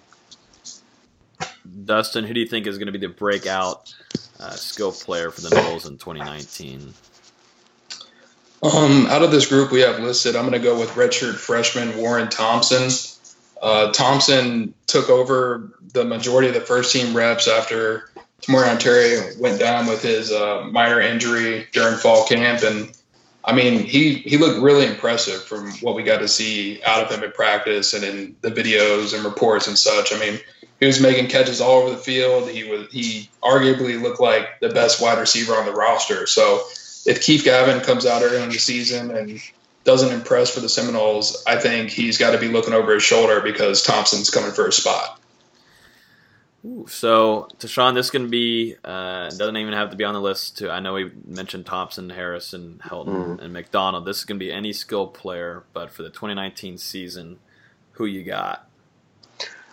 Dustin, 1.85 2.25
who 2.25 2.33
do 2.33 2.39
you 2.39 2.47
think 2.47 2.67
is 2.67 2.77
going 2.77 2.87
to 2.87 2.91
be 2.91 2.99
the 2.99 3.07
breakout 3.07 3.93
uh, 4.39 4.51
skill 4.51 4.91
player 4.91 5.31
for 5.31 5.41
the 5.41 5.49
Noles 5.49 5.87
in 5.87 5.97
2019? 5.97 6.93
Um, 8.63 9.05
out 9.07 9.23
of 9.23 9.31
this 9.31 9.45
group 9.45 9.71
we 9.71 9.81
have 9.81 9.99
listed, 9.99 10.35
I'm 10.35 10.41
going 10.41 10.59
to 10.59 10.59
go 10.59 10.79
with 10.79 10.89
redshirt 10.91 11.35
freshman 11.35 11.97
Warren 11.97 12.27
Thompson. 12.27 12.89
Uh, 13.61 13.91
Thompson 13.91 14.73
took 14.87 15.09
over 15.09 15.71
the 15.93 16.03
majority 16.03 16.47
of 16.47 16.53
the 16.53 16.61
first 16.61 16.91
team 16.91 17.15
reps 17.15 17.47
after 17.47 18.09
Tamorrion 18.41 18.79
Terry 18.79 19.35
went 19.39 19.59
down 19.59 19.87
with 19.87 20.01
his 20.01 20.31
uh, 20.31 20.67
minor 20.71 21.01
injury 21.01 21.67
during 21.73 21.97
fall 21.97 22.25
camp, 22.25 22.63
and 22.63 22.91
I 23.43 23.53
mean 23.53 23.79
he 23.79 24.15
he 24.15 24.37
looked 24.37 24.61
really 24.61 24.85
impressive 24.85 25.43
from 25.43 25.71
what 25.81 25.95
we 25.95 26.03
got 26.03 26.19
to 26.19 26.27
see 26.27 26.81
out 26.83 27.03
of 27.03 27.11
him 27.11 27.23
in 27.23 27.31
practice 27.31 27.93
and 27.93 28.03
in 28.03 28.35
the 28.41 28.51
videos 28.51 29.15
and 29.15 29.25
reports 29.25 29.67
and 29.67 29.77
such. 29.77 30.13
I 30.13 30.19
mean 30.19 30.39
he 30.79 30.85
was 30.85 31.01
making 31.01 31.27
catches 31.29 31.59
all 31.59 31.81
over 31.81 31.89
the 31.89 31.97
field. 31.97 32.49
He 32.49 32.63
was 32.63 32.91
he 32.91 33.29
arguably 33.41 34.01
looked 34.01 34.19
like 34.19 34.59
the 34.59 34.69
best 34.69 35.01
wide 35.01 35.19
receiver 35.19 35.53
on 35.53 35.65
the 35.65 35.73
roster. 35.73 36.27
So 36.27 36.61
if 37.05 37.21
Keith 37.21 37.43
Gavin 37.43 37.81
comes 37.81 38.05
out 38.05 38.21
early 38.21 38.43
in 38.43 38.49
the 38.49 38.59
season 38.59 39.11
and 39.11 39.41
doesn't 39.83 40.13
impress 40.13 40.53
for 40.53 40.59
the 40.59 40.69
Seminoles, 40.69 41.43
I 41.47 41.55
think 41.55 41.89
he's 41.89 42.17
got 42.17 42.31
to 42.31 42.37
be 42.37 42.49
looking 42.49 42.73
over 42.73 42.93
his 42.93 43.03
shoulder 43.03 43.41
because 43.41 43.81
Thompson's 43.81 44.29
coming 44.29 44.51
for 44.51 44.67
a 44.67 44.71
spot. 44.71 45.19
Ooh, 46.67 46.85
so, 46.87 47.47
Tashan, 47.59 47.93
this 47.93 48.09
can 48.09 48.29
be 48.29 48.75
uh, 48.83 49.29
doesn't 49.29 49.55
even 49.55 49.73
have 49.73 49.91
to 49.91 49.95
be 49.95 50.03
on 50.03 50.13
the 50.13 50.21
list. 50.21 50.57
To 50.57 50.69
I 50.69 50.81
know 50.81 50.93
we 50.93 51.11
mentioned 51.25 51.65
Thompson, 51.65 52.09
Harrison, 52.09 52.81
Helton, 52.83 53.37
mm. 53.37 53.41
and 53.41 53.53
McDonald. 53.53 54.05
This 54.05 54.17
is 54.17 54.25
going 54.25 54.37
to 54.37 54.45
be 54.45 54.51
any 54.51 54.73
skill 54.73 55.07
player, 55.07 55.63
but 55.73 55.91
for 55.91 56.03
the 56.03 56.09
2019 56.09 56.77
season, 56.77 57.39
who 57.91 58.05
you 58.05 58.23
got? 58.23 58.67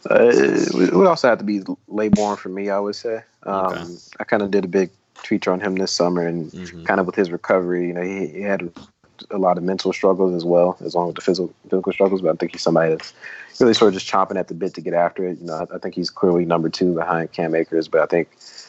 Uh, 0.08 0.30
it 0.30 0.94
would 0.94 1.06
also 1.06 1.28
have 1.28 1.38
to 1.38 1.44
be 1.44 1.62
Laborn 1.88 2.36
for 2.36 2.50
me. 2.50 2.70
I 2.70 2.78
would 2.78 2.94
say. 2.94 3.22
Um, 3.42 3.66
okay. 3.66 3.84
I 4.20 4.24
kind 4.24 4.42
of 4.42 4.52
did 4.52 4.64
a 4.64 4.68
big 4.68 4.90
feature 5.16 5.50
on 5.50 5.60
him 5.60 5.74
this 5.74 5.90
summer, 5.90 6.26
and 6.26 6.52
Mm-hmm. 6.52 6.84
kind 6.84 7.00
of 7.00 7.06
with 7.06 7.16
his 7.16 7.32
recovery, 7.32 7.88
you 7.88 7.94
know, 7.94 8.02
he, 8.02 8.28
he 8.28 8.42
had 8.42 8.70
a 9.30 9.38
lot 9.38 9.58
of 9.58 9.64
mental 9.64 9.92
struggles 9.92 10.34
as 10.34 10.44
well, 10.44 10.76
as 10.84 10.94
long 10.94 11.08
as 11.08 11.14
the 11.14 11.20
physical 11.20 11.54
physical 11.68 11.92
struggles. 11.92 12.22
But 12.22 12.32
I 12.32 12.36
think 12.36 12.52
he's 12.52 12.62
somebody 12.62 12.90
that's 12.90 13.12
really 13.60 13.74
sort 13.74 13.88
of 13.88 13.94
just 13.94 14.10
chomping 14.10 14.38
at 14.38 14.48
the 14.48 14.54
bit 14.54 14.74
to 14.74 14.80
get 14.80 14.94
after 14.94 15.26
it. 15.26 15.38
You 15.38 15.46
know, 15.46 15.66
I, 15.70 15.76
I 15.76 15.78
think 15.78 15.94
he's 15.94 16.10
clearly 16.10 16.44
number 16.44 16.68
two 16.68 16.94
behind 16.94 17.32
Cam 17.32 17.54
Akers, 17.54 17.88
but 17.88 18.00
I 18.00 18.06
think 18.06 18.28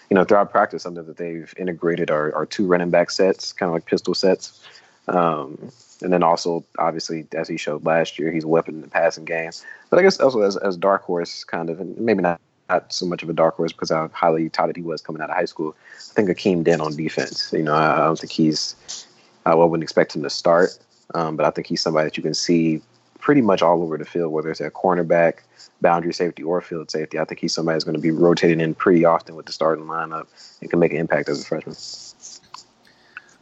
you 0.09 0.15
know 0.15 0.23
throughout 0.23 0.51
practice, 0.51 0.83
something 0.83 1.05
that 1.05 1.17
they've 1.17 1.53
integrated 1.57 2.11
are, 2.11 2.33
are 2.35 2.45
two 2.45 2.65
running 2.65 2.89
back 2.89 3.11
sets, 3.11 3.53
kind 3.53 3.69
of 3.69 3.73
like 3.73 3.85
pistol 3.85 4.13
sets. 4.13 4.63
Um, 5.07 5.71
and 6.01 6.11
then 6.11 6.23
also, 6.23 6.65
obviously, 6.77 7.25
as 7.33 7.47
he 7.47 7.57
showed 7.57 7.85
last 7.85 8.19
year, 8.19 8.31
he's 8.31 8.43
a 8.43 8.47
weapon 8.47 8.75
in 8.75 8.81
the 8.81 8.87
passing 8.87 9.25
game. 9.25 9.51
But 9.89 9.99
I 9.99 10.01
guess 10.01 10.19
also 10.19 10.41
as, 10.41 10.57
as 10.57 10.77
dark 10.77 11.03
horse, 11.03 11.43
kind 11.43 11.69
of, 11.69 11.79
and 11.79 11.97
maybe 11.97 12.21
not, 12.21 12.41
not 12.69 12.91
so 12.91 13.05
much 13.05 13.23
of 13.23 13.29
a 13.29 13.33
dark 13.33 13.55
horse 13.55 13.71
because 13.71 13.91
how 13.91 14.09
highly 14.09 14.49
touted 14.49 14.75
he 14.75 14.81
was 14.81 15.01
coming 15.01 15.21
out 15.21 15.29
of 15.29 15.35
high 15.35 15.45
school. 15.45 15.75
I 15.95 16.13
think 16.13 16.29
Akeem 16.29 16.63
Dent 16.63 16.81
on 16.81 16.95
defense. 16.95 17.53
You 17.53 17.63
know, 17.63 17.73
I, 17.73 17.93
I 17.93 17.97
don't 18.05 18.19
think 18.19 18.31
he's, 18.31 19.04
I 19.45 19.53
wouldn't 19.55 19.83
expect 19.83 20.15
him 20.15 20.23
to 20.23 20.29
start, 20.29 20.77
um, 21.13 21.35
but 21.35 21.45
I 21.45 21.51
think 21.51 21.67
he's 21.67 21.81
somebody 21.81 22.05
that 22.05 22.17
you 22.17 22.23
can 22.23 22.33
see 22.33 22.81
pretty 23.19 23.41
much 23.41 23.61
all 23.61 23.81
over 23.81 23.97
the 23.97 24.05
field, 24.05 24.31
whether 24.31 24.51
it's 24.51 24.61
at 24.61 24.73
cornerback, 24.73 25.39
boundary 25.81 26.13
safety, 26.13 26.43
or 26.43 26.61
field 26.61 26.89
safety. 26.91 27.19
I 27.19 27.25
think 27.25 27.39
he's 27.39 27.53
somebody 27.53 27.75
that's 27.75 27.83
going 27.83 27.95
to 27.95 28.01
be 28.01 28.11
rotating 28.11 28.59
in 28.59 28.75
pretty 28.75 29.05
often 29.05 29.35
with 29.35 29.45
the 29.45 29.51
starting 29.51 29.85
lineup 29.85 30.27
and 30.61 30.69
can 30.69 30.79
make 30.79 30.91
an 30.91 30.97
impact 30.97 31.29
as 31.29 31.41
a 31.41 31.45
freshman. 31.45 31.75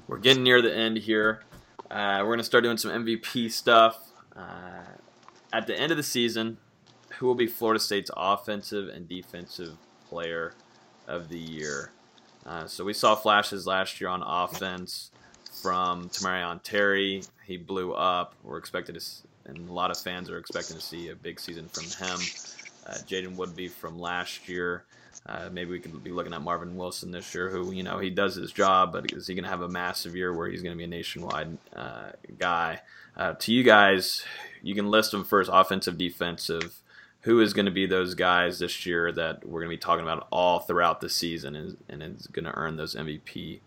We're 0.08 0.20
getting 0.20 0.44
near 0.44 0.62
the 0.62 0.76
end 0.76 0.98
here. 0.98 1.44
Uh, 1.90 2.20
we're 2.20 2.30
going 2.30 2.40
to 2.40 2.44
start 2.44 2.64
doing 2.64 2.78
some 2.78 2.92
MVP 2.92 3.52
stuff. 3.52 4.00
Uh, 4.36 4.84
at 5.52 5.68
the 5.68 5.80
end 5.80 5.92
of 5.92 5.98
the 5.98 6.04
season, 6.04 6.58
who 7.18 7.28
will 7.28 7.36
be 7.36 7.48
Florida 7.48 7.80
State's 7.80 8.10
offensive 8.18 8.90
and 8.90 9.08
defensive 9.08 9.78
player 10.10 10.54
of 11.08 11.30
the 11.30 11.38
year? 11.38 11.92
Uh, 12.46 12.68
so 12.68 12.84
we 12.84 12.94
saw 12.94 13.16
flashes 13.16 13.68
last 13.68 14.02
year 14.02 14.10
on 14.10 14.24
offense 14.24 15.12
from 15.62 16.10
Tamorrion 16.10 16.62
Terry. 16.64 17.24
He 17.46 17.58
blew 17.58 17.94
up. 17.94 18.36
We're 18.44 18.58
expected 18.58 19.00
to, 19.00 19.50
and 19.50 19.70
a 19.70 19.74
lot 19.74 19.92
of 19.92 19.98
fans 19.98 20.30
are 20.30 20.38
expecting 20.38 20.76
to 20.76 20.82
see 20.82 21.10
a 21.10 21.16
big 21.16 21.40
season 21.40 21.68
from 21.68 21.86
him. 21.86 22.20
Uh, 22.86 22.98
Jaden 23.08 23.36
Woodbey 23.36 23.70
from 23.70 24.00
last 24.00 24.50
year. 24.50 24.84
Uh, 25.26 25.50
maybe 25.52 25.72
we 25.72 25.80
could 25.80 26.04
be 26.04 26.12
looking 26.12 26.34
at 26.34 26.42
Marvin 26.42 26.76
Wilson 26.76 27.12
this 27.12 27.34
year, 27.34 27.50
who 27.50 27.72
you 27.72 27.84
know 27.84 27.98
he 27.98 28.10
does 28.10 28.36
his 28.36 28.52
job, 28.52 28.92
but 28.92 29.14
is 29.14 29.28
he 29.28 29.36
going 29.36 29.46
to 29.46 29.50
have 29.50 29.62
a 29.62 29.70
massive 29.70 30.16
year 30.16 30.34
where 30.34 30.50
he's 30.50 30.62
going 30.62 30.74
to 30.74 30.78
be 30.78 30.84
a 30.84 30.88
nationwide 30.88 31.58
uh, 31.76 32.12
guy? 32.38 32.82
Uh, 33.16 33.34
to 33.34 33.54
you 33.54 33.64
guys, 33.64 34.26
you 34.62 34.76
can 34.76 34.92
list 34.92 35.12
them 35.12 35.24
first: 35.24 35.50
offensive, 35.54 35.98
defensive. 35.98 36.76
Who 37.22 37.40
is 37.40 37.54
going 37.54 37.68
to 37.68 37.72
be 37.72 37.86
those 37.86 38.16
guys 38.16 38.60
this 38.60 38.86
year 38.86 39.10
that 39.14 39.48
we're 39.48 39.62
going 39.62 39.72
to 39.72 39.78
be 39.78 39.82
talking 39.82 40.04
about 40.04 40.28
all 40.30 40.60
throughout 40.60 41.00
the 41.00 41.08
season, 41.08 41.56
and, 41.56 41.78
and 41.88 42.04
is 42.04 42.28
going 42.28 42.44
to 42.44 42.54
earn 42.54 42.76
those 42.76 42.96
MVP 42.96 43.62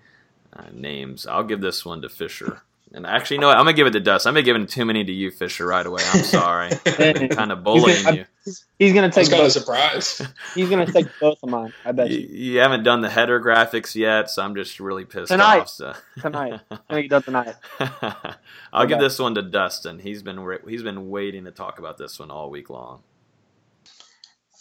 uh, 0.56 0.64
names? 0.72 1.26
I'll 1.26 1.44
give 1.44 1.60
this 1.60 1.84
one 1.84 2.02
to 2.02 2.08
Fisher. 2.08 2.62
And 2.92 3.04
actually, 3.04 3.36
you 3.36 3.40
know 3.40 3.48
what? 3.48 3.56
I'm 3.58 3.64
gonna 3.64 3.76
give 3.76 3.88
it 3.88 3.92
to 3.92 4.00
Dust. 4.00 4.26
I'm 4.26 4.32
gonna 4.34 4.44
give 4.44 4.56
it 4.56 4.68
too 4.68 4.84
many 4.84 5.04
to 5.04 5.12
you, 5.12 5.30
Fisher, 5.32 5.66
right 5.66 5.84
away. 5.84 6.02
I'm 6.14 6.22
sorry. 6.22 6.70
I'm 6.86 7.28
kind 7.30 7.50
of 7.52 7.64
bullying 7.64 8.14
you. 8.14 8.24
He's 8.78 8.92
gonna 8.94 9.10
take 9.10 9.28
kind 9.28 9.40
a 9.42 9.44
both. 9.46 9.52
surprise. 9.52 10.22
He's 10.54 10.70
gonna 10.70 10.90
take 10.90 11.06
both 11.20 11.38
of 11.42 11.50
mine. 11.50 11.72
I 11.84 11.90
bet 11.90 12.10
You, 12.10 12.18
you. 12.20 12.52
you 12.52 12.58
haven't 12.60 12.84
done 12.84 13.00
the 13.00 13.10
header 13.10 13.40
graphics 13.40 13.96
yet, 13.96 14.30
so 14.30 14.40
I'm 14.42 14.54
just 14.54 14.78
really 14.78 15.04
pissed 15.04 15.32
Tonight. 15.32 15.62
off. 15.62 15.68
So. 15.68 15.94
Tonight. 16.20 16.60
I'm 16.70 16.78
gonna 16.88 17.02
get 17.02 17.10
done 17.10 17.22
tonight. 17.24 17.54
I'll 18.72 18.86
give 18.86 19.00
this 19.00 19.18
one 19.18 19.34
to 19.34 19.42
Dustin. 19.42 19.98
He's 19.98 20.22
been 20.22 20.38
re- 20.40 20.58
he's 20.66 20.84
been 20.84 21.10
waiting 21.10 21.44
to 21.46 21.50
talk 21.50 21.80
about 21.80 21.98
this 21.98 22.18
one 22.20 22.30
all 22.30 22.50
week 22.50 22.70
long. 22.70 23.02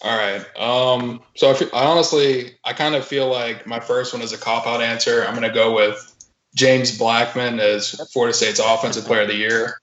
All 0.02 0.18
right. 0.18 0.44
Um, 0.58 1.22
so 1.36 1.52
I, 1.52 1.54
I 1.74 1.86
honestly, 1.86 2.58
I 2.64 2.74
kind 2.74 2.96
of 2.96 3.06
feel 3.06 3.30
like 3.30 3.66
my 3.66 3.80
first 3.80 4.14
one 4.14 4.22
is 4.22 4.34
a 4.34 4.38
cop 4.38 4.68
out 4.68 4.82
answer. 4.82 5.24
I'm 5.26 5.36
going 5.36 5.48
to 5.48 5.54
go 5.54 5.74
with 5.74 6.14
James 6.56 6.98
Blackman 6.98 7.60
as 7.60 7.92
Florida 8.12 8.34
State's 8.34 8.60
Offensive 8.60 9.06
Player 9.06 9.22
of 9.22 9.28
the 9.28 9.36
Year. 9.36 9.80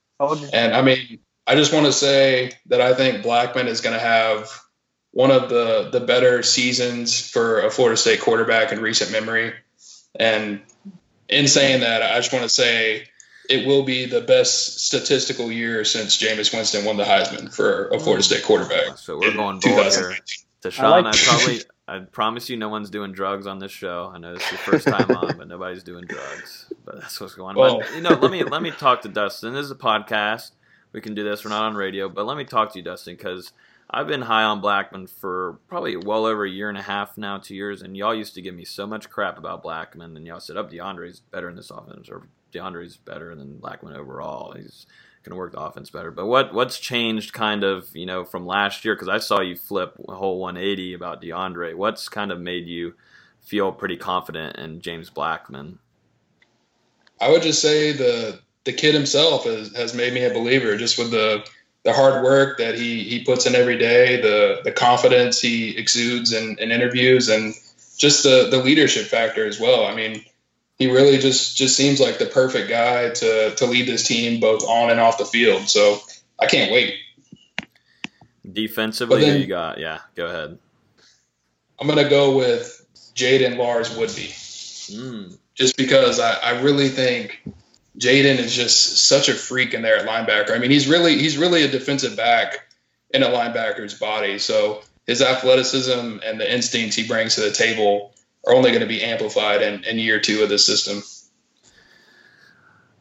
And 0.52 0.74
I 0.74 0.82
mean, 0.82 1.18
I 1.46 1.54
just 1.54 1.72
want 1.72 1.86
to 1.86 1.92
say 1.92 2.52
that 2.66 2.80
I 2.80 2.94
think 2.94 3.22
Blackman 3.22 3.68
is 3.68 3.80
going 3.80 3.94
to 3.94 4.00
have 4.00 4.50
one 5.10 5.30
of 5.30 5.48
the 5.48 5.90
the 5.90 6.00
better 6.00 6.42
seasons 6.42 7.28
for 7.28 7.60
a 7.60 7.70
Florida 7.70 7.96
State 7.96 8.20
quarterback 8.20 8.72
in 8.72 8.80
recent 8.80 9.12
memory. 9.12 9.52
And 10.18 10.60
in 11.28 11.48
saying 11.48 11.80
that, 11.80 12.02
I 12.02 12.16
just 12.16 12.32
want 12.32 12.44
to 12.44 12.48
say 12.48 13.08
it 13.48 13.66
will 13.66 13.82
be 13.82 14.06
the 14.06 14.20
best 14.20 14.86
statistical 14.86 15.50
year 15.50 15.84
since 15.84 16.16
Jameis 16.16 16.54
Winston 16.54 16.84
won 16.84 16.96
the 16.96 17.04
Heisman 17.04 17.52
for 17.52 17.88
a 17.88 17.98
Florida 17.98 18.22
mm. 18.22 18.26
State 18.26 18.44
quarterback. 18.44 18.98
So 18.98 19.18
we're 19.18 19.34
going 19.34 19.58
bold 19.60 19.92
here. 19.92 20.16
2019. 20.62 20.62
Tashan, 20.62 20.84
I, 20.84 21.00
like- 21.00 21.16
probably 21.16 21.60
I 21.88 21.98
promise 21.98 22.48
you 22.48 22.56
no 22.56 22.68
one's 22.68 22.90
doing 22.90 23.12
drugs 23.12 23.46
on 23.46 23.58
this 23.58 23.72
show. 23.72 24.10
I 24.14 24.18
know 24.18 24.34
this 24.34 24.44
is 24.44 24.50
your 24.52 24.58
first 24.58 24.86
time 24.86 25.10
on, 25.10 25.36
but 25.36 25.48
nobody's 25.48 25.82
doing 25.82 26.04
drugs. 26.04 26.72
But 26.84 27.00
that's 27.00 27.20
what's 27.20 27.34
going 27.34 27.56
on. 27.56 27.60
Well- 27.60 27.80
but 27.80 27.94
you 27.94 28.00
know, 28.00 28.10
let 28.14 28.30
me 28.30 28.42
let 28.50 28.62
me 28.62 28.70
talk 28.70 29.02
to 29.02 29.08
Dustin. 29.08 29.52
This 29.52 29.64
is 29.64 29.70
a 29.70 29.76
podcast. 29.76 30.52
We 30.92 31.00
can 31.00 31.14
do 31.14 31.24
this. 31.24 31.44
We're 31.44 31.50
not 31.50 31.64
on 31.64 31.74
radio, 31.74 32.08
but 32.08 32.26
let 32.26 32.36
me 32.36 32.44
talk 32.44 32.72
to 32.72 32.78
you, 32.78 32.84
Dustin, 32.84 33.16
because 33.16 33.52
I've 33.90 34.06
been 34.06 34.22
high 34.22 34.44
on 34.44 34.60
Blackman 34.60 35.06
for 35.06 35.58
probably 35.68 35.96
well 35.96 36.26
over 36.26 36.44
a 36.44 36.50
year 36.50 36.68
and 36.68 36.78
a 36.78 36.82
half 36.82 37.18
now, 37.18 37.38
two 37.38 37.54
years, 37.54 37.82
and 37.82 37.96
y'all 37.96 38.14
used 38.14 38.34
to 38.34 38.42
give 38.42 38.54
me 38.54 38.64
so 38.64 38.86
much 38.86 39.10
crap 39.10 39.38
about 39.38 39.62
Blackman, 39.62 40.16
and 40.16 40.26
y'all 40.26 40.40
said, 40.40 40.56
"Up, 40.56 40.68
oh, 40.70 40.72
Deondre's 40.72 41.20
better 41.20 41.48
in 41.48 41.56
this 41.56 41.70
offense," 41.70 42.08
or 42.08 42.28
Deondre's 42.52 42.96
better 42.96 43.34
than 43.34 43.58
Blackman 43.58 43.96
overall. 43.96 44.52
He's 44.52 44.86
going 45.22 45.30
to 45.30 45.36
work 45.36 45.52
the 45.52 45.60
offense 45.60 45.90
better. 45.90 46.10
But 46.10 46.26
what 46.26 46.52
what's 46.52 46.78
changed, 46.78 47.32
kind 47.32 47.64
of, 47.64 47.94
you 47.94 48.06
know, 48.06 48.24
from 48.24 48.46
last 48.46 48.84
year? 48.84 48.94
Because 48.94 49.08
I 49.08 49.18
saw 49.18 49.40
you 49.40 49.56
flip 49.56 49.96
a 50.08 50.14
whole 50.14 50.38
180 50.38 50.94
about 50.94 51.22
Deondre. 51.22 51.74
What's 51.74 52.08
kind 52.08 52.32
of 52.32 52.40
made 52.40 52.66
you 52.66 52.94
feel 53.40 53.72
pretty 53.72 53.96
confident 53.96 54.56
in 54.56 54.80
James 54.80 55.10
Blackman? 55.10 55.78
I 57.20 57.30
would 57.30 57.42
just 57.42 57.62
say 57.62 57.92
the 57.92 58.40
the 58.64 58.72
kid 58.72 58.94
himself 58.94 59.44
has, 59.44 59.74
has 59.74 59.94
made 59.94 60.12
me 60.12 60.24
a 60.24 60.32
believer 60.32 60.76
just 60.76 60.98
with 60.98 61.10
the 61.10 61.44
the 61.84 61.92
hard 61.92 62.22
work 62.22 62.58
that 62.58 62.76
he 62.76 63.02
he 63.04 63.24
puts 63.24 63.46
in 63.46 63.54
every 63.54 63.78
day, 63.78 64.20
the 64.20 64.60
the 64.64 64.72
confidence 64.72 65.40
he 65.40 65.76
exudes 65.76 66.32
in, 66.32 66.56
in 66.58 66.70
interviews, 66.70 67.28
and 67.28 67.54
just 67.96 68.22
the 68.22 68.48
the 68.50 68.58
leadership 68.58 69.06
factor 69.06 69.46
as 69.46 69.60
well. 69.60 69.86
I 69.86 69.94
mean, 69.94 70.24
he 70.78 70.90
really 70.90 71.18
just 71.18 71.56
just 71.56 71.76
seems 71.76 72.00
like 72.00 72.18
the 72.18 72.26
perfect 72.26 72.68
guy 72.68 73.10
to 73.10 73.54
to 73.56 73.66
lead 73.66 73.86
this 73.86 74.06
team 74.06 74.40
both 74.40 74.62
on 74.64 74.90
and 74.90 75.00
off 75.00 75.18
the 75.18 75.24
field. 75.24 75.68
So 75.68 75.98
I 76.38 76.46
can't 76.46 76.72
wait. 76.72 76.94
Defensively, 78.50 79.20
then- 79.22 79.40
you 79.40 79.46
got? 79.46 79.78
Yeah, 79.78 80.00
go 80.14 80.26
ahead. 80.26 80.58
I'm 81.80 81.86
gonna 81.86 82.08
go 82.08 82.36
with 82.36 82.86
Jaden 83.14 83.56
Lars 83.56 83.90
Woodbey. 83.96 84.38
Mm. 84.90 85.38
just 85.54 85.76
because 85.76 86.18
I, 86.18 86.32
I 86.34 86.60
really 86.60 86.88
think 86.88 87.42
Jaden 87.98 88.38
is 88.38 88.54
just 88.54 89.06
such 89.06 89.28
a 89.28 89.34
freak 89.34 89.74
in 89.74 89.82
there 89.82 89.96
at 89.96 90.06
linebacker. 90.06 90.54
I 90.54 90.58
mean, 90.58 90.70
he's 90.70 90.88
really 90.88 91.18
he's 91.18 91.38
really 91.38 91.62
a 91.62 91.68
defensive 91.68 92.16
back 92.16 92.66
in 93.10 93.22
a 93.22 93.26
linebacker's 93.26 93.94
body. 93.94 94.38
So 94.38 94.82
his 95.06 95.22
athleticism 95.22 96.18
and 96.24 96.40
the 96.40 96.52
instincts 96.52 96.96
he 96.96 97.06
brings 97.06 97.36
to 97.36 97.42
the 97.42 97.52
table 97.52 98.11
are 98.46 98.54
only 98.54 98.70
going 98.70 98.82
to 98.82 98.86
be 98.86 99.02
amplified 99.02 99.62
in, 99.62 99.84
in 99.84 99.98
year 99.98 100.20
two 100.20 100.42
of 100.42 100.48
this 100.48 100.66
system. 100.66 101.02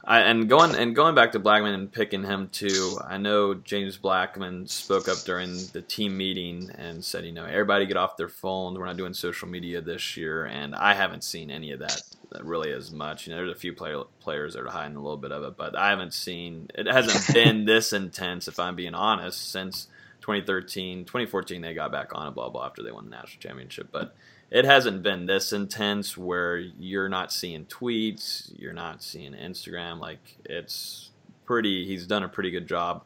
I, 0.04 0.22
and 0.22 0.50
going 0.50 0.76
and 0.76 0.96
going 0.96 1.14
back 1.14 1.34
to 1.34 1.40
Blackman 1.40 1.74
and 1.74 1.92
picking 1.92 2.24
him 2.24 2.50
too. 2.52 2.98
I 3.08 3.18
know 3.18 3.54
James 3.54 3.98
Blackman 3.98 4.68
spoke 4.68 5.08
up 5.08 5.20
during 5.26 5.54
the 5.74 5.82
team 5.82 6.18
meeting 6.18 6.72
and 6.76 7.06
said, 7.06 7.24
you 7.26 7.32
know, 7.32 7.46
everybody 7.46 7.86
get 7.86 7.98
off 7.98 8.18
their 8.18 8.28
phones. 8.28 8.80
We're 8.80 8.88
not 8.88 8.98
doing 8.98 9.14
social 9.14 9.48
media 9.48 9.80
this 9.80 10.18
year, 10.18 10.46
and 10.46 10.74
I 10.74 10.96
haven't 10.96 11.24
seen 11.24 11.52
any 11.52 11.72
of 11.72 11.80
that 11.80 12.02
really 12.42 12.72
as 12.72 12.92
much. 12.92 13.28
You 13.28 13.32
know, 13.32 13.38
there's 13.38 13.56
a 13.56 13.60
few 13.60 13.74
player, 13.74 14.02
players 14.20 14.56
that 14.56 14.64
are 14.64 14.70
hiding 14.70 14.98
a 14.98 15.02
little 15.02 15.18
bit 15.18 15.32
of 15.32 15.44
it, 15.44 15.56
but 15.56 15.78
I 15.78 15.90
haven't 15.90 16.14
seen 16.14 16.70
it. 16.74 16.88
Hasn't 16.88 17.34
been 17.34 17.66
this 17.66 17.94
intense, 17.94 18.48
if 18.48 18.60
I'm 18.60 18.76
being 18.76 18.96
honest, 18.96 19.52
since 19.52 19.88
2013, 20.22 21.06
2014. 21.06 21.62
They 21.62 21.76
got 21.76 21.92
back 21.92 22.10
on 22.16 22.28
it, 22.28 22.32
blah 22.34 22.50
blah, 22.50 22.66
after 22.66 22.82
they 22.82 22.92
won 22.92 23.06
the 23.06 23.12
national 23.12 23.40
championship, 23.40 23.90
but 23.92 24.16
it 24.52 24.66
hasn't 24.66 25.02
been 25.02 25.26
this 25.26 25.54
intense 25.54 26.18
where 26.18 26.58
you're 26.58 27.08
not 27.08 27.32
seeing 27.32 27.66
tweets, 27.66 28.52
you're 28.60 28.74
not 28.74 29.02
seeing 29.02 29.32
Instagram. 29.32 30.00
Like 30.00 30.20
it's 30.44 31.10
pretty. 31.46 31.86
He's 31.86 32.06
done 32.06 32.24
a 32.24 32.28
pretty 32.28 32.52
good 32.52 32.68
job, 32.68 33.04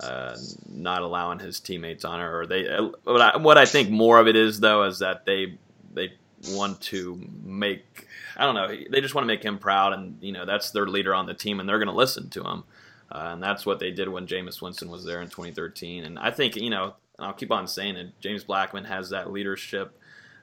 uh, 0.00 0.36
not 0.68 1.00
allowing 1.00 1.38
his 1.38 1.60
teammates 1.60 2.04
on 2.04 2.20
it. 2.20 2.24
Or 2.24 2.46
they. 2.46 2.64
What 3.04 3.20
I, 3.22 3.36
what 3.38 3.56
I 3.56 3.64
think 3.64 3.88
more 3.88 4.18
of 4.18 4.28
it 4.28 4.36
is 4.36 4.60
though 4.60 4.84
is 4.84 4.98
that 4.98 5.24
they 5.24 5.58
they 5.94 6.12
want 6.50 6.80
to 6.82 7.18
make. 7.42 8.06
I 8.36 8.44
don't 8.44 8.54
know. 8.54 8.68
They 8.68 9.00
just 9.00 9.14
want 9.14 9.24
to 9.24 9.28
make 9.28 9.42
him 9.42 9.58
proud, 9.58 9.94
and 9.94 10.18
you 10.20 10.32
know 10.32 10.44
that's 10.44 10.72
their 10.72 10.86
leader 10.86 11.14
on 11.14 11.24
the 11.24 11.34
team, 11.34 11.58
and 11.58 11.66
they're 11.66 11.78
going 11.78 11.88
to 11.88 11.94
listen 11.94 12.28
to 12.30 12.42
him. 12.42 12.64
Uh, 13.10 13.30
and 13.32 13.42
that's 13.42 13.64
what 13.64 13.78
they 13.78 13.90
did 13.90 14.08
when 14.08 14.26
Jameis 14.26 14.62
Winston 14.62 14.90
was 14.90 15.04
there 15.04 15.20
in 15.20 15.28
2013. 15.28 16.04
And 16.04 16.18
I 16.18 16.30
think 16.30 16.56
you 16.56 16.70
know, 16.70 16.94
I'll 17.18 17.32
keep 17.32 17.50
on 17.50 17.66
saying 17.66 17.96
it. 17.96 18.10
James 18.20 18.44
Blackman 18.44 18.84
has 18.84 19.08
that 19.10 19.32
leadership 19.32 19.98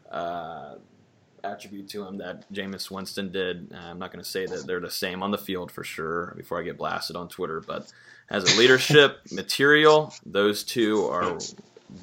uh, 0.09 0.75
attribute 1.43 1.89
to 1.89 2.05
him 2.05 2.17
that 2.17 2.51
Jameis 2.51 2.91
Winston 2.91 3.31
did. 3.31 3.71
Uh, 3.73 3.77
I'm 3.77 3.99
not 3.99 4.11
going 4.11 4.23
to 4.23 4.29
say 4.29 4.45
that 4.45 4.65
they're 4.65 4.79
the 4.79 4.89
same 4.89 5.23
on 5.23 5.31
the 5.31 5.37
field 5.37 5.71
for 5.71 5.83
sure 5.83 6.33
before 6.37 6.59
I 6.59 6.63
get 6.63 6.77
blasted 6.77 7.15
on 7.15 7.29
Twitter, 7.29 7.61
but 7.61 7.91
as 8.29 8.53
a 8.53 8.59
leadership 8.59 9.19
material, 9.31 10.13
those 10.25 10.63
two 10.63 11.05
are 11.05 11.39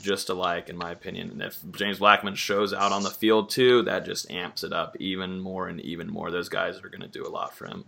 just 0.01 0.29
alike, 0.29 0.69
in 0.69 0.77
my 0.77 0.91
opinion. 0.91 1.31
And 1.31 1.43
if 1.43 1.59
James 1.73 1.99
Blackman 1.99 2.35
shows 2.35 2.73
out 2.73 2.93
on 2.93 3.03
the 3.03 3.11
field 3.11 3.51
too, 3.51 3.83
that 3.83 4.05
just 4.05 4.31
amps 4.31 4.65
it 4.65 4.73
up 4.73 4.97
even 4.99 5.41
more 5.41 5.69
and 5.69 5.81
even 5.81 6.11
more. 6.11 6.31
Those 6.31 6.49
guys 6.49 6.79
are 6.79 6.89
going 6.89 7.03
to 7.03 7.09
do 7.09 7.27
a 7.27 7.31
lot 7.31 7.55
for 7.55 7.67
him. 7.67 7.85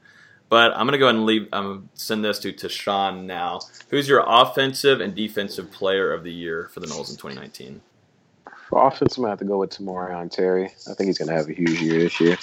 But 0.48 0.72
I'm 0.72 0.86
going 0.86 0.92
to 0.92 0.98
go 0.98 1.06
ahead 1.06 1.16
and 1.16 1.26
leave. 1.26 1.48
I'm 1.52 1.64
going 1.64 1.82
to 1.82 2.00
send 2.00 2.24
this 2.24 2.38
to 2.40 2.52
Tashan 2.52 3.24
now. 3.24 3.60
Who's 3.90 4.08
your 4.08 4.24
offensive 4.26 5.00
and 5.00 5.14
defensive 5.14 5.70
player 5.70 6.12
of 6.12 6.24
the 6.24 6.32
year 6.32 6.70
for 6.72 6.80
the 6.80 6.86
Noles 6.86 7.10
in 7.10 7.16
2019? 7.16 7.82
For 8.68 8.86
offense, 8.86 9.16
I'm 9.16 9.22
gonna 9.22 9.32
have 9.32 9.38
to 9.38 9.46
go 9.46 9.56
with 9.58 9.70
Tamorrion 9.70 10.30
Terry. 10.30 10.66
I 10.66 10.92
think 10.92 11.06
he's 11.06 11.16
gonna 11.16 11.32
have 11.32 11.48
a 11.48 11.54
huge 11.54 11.80
year 11.80 12.00
this 12.00 12.20
year. 12.20 12.36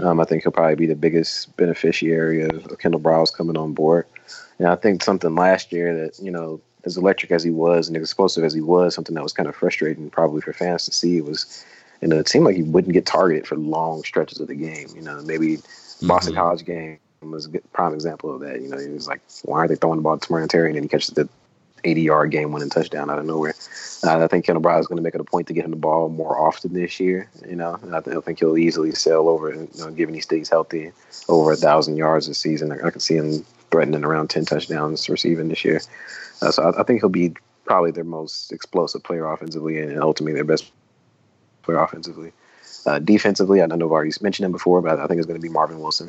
Um, 0.00 0.18
I 0.18 0.24
think 0.24 0.42
he'll 0.42 0.50
probably 0.50 0.74
be 0.74 0.86
the 0.86 0.96
biggest 0.96 1.56
beneficiary 1.56 2.42
of, 2.42 2.64
Kendal 2.80 3.00
Briles 3.00 3.32
coming 3.32 3.56
on 3.56 3.74
board. 3.74 4.06
And 4.58 4.66
I 4.66 4.74
think 4.74 5.04
something 5.04 5.36
last 5.36 5.70
year 5.70 5.94
that 5.96 6.18
you 6.18 6.32
know, 6.32 6.60
as 6.84 6.96
electric 6.96 7.30
as 7.30 7.44
he 7.44 7.50
was 7.50 7.86
and 7.86 7.96
as 7.96 8.02
explosive 8.02 8.42
as 8.42 8.52
he 8.52 8.60
was, 8.60 8.92
something 8.92 9.14
that 9.14 9.22
was 9.22 9.32
kind 9.32 9.48
of 9.48 9.54
frustrating 9.54 10.10
probably 10.10 10.40
for 10.40 10.52
fans 10.52 10.84
to 10.86 10.92
see 10.92 11.20
was, 11.20 11.64
you 12.02 12.08
know, 12.08 12.18
it 12.18 12.28
seemed 12.28 12.44
like 12.44 12.56
he 12.56 12.64
wouldn't 12.64 12.92
get 12.92 13.06
targeted 13.06 13.46
for 13.46 13.54
long 13.54 14.02
stretches 14.02 14.40
of 14.40 14.48
the 14.48 14.56
game. 14.56 14.88
You 14.96 15.02
know, 15.02 15.22
maybe 15.22 15.58
Boston 16.02 16.32
Mm-hmm. 16.32 16.42
College 16.42 16.64
game 16.64 16.98
was 17.22 17.46
a 17.46 17.50
good, 17.50 17.72
prime 17.72 17.94
example 17.94 18.34
of 18.34 18.40
that. 18.40 18.60
You 18.60 18.68
know, 18.68 18.78
he 18.78 18.88
was 18.88 19.06
like, 19.06 19.20
why 19.44 19.58
aren't 19.58 19.68
they 19.68 19.76
throwing 19.76 19.98
the 19.98 20.02
ball 20.02 20.18
to 20.18 20.28
Tamorrion 20.28 20.48
Terry? 20.48 20.70
And 20.70 20.76
then 20.76 20.82
he 20.82 20.88
catches 20.88 21.14
the 21.14 21.28
80 21.84 22.02
yard 22.02 22.30
game 22.30 22.52
winning 22.52 22.70
touchdown 22.70 23.10
out 23.10 23.18
of 23.18 23.26
nowhere. 23.26 23.54
I 24.04 24.26
think 24.28 24.44
Kendal 24.44 24.62
Briles 24.62 24.80
is 24.80 24.86
going 24.86 24.96
to 24.96 25.02
make 25.02 25.14
it 25.14 25.20
a 25.20 25.24
point 25.24 25.48
to 25.48 25.52
get 25.52 25.64
him 25.64 25.72
the 25.72 25.76
ball 25.76 26.08
more 26.08 26.38
often 26.38 26.72
this 26.72 27.00
year. 27.00 27.28
You 27.48 27.56
know, 27.56 27.78
and 27.82 27.94
I, 27.94 28.00
th- 28.00 28.16
I 28.16 28.20
think 28.20 28.38
he'll 28.38 28.56
easily 28.56 28.92
sail 28.92 29.28
over, 29.28 29.52
you 29.52 29.68
know, 29.78 29.90
given 29.90 30.14
he 30.14 30.20
stays 30.20 30.48
healthy, 30.48 30.92
over 31.28 31.52
a 31.52 31.56
thousand 31.56 31.96
yards 31.96 32.28
this 32.28 32.38
season. 32.38 32.72
I, 32.72 32.90
can 32.90 33.00
see 33.00 33.16
him 33.16 33.44
threatening 33.70 34.04
around 34.04 34.30
10 34.30 34.44
touchdowns 34.44 35.08
receiving 35.08 35.48
this 35.48 35.64
year. 35.64 35.80
Uh, 36.40 36.50
so 36.52 36.62
I, 36.62 36.80
I 36.80 36.82
think 36.84 37.00
he'll 37.00 37.08
be 37.08 37.34
probably 37.64 37.90
their 37.90 38.04
most 38.04 38.52
explosive 38.52 39.02
player 39.02 39.30
offensively 39.30 39.80
and 39.80 40.00
ultimately 40.00 40.34
their 40.34 40.44
best 40.44 40.70
player 41.62 41.78
offensively. 41.78 42.32
Uh, 42.86 42.98
defensively, 42.98 43.60
I 43.60 43.66
don't 43.66 43.78
know 43.78 43.86
if 43.86 43.90
I've 43.90 43.92
already 43.92 44.12
mentioned 44.20 44.46
him 44.46 44.52
before, 44.52 44.80
but 44.80 44.98
I 44.98 45.06
think 45.06 45.18
it's 45.18 45.26
going 45.26 45.40
to 45.40 45.46
be 45.46 45.52
Marvin 45.52 45.80
Wilson. 45.80 46.08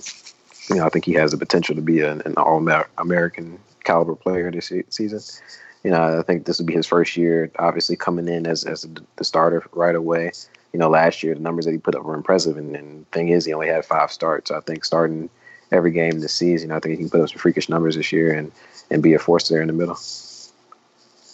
You 0.69 0.77
know, 0.77 0.85
I 0.85 0.89
think 0.89 1.05
he 1.05 1.13
has 1.13 1.31
the 1.31 1.37
potential 1.37 1.75
to 1.75 1.81
be 1.81 2.01
an, 2.01 2.21
an 2.25 2.35
all-American 2.35 3.59
caliber 3.89 4.15
player 4.15 4.51
this 4.51 4.71
season. 4.89 5.19
You 5.83 5.91
know, 5.91 6.19
I 6.19 6.21
think 6.23 6.45
this 6.45 6.59
will 6.59 6.65
be 6.65 6.75
his 6.75 6.85
first 6.85 7.17
year, 7.17 7.51
obviously 7.57 7.95
coming 7.95 8.27
in 8.27 8.45
as 8.45 8.63
as 8.65 8.87
the 9.15 9.23
starter 9.23 9.63
right 9.71 9.95
away. 9.95 10.31
You 10.73 10.79
know, 10.79 10.89
last 10.89 11.23
year 11.23 11.33
the 11.33 11.41
numbers 11.41 11.65
that 11.65 11.71
he 11.71 11.79
put 11.79 11.95
up 11.95 12.03
were 12.03 12.15
impressive, 12.15 12.57
and, 12.57 12.75
and 12.75 13.09
thing 13.11 13.29
is, 13.29 13.45
he 13.45 13.53
only 13.53 13.67
had 13.67 13.85
five 13.85 14.11
starts. 14.11 14.49
So 14.49 14.57
I 14.57 14.61
think 14.61 14.85
starting 14.85 15.29
every 15.71 15.91
game 15.91 16.19
this 16.19 16.35
season, 16.35 16.71
I 16.71 16.79
think 16.79 16.91
he 16.91 16.97
can 16.97 17.09
put 17.09 17.21
up 17.21 17.29
some 17.29 17.39
freakish 17.39 17.69
numbers 17.69 17.95
this 17.95 18.11
year 18.11 18.33
and 18.33 18.51
and 18.91 19.01
be 19.01 19.13
a 19.13 19.19
force 19.19 19.47
there 19.47 19.61
in 19.61 19.67
the 19.67 19.73
middle. 19.73 19.97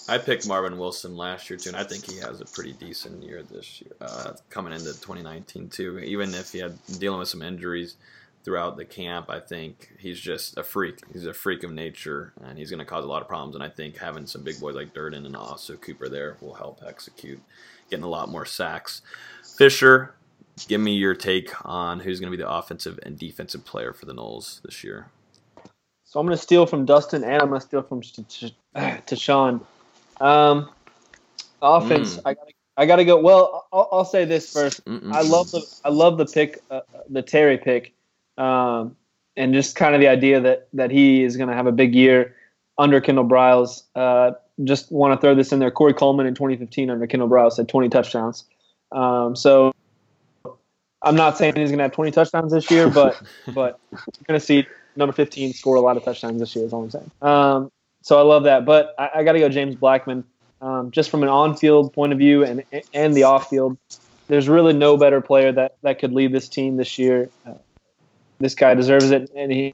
I 0.08 0.20
picked 0.20 0.48
Marvin 0.48 0.78
Wilson 0.78 1.18
last 1.18 1.50
year 1.50 1.58
too, 1.58 1.70
and 1.70 1.78
I 1.78 1.84
think 1.84 2.10
he 2.10 2.20
has 2.20 2.40
a 2.40 2.46
pretty 2.46 2.74
decent 2.74 3.24
year 3.24 3.42
this 3.42 3.82
year, 3.82 3.94
uh, 4.00 4.34
coming 4.52 4.72
into 4.72 4.86
2019 4.86 5.70
too. 5.70 5.98
Even 6.00 6.34
if 6.36 6.52
he 6.52 6.60
had 6.60 6.78
dealing 7.00 7.20
with 7.20 7.28
some 7.28 7.42
injuries 7.42 7.98
throughout 8.46 8.78
the 8.78 8.86
camp, 8.86 9.30
I 9.30 9.42
think 9.42 9.94
he's 10.00 10.20
just 10.22 10.58
a 10.58 10.64
freak. 10.64 11.02
He's 11.14 11.28
a 11.28 11.34
freak 11.34 11.64
of 11.64 11.74
nature, 11.74 12.34
and 12.44 12.60
he's 12.60 12.72
going 12.72 12.80
to 12.80 12.86
cause 12.86 13.06
a 13.06 13.10
lot 13.10 13.24
of 13.24 13.30
problems. 13.30 13.56
And 13.56 13.64
I 13.66 13.70
think 13.70 13.98
having 13.98 14.28
some 14.28 14.44
big 14.44 14.62
boys 14.62 14.76
like 14.76 14.96
Durden 14.96 15.26
and 15.28 15.36
also 15.38 15.76
Cooper 15.78 16.10
there 16.10 16.38
will 16.42 16.56
help 16.56 16.82
execute, 16.88 17.42
getting 17.92 18.06
a 18.06 18.10
lot 18.10 18.30
more 18.30 18.46
sacks. 18.46 19.04
Fisher, 19.58 20.16
give 20.70 20.82
me 20.82 20.96
your 20.96 21.16
take 21.16 21.52
on 21.66 22.02
who's 22.02 22.22
going 22.22 22.32
to 22.32 22.38
be 22.38 22.44
the 22.44 22.50
offensive 22.52 23.00
and 23.04 23.20
defensive 23.20 23.66
player 23.66 23.94
for 23.94 24.08
the 24.08 24.16
Noles 24.16 24.62
this 24.64 24.84
year. 24.86 25.08
So 26.06 26.20
I'm 26.20 26.26
going 26.28 26.38
to 26.38 26.44
steal 26.44 26.66
from 26.66 26.86
Dustin 26.86 27.24
and 27.24 27.42
I'm 27.42 27.50
going 27.50 27.62
to 27.62 27.68
steal 27.68 27.84
from 27.84 28.02
Tashan. 28.02 29.62
Um, 30.22 30.70
offense, 31.62 32.18
Mm. 32.18 32.24
I 32.26 32.34
got 32.36 32.48
I 32.78 32.86
got 32.88 32.98
to 32.98 33.06
go. 33.06 33.20
Well, 33.20 33.68
I'll, 33.74 33.90
I'll 33.92 34.06
say 34.06 34.26
this 34.26 34.54
1st 34.54 34.82
Mm-mm. 34.88 35.14
I 35.14 35.22
love 35.22 35.52
the 35.52 35.64
I 35.86 35.90
love 35.90 36.18
the 36.18 36.26
pick, 36.26 36.64
uh, 36.72 36.82
the 37.10 37.22
Terry 37.22 37.58
pick, 37.58 37.94
um, 38.38 38.96
and 39.38 39.54
just 39.54 39.76
kind 39.76 39.96
of 39.96 40.02
the 40.02 40.08
idea 40.08 40.40
that 40.42 40.68
that 40.74 40.92
he 40.92 41.24
is 41.24 41.38
going 41.38 41.50
to 41.50 41.56
have 41.56 41.68
a 41.68 41.72
big 41.72 41.96
year 41.96 42.36
under 42.78 43.02
Kendal 43.02 43.26
Briles. 43.26 43.84
Uh, 43.96 44.32
just 44.64 44.92
want 44.92 45.14
to 45.14 45.22
throw 45.22 45.36
this 45.36 45.52
in 45.52 45.60
there. 45.60 45.72
Corey 45.72 45.94
Coleman 45.94 46.26
in 46.26 46.34
2015 46.34 46.90
under 46.90 47.08
Kendal 47.08 47.30
Briles 47.30 47.58
had 47.58 47.68
20 47.68 47.90
touchdowns. 47.90 48.46
Um, 48.92 49.36
so 49.36 49.74
I'm 51.02 51.16
not 51.16 51.38
saying 51.38 51.56
he's 51.56 51.70
going 51.70 51.80
to 51.80 51.84
have 51.84 51.92
20 51.92 52.12
touchdowns 52.12 52.52
this 52.52 52.70
year, 52.72 52.90
but 52.90 53.22
but 53.54 53.80
you're 53.92 54.02
going 54.28 54.40
to 54.40 54.46
see 54.46 54.66
number 54.96 55.14
15 55.14 55.54
score 55.54 55.76
a 55.76 55.82
lot 55.82 55.98
of 55.98 56.04
touchdowns 56.04 56.40
this 56.40 56.56
year. 56.56 56.66
Is 56.66 56.74
all 56.74 56.84
I'm 56.84 56.92
saying. 56.92 57.12
Um, 57.22 57.72
so 58.02 58.20
I 58.20 58.22
love 58.22 58.44
that, 58.44 58.66
but 58.66 58.94
I, 58.98 59.10
I 59.16 59.24
got 59.24 59.34
to 59.34 59.40
go 59.40 59.50
James 59.50 59.76
Blackman. 59.76 60.24
Um, 60.62 60.90
just 60.90 61.10
from 61.10 61.22
an 61.22 61.30
on-field 61.30 61.94
point 61.94 62.14
of 62.14 62.18
view 62.18 62.44
and 62.44 62.64
and 62.94 63.14
the 63.14 63.24
off-field, 63.24 63.78
there's 64.28 64.48
really 64.48 64.74
no 64.74 64.96
better 64.96 65.22
player 65.22 65.52
that 65.52 65.76
that 65.84 66.00
could 66.00 66.14
lead 66.14 66.32
this 66.32 66.48
team 66.48 66.78
this 66.78 66.98
year. 66.98 67.30
Uh, 67.46 67.54
this 68.40 68.56
guy 68.56 68.74
deserves 68.74 69.12
it, 69.12 69.32
and 69.36 69.52
he 69.52 69.74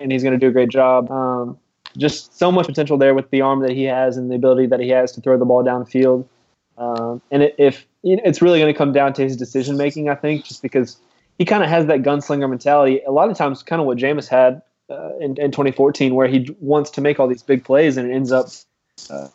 and 0.00 0.12
he's 0.12 0.22
going 0.22 0.32
to 0.32 0.38
do 0.38 0.48
a 0.48 0.52
great 0.52 0.68
job. 0.68 1.10
Um, 1.10 1.58
just 1.96 2.38
so 2.38 2.52
much 2.52 2.66
potential 2.66 2.96
there 2.98 3.14
with 3.14 3.30
the 3.30 3.40
arm 3.40 3.60
that 3.60 3.72
he 3.72 3.84
has 3.84 4.16
and 4.16 4.30
the 4.30 4.34
ability 4.34 4.66
that 4.66 4.80
he 4.80 4.90
has 4.90 5.12
to 5.12 5.20
throw 5.20 5.38
the 5.38 5.44
ball 5.44 5.64
downfield. 5.64 6.26
Um, 6.76 7.20
and 7.30 7.42
it, 7.42 7.54
if 7.58 7.86
you 8.02 8.16
know, 8.16 8.22
it's 8.24 8.40
really 8.40 8.60
going 8.60 8.72
to 8.72 8.76
come 8.76 8.92
down 8.92 9.12
to 9.14 9.22
his 9.22 9.36
decision 9.36 9.76
making, 9.76 10.08
I 10.08 10.14
think, 10.14 10.44
just 10.44 10.62
because 10.62 10.98
he 11.38 11.44
kind 11.44 11.62
of 11.62 11.68
has 11.68 11.86
that 11.86 12.02
gunslinger 12.02 12.48
mentality. 12.48 13.00
A 13.06 13.10
lot 13.10 13.30
of 13.30 13.36
times, 13.36 13.62
kind 13.62 13.80
of 13.80 13.86
what 13.86 13.98
Jameis 13.98 14.28
had 14.28 14.62
uh, 14.90 15.16
in, 15.16 15.36
in 15.40 15.50
2014, 15.50 16.14
where 16.14 16.28
he 16.28 16.54
wants 16.60 16.90
to 16.90 17.00
make 17.00 17.18
all 17.18 17.26
these 17.26 17.42
big 17.42 17.64
plays 17.64 17.96
and 17.96 18.10
it 18.10 18.14
ends 18.14 18.30
up 18.30 18.46
uh, 19.10 19.28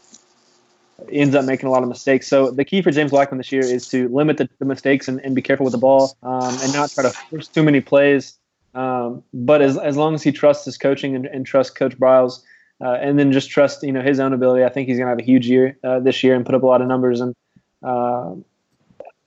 ends 1.12 1.36
up 1.36 1.46
making 1.46 1.68
a 1.68 1.72
lot 1.72 1.84
of 1.84 1.90
mistakes. 1.90 2.28
So 2.28 2.52
the 2.52 2.64
key 2.64 2.82
for 2.82 2.92
James 2.92 3.12
Blackman 3.12 3.38
this 3.38 3.52
year 3.52 3.64
is 3.64 3.88
to 3.90 4.08
limit 4.10 4.38
the, 4.38 4.50
the 4.60 4.66
mistakes 4.66 5.08
and, 5.08 5.20
and 5.22 5.36
be 5.36 5.42
careful 5.42 5.66
with 5.66 5.74
the 5.74 5.80
ball 5.80 6.16
um, 6.24 6.56
and 6.62 6.74
not 6.74 6.92
try 6.92 7.04
to 7.04 7.12
force 7.12 7.48
too 7.48 7.64
many 7.64 7.82
plays. 7.82 8.38
Um, 8.74 9.24
but 9.34 9.62
as, 9.62 9.78
as 9.78 9.98
long 9.98 10.16
as 10.16 10.24
he 10.24 10.32
trusts 10.32 10.66
his 10.66 10.78
coaching 10.78 11.16
and, 11.16 11.26
and 11.26 11.46
trusts 11.46 11.74
Coach 11.74 11.98
Briles, 11.98 12.42
uh, 12.82 12.94
and 12.94 13.20
then 13.20 13.32
just 13.32 13.50
trust 13.50 13.84
you 13.84 13.92
know 13.92 14.02
his 14.02 14.20
own 14.20 14.34
ability, 14.34 14.64
I 14.64 14.70
think 14.70 14.88
he's 14.88 14.98
going 14.98 15.06
to 15.06 15.12
have 15.12 15.20
a 15.20 15.24
huge 15.24 15.48
year 15.48 15.78
uh, 15.84 16.00
this 16.00 16.24
year 16.24 16.36
and 16.36 16.46
put 16.46 16.56
up 16.56 16.64
a 16.64 16.66
lot 16.66 16.82
of 16.82 16.88
numbers. 16.88 17.22
And 17.22 17.36
uh, 17.84 18.34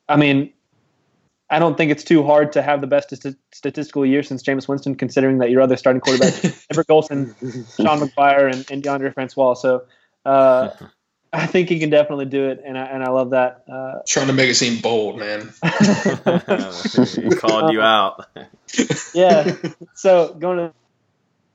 I 0.09 0.17
mean, 0.17 0.53
I 1.49 1.59
don't 1.59 1.77
think 1.77 1.93
it's 1.93 2.05
too 2.05 2.25
hard 2.25 2.53
to 2.53 2.63
have 2.63 2.81
the 2.81 2.87
best 2.87 3.17
st- 3.17 3.37
statistical 3.53 4.05
year 4.05 4.23
since 4.23 4.43
Jameis 4.43 4.69
Winston, 4.69 4.97
considering 4.97 5.39
that 5.39 5.51
your 5.51 5.61
other 5.61 5.77
starting 5.77 6.01
quarterback, 6.01 6.35
Everett 6.71 6.89
Golson, 6.89 7.35
Sean 7.77 8.01
Maguire, 8.01 8.49
and, 8.49 8.69
and 8.71 8.83
Deondre 8.83 9.15
Francois. 9.15 9.55
So 9.55 9.85
uh, 10.25 10.71
I 11.37 11.47
think 11.47 11.69
he 11.69 11.79
can 11.79 11.91
definitely 11.91 12.25
do 12.25 12.49
it, 12.49 12.63
and 12.65 12.79
I, 12.79 12.85
and 12.87 13.05
I 13.05 13.11
love 13.11 13.31
that. 13.31 13.65
Uh, 13.71 14.01
Trying 14.07 14.29
to 14.29 14.33
make 14.33 14.49
it 14.49 14.55
seem 14.55 14.81
bold, 14.81 15.19
man. 15.19 15.53
he 15.63 17.37
called 17.37 17.73
you 17.73 17.83
out. 17.83 18.27
yeah. 19.15 19.55
So 19.95 20.35
going 20.35 20.59
to 20.59 20.73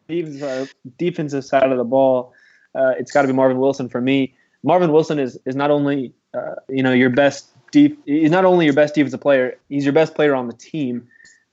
the 0.07 0.21
defensive, 0.21 0.75
defensive 0.99 1.45
side 1.45 1.71
of 1.71 1.77
the 1.77 1.83
ball, 1.83 2.33
uh, 2.75 2.93
it's 2.99 3.11
got 3.11 3.23
to 3.23 3.27
be 3.27 3.33
Marvin 3.33 3.57
Wilson 3.57 3.89
for 3.89 3.99
me. 3.99 4.35
Marvin 4.63 4.91
Wilson 4.91 5.17
is 5.17 5.39
is 5.45 5.55
not 5.55 5.71
only 5.71 6.13
uh, 6.35 6.55
you 6.69 6.83
know 6.83 6.93
your 6.93 7.09
best 7.09 7.49
deep. 7.71 7.99
He's 8.05 8.29
not 8.29 8.45
only 8.45 8.65
your 8.65 8.75
best 8.75 8.93
defensive 8.93 9.21
player. 9.21 9.57
He's 9.67 9.83
your 9.83 9.93
best 9.93 10.13
player 10.13 10.35
on 10.35 10.47
the 10.47 10.53
team, 10.53 11.07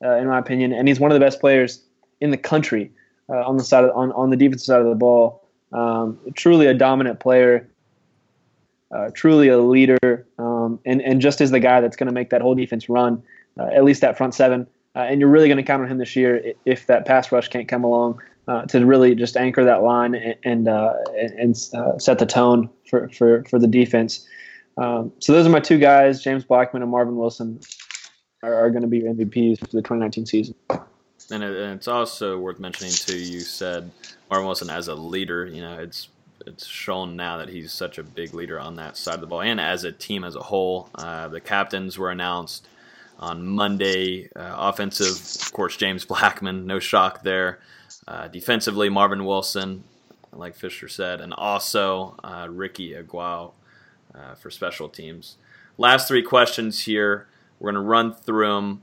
uh, 0.05 0.17
in 0.17 0.27
my 0.27 0.39
opinion, 0.39 0.75
and 0.75 0.87
he's 0.87 1.01
one 1.01 1.11
of 1.11 1.15
the 1.15 1.25
best 1.25 1.41
players 1.41 1.83
in 2.21 2.31
the 2.31 2.37
country 2.37 2.93
uh, 3.31 3.47
on 3.47 3.57
the 3.57 3.65
side 3.65 3.85
of, 3.85 3.97
on 3.97 4.13
on 4.13 4.29
the 4.29 4.37
defensive 4.37 4.67
side 4.67 4.83
of 4.83 4.89
the 4.89 4.95
ball. 4.95 5.43
Um, 5.73 6.19
truly 6.35 6.67
a 6.67 6.75
dominant 6.75 7.21
player. 7.21 7.71
Uh, 8.91 9.11
truly 9.13 9.49
a 9.49 9.59
leader, 9.59 10.27
um, 10.39 10.81
and 10.87 11.03
and 11.03 11.21
just 11.21 11.41
is 11.43 11.51
the 11.51 11.61
guy 11.61 11.81
that's 11.81 11.97
going 11.97 12.07
to 12.07 12.13
make 12.13 12.31
that 12.31 12.41
whole 12.41 12.55
defense 12.55 12.89
run, 12.89 13.23
uh, 13.61 13.67
at 13.67 13.85
least 13.85 14.01
that 14.01 14.17
front 14.17 14.35
seven. 14.35 14.67
Uh, 14.97 15.01
and 15.01 15.21
you're 15.21 15.29
really 15.29 15.47
going 15.47 15.59
to 15.59 15.63
count 15.63 15.83
on 15.83 15.89
him 15.89 15.99
this 15.99 16.17
year 16.17 16.55
if 16.65 16.87
that 16.87 17.05
pass 17.05 17.31
rush 17.31 17.49
can't 17.49 17.69
come 17.69 17.85
along 17.85 18.19
uh, 18.49 18.63
to 18.63 18.85
really 18.85 19.15
just 19.15 19.37
anchor 19.37 19.65
that 19.65 19.83
line 19.83 20.15
and 20.15 20.35
and, 20.43 20.69
uh, 20.69 20.95
and 21.17 21.55
uh, 21.75 21.99
set 21.99 22.19
the 22.19 22.27
tone 22.27 22.69
for 22.89 23.09
for 23.11 23.45
for 23.45 23.59
the 23.59 23.69
defense. 23.69 24.27
Um, 24.79 25.13
so 25.19 25.33
those 25.33 25.47
are 25.47 25.51
my 25.51 25.61
two 25.61 25.79
guys, 25.79 26.23
James 26.23 26.45
Blackman 26.45 26.83
and 26.83 26.91
Marvin 26.91 27.17
Wilson, 27.17 27.61
are, 28.43 28.55
are 28.55 28.71
going 28.71 28.83
to 28.83 28.89
be 28.89 28.99
your 28.99 29.13
MVPs 29.13 29.59
for 29.59 29.67
the 29.67 29.83
2019 29.83 30.25
season. 30.25 30.55
And, 31.31 31.43
and 31.43 31.75
it's 31.75 31.89
also 31.89 32.39
worth 32.39 32.59
mentioning 32.61 32.93
too. 32.93 33.19
You 33.19 33.41
said 33.41 33.91
Marvin 34.31 34.47
Wilson 34.47 34.71
as 34.71 34.89
a 34.89 34.95
leader. 34.95 35.47
You 35.47 35.61
know, 35.63 35.79
it's 35.79 36.09
it's 36.47 36.67
shown 36.67 37.17
now 37.17 37.39
that 37.39 37.49
he's 37.49 37.73
such 37.73 37.99
a 37.99 38.03
big 38.03 38.35
leader 38.35 38.59
on 38.59 38.77
that 38.77 38.97
side 38.97 39.15
of 39.15 39.21
the 39.21 39.27
ball, 39.27 39.43
and 39.43 39.61
as 39.61 39.85
a 39.85 39.93
team 39.93 40.25
as 40.25 40.37
a 40.37 40.41
whole. 40.41 40.89
Uh, 40.95 41.29
the 41.29 41.41
captains 41.41 41.99
were 41.99 42.11
announced 42.11 42.69
on 43.19 43.47
Monday. 43.47 44.29
Uh, 44.35 44.55
offensive, 44.59 45.45
of 45.47 45.53
course, 45.53 45.77
James 45.77 46.05
Blackman. 46.07 46.67
No 46.67 46.79
shock 46.79 47.23
there. 47.23 47.61
Uh, 48.07 48.29
defensively, 48.29 48.89
Marvin 48.89 49.25
Wilson, 49.25 49.85
like 50.33 50.55
Fisher 50.55 50.89
said, 50.89 51.21
and 51.21 51.35
also 51.35 52.17
uh, 52.23 52.47
Ricky 52.51 52.93
Aguayo 52.93 53.53
uh, 54.15 54.35
for 54.35 54.51
special 54.51 54.89
teams. 54.89 55.37
Last 55.77 56.09
three 56.09 56.23
questions 56.23 56.85
here. 56.85 57.29
We're 57.59 57.73
going 57.73 57.83
to 57.83 57.89
run 57.89 58.15
through 58.15 58.55
them 58.55 58.83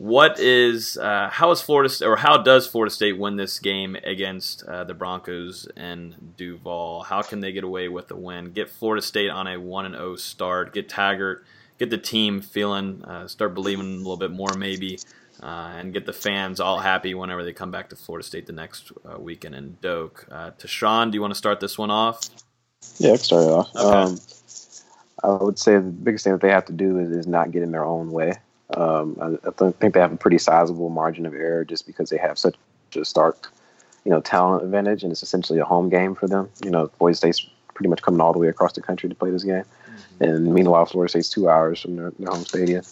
what 0.00 0.40
is 0.40 0.96
uh, 0.96 1.28
how 1.30 1.50
is 1.50 1.60
Florida 1.60 1.94
or 2.06 2.16
how 2.16 2.38
does 2.38 2.66
Florida 2.66 2.90
State 2.90 3.18
win 3.18 3.36
this 3.36 3.58
game 3.58 3.96
against 4.02 4.62
uh, 4.64 4.82
the 4.82 4.94
Broncos 4.94 5.68
and 5.76 6.34
Duval? 6.38 7.02
How 7.02 7.20
can 7.20 7.40
they 7.40 7.52
get 7.52 7.64
away 7.64 7.86
with 7.88 8.08
the 8.08 8.16
win? 8.16 8.52
Get 8.52 8.70
Florida 8.70 9.02
State 9.02 9.28
on 9.28 9.46
a 9.46 9.60
one 9.60 9.84
and 9.84 9.94
zero 9.94 10.16
start. 10.16 10.72
Get 10.72 10.88
Taggart, 10.88 11.44
get 11.78 11.90
the 11.90 11.98
team 11.98 12.40
feeling, 12.40 13.04
uh, 13.04 13.28
start 13.28 13.52
believing 13.52 13.96
a 13.96 13.98
little 13.98 14.16
bit 14.16 14.30
more 14.30 14.54
maybe, 14.56 14.98
uh, 15.42 15.74
and 15.76 15.92
get 15.92 16.06
the 16.06 16.14
fans 16.14 16.60
all 16.60 16.78
happy 16.78 17.12
whenever 17.12 17.44
they 17.44 17.52
come 17.52 17.70
back 17.70 17.90
to 17.90 17.96
Florida 17.96 18.26
State 18.26 18.46
the 18.46 18.54
next 18.54 18.92
uh, 19.04 19.20
weekend 19.20 19.54
in 19.54 19.76
Doak. 19.82 20.26
Uh, 20.30 20.52
Tashan, 20.52 21.10
do 21.10 21.16
you 21.16 21.20
want 21.20 21.34
to 21.34 21.38
start 21.38 21.60
this 21.60 21.76
one 21.76 21.90
off? 21.90 22.20
Yeah, 22.96 23.10
I 23.10 23.16
can 23.16 23.24
start 23.24 23.42
it 23.42 23.50
off. 23.50 23.76
Okay. 23.76 23.84
Um, 23.84 24.18
I 25.22 25.44
would 25.44 25.58
say 25.58 25.74
the 25.74 25.82
biggest 25.82 26.24
thing 26.24 26.32
that 26.32 26.40
they 26.40 26.48
have 26.48 26.64
to 26.64 26.72
do 26.72 26.98
is, 27.00 27.10
is 27.10 27.26
not 27.26 27.50
get 27.50 27.62
in 27.62 27.70
their 27.70 27.84
own 27.84 28.10
way. 28.10 28.38
Um, 28.76 29.16
I, 29.20 29.48
I, 29.48 29.70
think 29.70 29.94
they 29.94 30.00
have 30.00 30.12
a 30.12 30.16
pretty 30.16 30.38
sizable 30.38 30.90
margin 30.90 31.26
of 31.26 31.34
error 31.34 31.64
just 31.64 31.86
because 31.86 32.10
they 32.10 32.18
have 32.18 32.38
such 32.38 32.56
a 32.96 33.04
stark, 33.04 33.52
you 34.04 34.10
know, 34.10 34.20
talent 34.20 34.62
advantage, 34.62 35.02
and 35.02 35.10
it's 35.10 35.22
essentially 35.22 35.58
a 35.58 35.64
home 35.64 35.88
game 35.88 36.14
for 36.14 36.28
them. 36.28 36.48
You 36.62 36.70
know, 36.70 36.90
Boise 36.98 37.16
State's 37.16 37.48
pretty 37.74 37.88
much 37.88 38.02
coming 38.02 38.20
all 38.20 38.32
the 38.32 38.38
way 38.38 38.48
across 38.48 38.72
the 38.74 38.82
country 38.82 39.08
to 39.08 39.14
play 39.14 39.30
this 39.30 39.44
game, 39.44 39.64
mm-hmm. 39.64 40.24
and 40.24 40.54
meanwhile, 40.54 40.86
Florida 40.86 41.10
State's 41.10 41.30
two 41.30 41.48
hours 41.48 41.80
from 41.80 41.96
their, 41.96 42.10
their 42.10 42.30
home 42.30 42.44
stadium. 42.44 42.84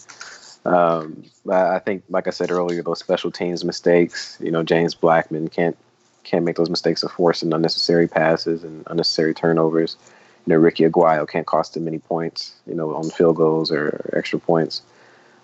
Um, 0.65 1.23
I 1.49 1.79
think, 1.79 2.03
like 2.09 2.27
I 2.27 2.31
said 2.31 2.51
earlier, 2.51 2.83
those 2.83 2.99
special 2.99 3.31
teams 3.31 3.63
mistakes. 3.63 4.37
You 4.41 4.51
know, 4.51 4.63
James 4.63 4.93
Blackman 4.93 5.47
can't 5.47 5.77
can't 6.23 6.45
make 6.45 6.57
those 6.57 6.69
mistakes 6.69 7.01
of 7.01 7.11
forcing 7.11 7.53
unnecessary 7.53 8.07
passes 8.07 8.63
and 8.63 8.83
unnecessary 8.87 9.33
turnovers. 9.33 9.95
You 10.45 10.53
know, 10.53 10.59
Ricky 10.59 10.83
Aguayo 10.83 11.27
can't 11.27 11.47
cost 11.47 11.73
them 11.73 11.85
many 11.85 11.99
points. 11.99 12.53
You 12.67 12.75
know, 12.75 12.93
on 12.93 13.09
field 13.09 13.37
goals 13.37 13.71
or 13.71 14.11
extra 14.13 14.39
points. 14.39 14.81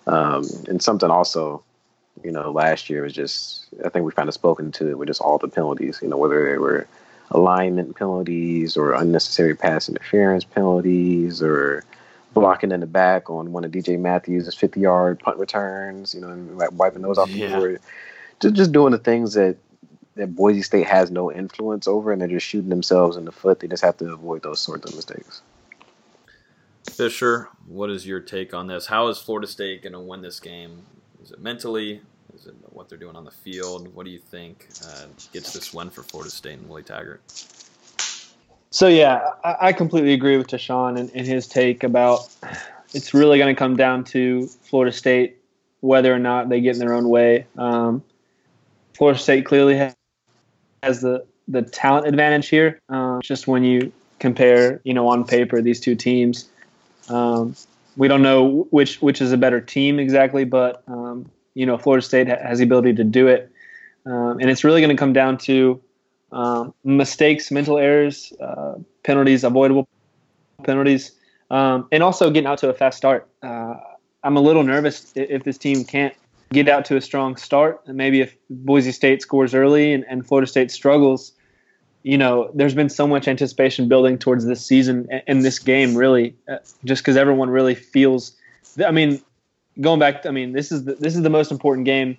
Um, 0.07 0.45
and 0.67 0.81
something 0.81 1.09
also, 1.09 1.63
you 2.23 2.31
know, 2.31 2.51
last 2.51 2.89
year 2.89 3.03
was 3.03 3.13
just, 3.13 3.65
I 3.83 3.89
think 3.89 4.05
we've 4.05 4.15
kind 4.15 4.29
of 4.29 4.33
spoken 4.33 4.71
to 4.73 4.89
it 4.89 4.97
with 4.97 5.07
just 5.07 5.21
all 5.21 5.37
the 5.37 5.47
penalties, 5.47 5.99
you 6.01 6.07
know, 6.07 6.17
whether 6.17 6.49
they 6.49 6.57
were 6.57 6.87
alignment 7.31 7.95
penalties 7.95 8.77
or 8.77 8.93
unnecessary 8.93 9.55
pass 9.55 9.89
interference 9.89 10.43
penalties 10.43 11.41
or 11.41 11.83
blocking 12.33 12.71
in 12.71 12.81
the 12.81 12.85
back 12.85 13.29
on 13.29 13.51
one 13.51 13.63
of 13.63 13.71
DJ 13.71 13.99
Matthews' 13.99 14.53
50 14.53 14.79
yard 14.79 15.19
punt 15.19 15.37
returns, 15.37 16.13
you 16.13 16.21
know, 16.21 16.29
and 16.29 16.57
like 16.57 16.71
wiping 16.73 17.01
those 17.01 17.17
off 17.17 17.29
yeah. 17.29 17.47
the 17.47 17.55
board. 17.55 17.81
Just, 18.39 18.55
just 18.55 18.71
doing 18.71 18.91
the 18.91 18.97
things 18.99 19.33
that, 19.33 19.57
that 20.15 20.35
Boise 20.35 20.61
State 20.61 20.85
has 20.85 21.11
no 21.11 21.31
influence 21.31 21.87
over 21.87 22.11
and 22.11 22.21
they're 22.21 22.27
just 22.27 22.45
shooting 22.45 22.69
themselves 22.69 23.17
in 23.17 23.25
the 23.25 23.31
foot. 23.31 23.59
They 23.59 23.67
just 23.67 23.83
have 23.83 23.97
to 23.97 24.13
avoid 24.13 24.43
those 24.43 24.59
sorts 24.61 24.89
of 24.89 24.95
mistakes. 24.95 25.41
Fisher, 26.91 27.49
what 27.67 27.89
is 27.89 28.05
your 28.05 28.19
take 28.19 28.53
on 28.53 28.67
this? 28.67 28.85
How 28.85 29.07
is 29.07 29.17
Florida 29.17 29.47
State 29.47 29.83
going 29.83 29.93
to 29.93 29.99
win 29.99 30.21
this 30.21 30.39
game? 30.39 30.83
Is 31.23 31.31
it 31.31 31.41
mentally? 31.41 32.01
Is 32.33 32.47
it 32.47 32.55
what 32.69 32.89
they're 32.89 32.97
doing 32.97 33.15
on 33.15 33.25
the 33.25 33.31
field? 33.31 33.93
What 33.93 34.05
do 34.05 34.11
you 34.11 34.19
think 34.19 34.67
uh, 34.85 35.05
gets 35.33 35.53
this 35.53 35.73
win 35.73 35.89
for 35.89 36.03
Florida 36.03 36.31
State 36.31 36.59
and 36.59 36.69
Willie 36.69 36.83
Taggart? 36.83 37.21
So 38.69 38.87
yeah, 38.87 39.31
I, 39.43 39.55
I 39.67 39.73
completely 39.73 40.13
agree 40.13 40.37
with 40.37 40.47
Tashan 40.47 40.99
and, 40.99 41.09
and 41.13 41.25
his 41.25 41.47
take 41.47 41.83
about 41.83 42.29
it's 42.93 43.13
really 43.13 43.37
going 43.37 43.53
to 43.53 43.57
come 43.57 43.75
down 43.75 44.03
to 44.05 44.47
Florida 44.47 44.91
State 44.91 45.37
whether 45.81 46.13
or 46.13 46.19
not 46.19 46.49
they 46.49 46.61
get 46.61 46.73
in 46.73 46.79
their 46.79 46.93
own 46.93 47.09
way. 47.09 47.45
Um, 47.57 48.03
Florida 48.93 49.19
State 49.19 49.45
clearly 49.45 49.75
has, 50.83 51.01
the 51.01 51.25
the 51.47 51.61
talent 51.61 52.07
advantage 52.07 52.47
here. 52.47 52.79
Um, 52.89 53.21
just 53.21 53.47
when 53.47 53.63
you 53.63 53.91
compare, 54.19 54.81
you 54.83 54.93
know, 54.93 55.07
on 55.07 55.25
paper 55.25 55.61
these 55.61 55.79
two 55.79 55.95
teams, 55.95 56.49
um, 57.09 57.55
we 57.97 58.07
don't 58.07 58.21
know 58.21 58.67
which 58.71 59.01
which 59.01 59.21
is 59.21 59.31
a 59.31 59.37
better 59.37 59.61
team 59.61 59.99
exactly, 59.99 60.45
but 60.45 60.83
um, 60.87 61.29
you 61.53 61.65
know 61.65 61.77
Florida 61.77 62.05
State 62.05 62.27
has 62.27 62.59
the 62.59 62.63
ability 62.63 62.93
to 62.93 63.03
do 63.03 63.27
it, 63.27 63.51
um, 64.05 64.39
and 64.39 64.49
it's 64.49 64.63
really 64.63 64.81
going 64.81 64.95
to 64.95 64.99
come 64.99 65.13
down 65.13 65.37
to 65.39 65.81
um, 66.31 66.73
mistakes, 66.83 67.51
mental 67.51 67.77
errors, 67.77 68.33
uh, 68.41 68.75
penalties, 69.03 69.43
avoidable 69.43 69.87
penalties, 70.63 71.11
um, 71.51 71.87
and 71.91 72.03
also 72.03 72.29
getting 72.29 72.47
out 72.47 72.57
to 72.59 72.69
a 72.69 72.73
fast 72.73 72.97
start. 72.97 73.27
Uh, 73.41 73.75
I'm 74.23 74.37
a 74.37 74.41
little 74.41 74.63
nervous 74.63 75.13
if 75.15 75.43
this 75.43 75.57
team 75.57 75.85
can't 75.85 76.13
get 76.51 76.67
out 76.67 76.85
to 76.85 76.97
a 76.97 77.01
strong 77.01 77.35
start, 77.35 77.81
and 77.85 77.95
maybe 77.95 78.21
if 78.21 78.35
Boise 78.49 78.91
State 78.91 79.21
scores 79.21 79.53
early 79.53 79.93
and, 79.93 80.05
and 80.09 80.25
Florida 80.27 80.47
State 80.47 80.71
struggles, 80.71 81.31
you 82.05 82.19
know, 82.19 82.51
there's 82.53 82.75
been 82.75 82.87
so 82.87 83.07
much 83.07 83.27
anticipation 83.27 83.89
building 83.89 84.19
towards 84.19 84.45
this 84.45 84.63
season 84.63 85.09
and 85.25 85.43
this 85.43 85.57
game, 85.57 85.95
really, 85.95 86.35
uh, 86.47 86.57
just 86.83 87.01
because 87.01 87.17
everyone 87.17 87.49
really 87.49 87.73
feels. 87.73 88.37
I 88.85 88.91
mean, 88.91 89.23
going 89.81 89.99
back, 89.99 90.23
I 90.23 90.29
mean, 90.29 90.51
this 90.51 90.71
is 90.71 90.83
the, 90.83 90.93
this 90.93 91.15
is 91.15 91.23
the 91.23 91.31
most 91.31 91.51
important 91.51 91.85
game, 91.85 92.15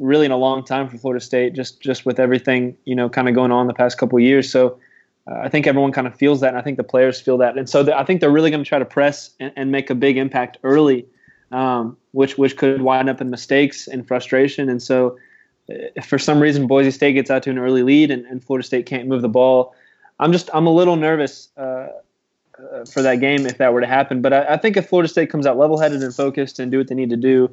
really, 0.00 0.26
in 0.26 0.32
a 0.32 0.36
long 0.36 0.62
time 0.62 0.86
for 0.86 0.98
Florida 0.98 1.24
State. 1.24 1.54
Just 1.54 1.80
just 1.80 2.04
with 2.04 2.20
everything 2.20 2.76
you 2.84 2.94
know, 2.94 3.08
kind 3.08 3.26
of 3.26 3.34
going 3.34 3.50
on 3.50 3.68
the 3.68 3.72
past 3.72 3.96
couple 3.96 4.20
years. 4.20 4.52
So, 4.52 4.78
uh, 5.26 5.38
I 5.44 5.48
think 5.48 5.66
everyone 5.66 5.92
kind 5.92 6.06
of 6.06 6.14
feels 6.14 6.42
that, 6.42 6.48
and 6.48 6.58
I 6.58 6.60
think 6.60 6.76
the 6.76 6.84
players 6.84 7.22
feel 7.22 7.38
that, 7.38 7.56
and 7.56 7.70
so 7.70 7.82
the, 7.82 7.98
I 7.98 8.04
think 8.04 8.20
they're 8.20 8.30
really 8.30 8.50
going 8.50 8.62
to 8.62 8.68
try 8.68 8.78
to 8.78 8.84
press 8.84 9.30
and, 9.40 9.50
and, 9.56 9.72
make 9.72 9.88
a 9.88 9.94
big 9.94 10.18
impact 10.18 10.58
early, 10.62 11.06
um, 11.52 11.96
which 12.12 12.36
which 12.36 12.58
could 12.58 12.82
wind 12.82 13.08
up 13.08 13.22
in 13.22 13.30
mistakes 13.30 13.88
and 13.88 14.06
frustration, 14.06 14.68
and 14.68 14.82
so 14.82 15.16
for 16.04 16.18
some 16.18 16.40
reason 16.40 16.66
Boise 16.66 16.90
State 16.90 17.12
gets 17.12 17.30
out 17.30 17.42
to 17.44 17.50
an 17.50 17.58
early 17.58 17.82
lead 17.82 18.10
and, 18.10 18.24
and 18.26 18.42
Florida 18.42 18.66
State 18.66 18.86
can't 18.86 19.08
move 19.08 19.22
the 19.22 19.28
ball, 19.28 19.74
I'm 20.18 20.32
just 20.32 20.50
I'm 20.52 20.66
a 20.66 20.72
little 20.72 20.96
nervous 20.96 21.48
uh, 21.56 21.88
uh, 22.58 22.84
for 22.84 23.02
that 23.02 23.16
game 23.16 23.46
if 23.46 23.58
that 23.58 23.72
were 23.72 23.80
to 23.80 23.86
happen. 23.86 24.20
But 24.20 24.32
I, 24.32 24.54
I, 24.54 24.56
think 24.56 24.76
if 24.76 24.88
Florida 24.88 25.08
State 25.08 25.30
comes 25.30 25.46
out 25.46 25.56
level-headed 25.56 26.02
and 26.02 26.14
focused 26.14 26.58
and 26.58 26.70
do 26.70 26.78
what 26.78 26.88
they 26.88 26.94
need 26.94 27.10
to 27.10 27.16
do, 27.16 27.50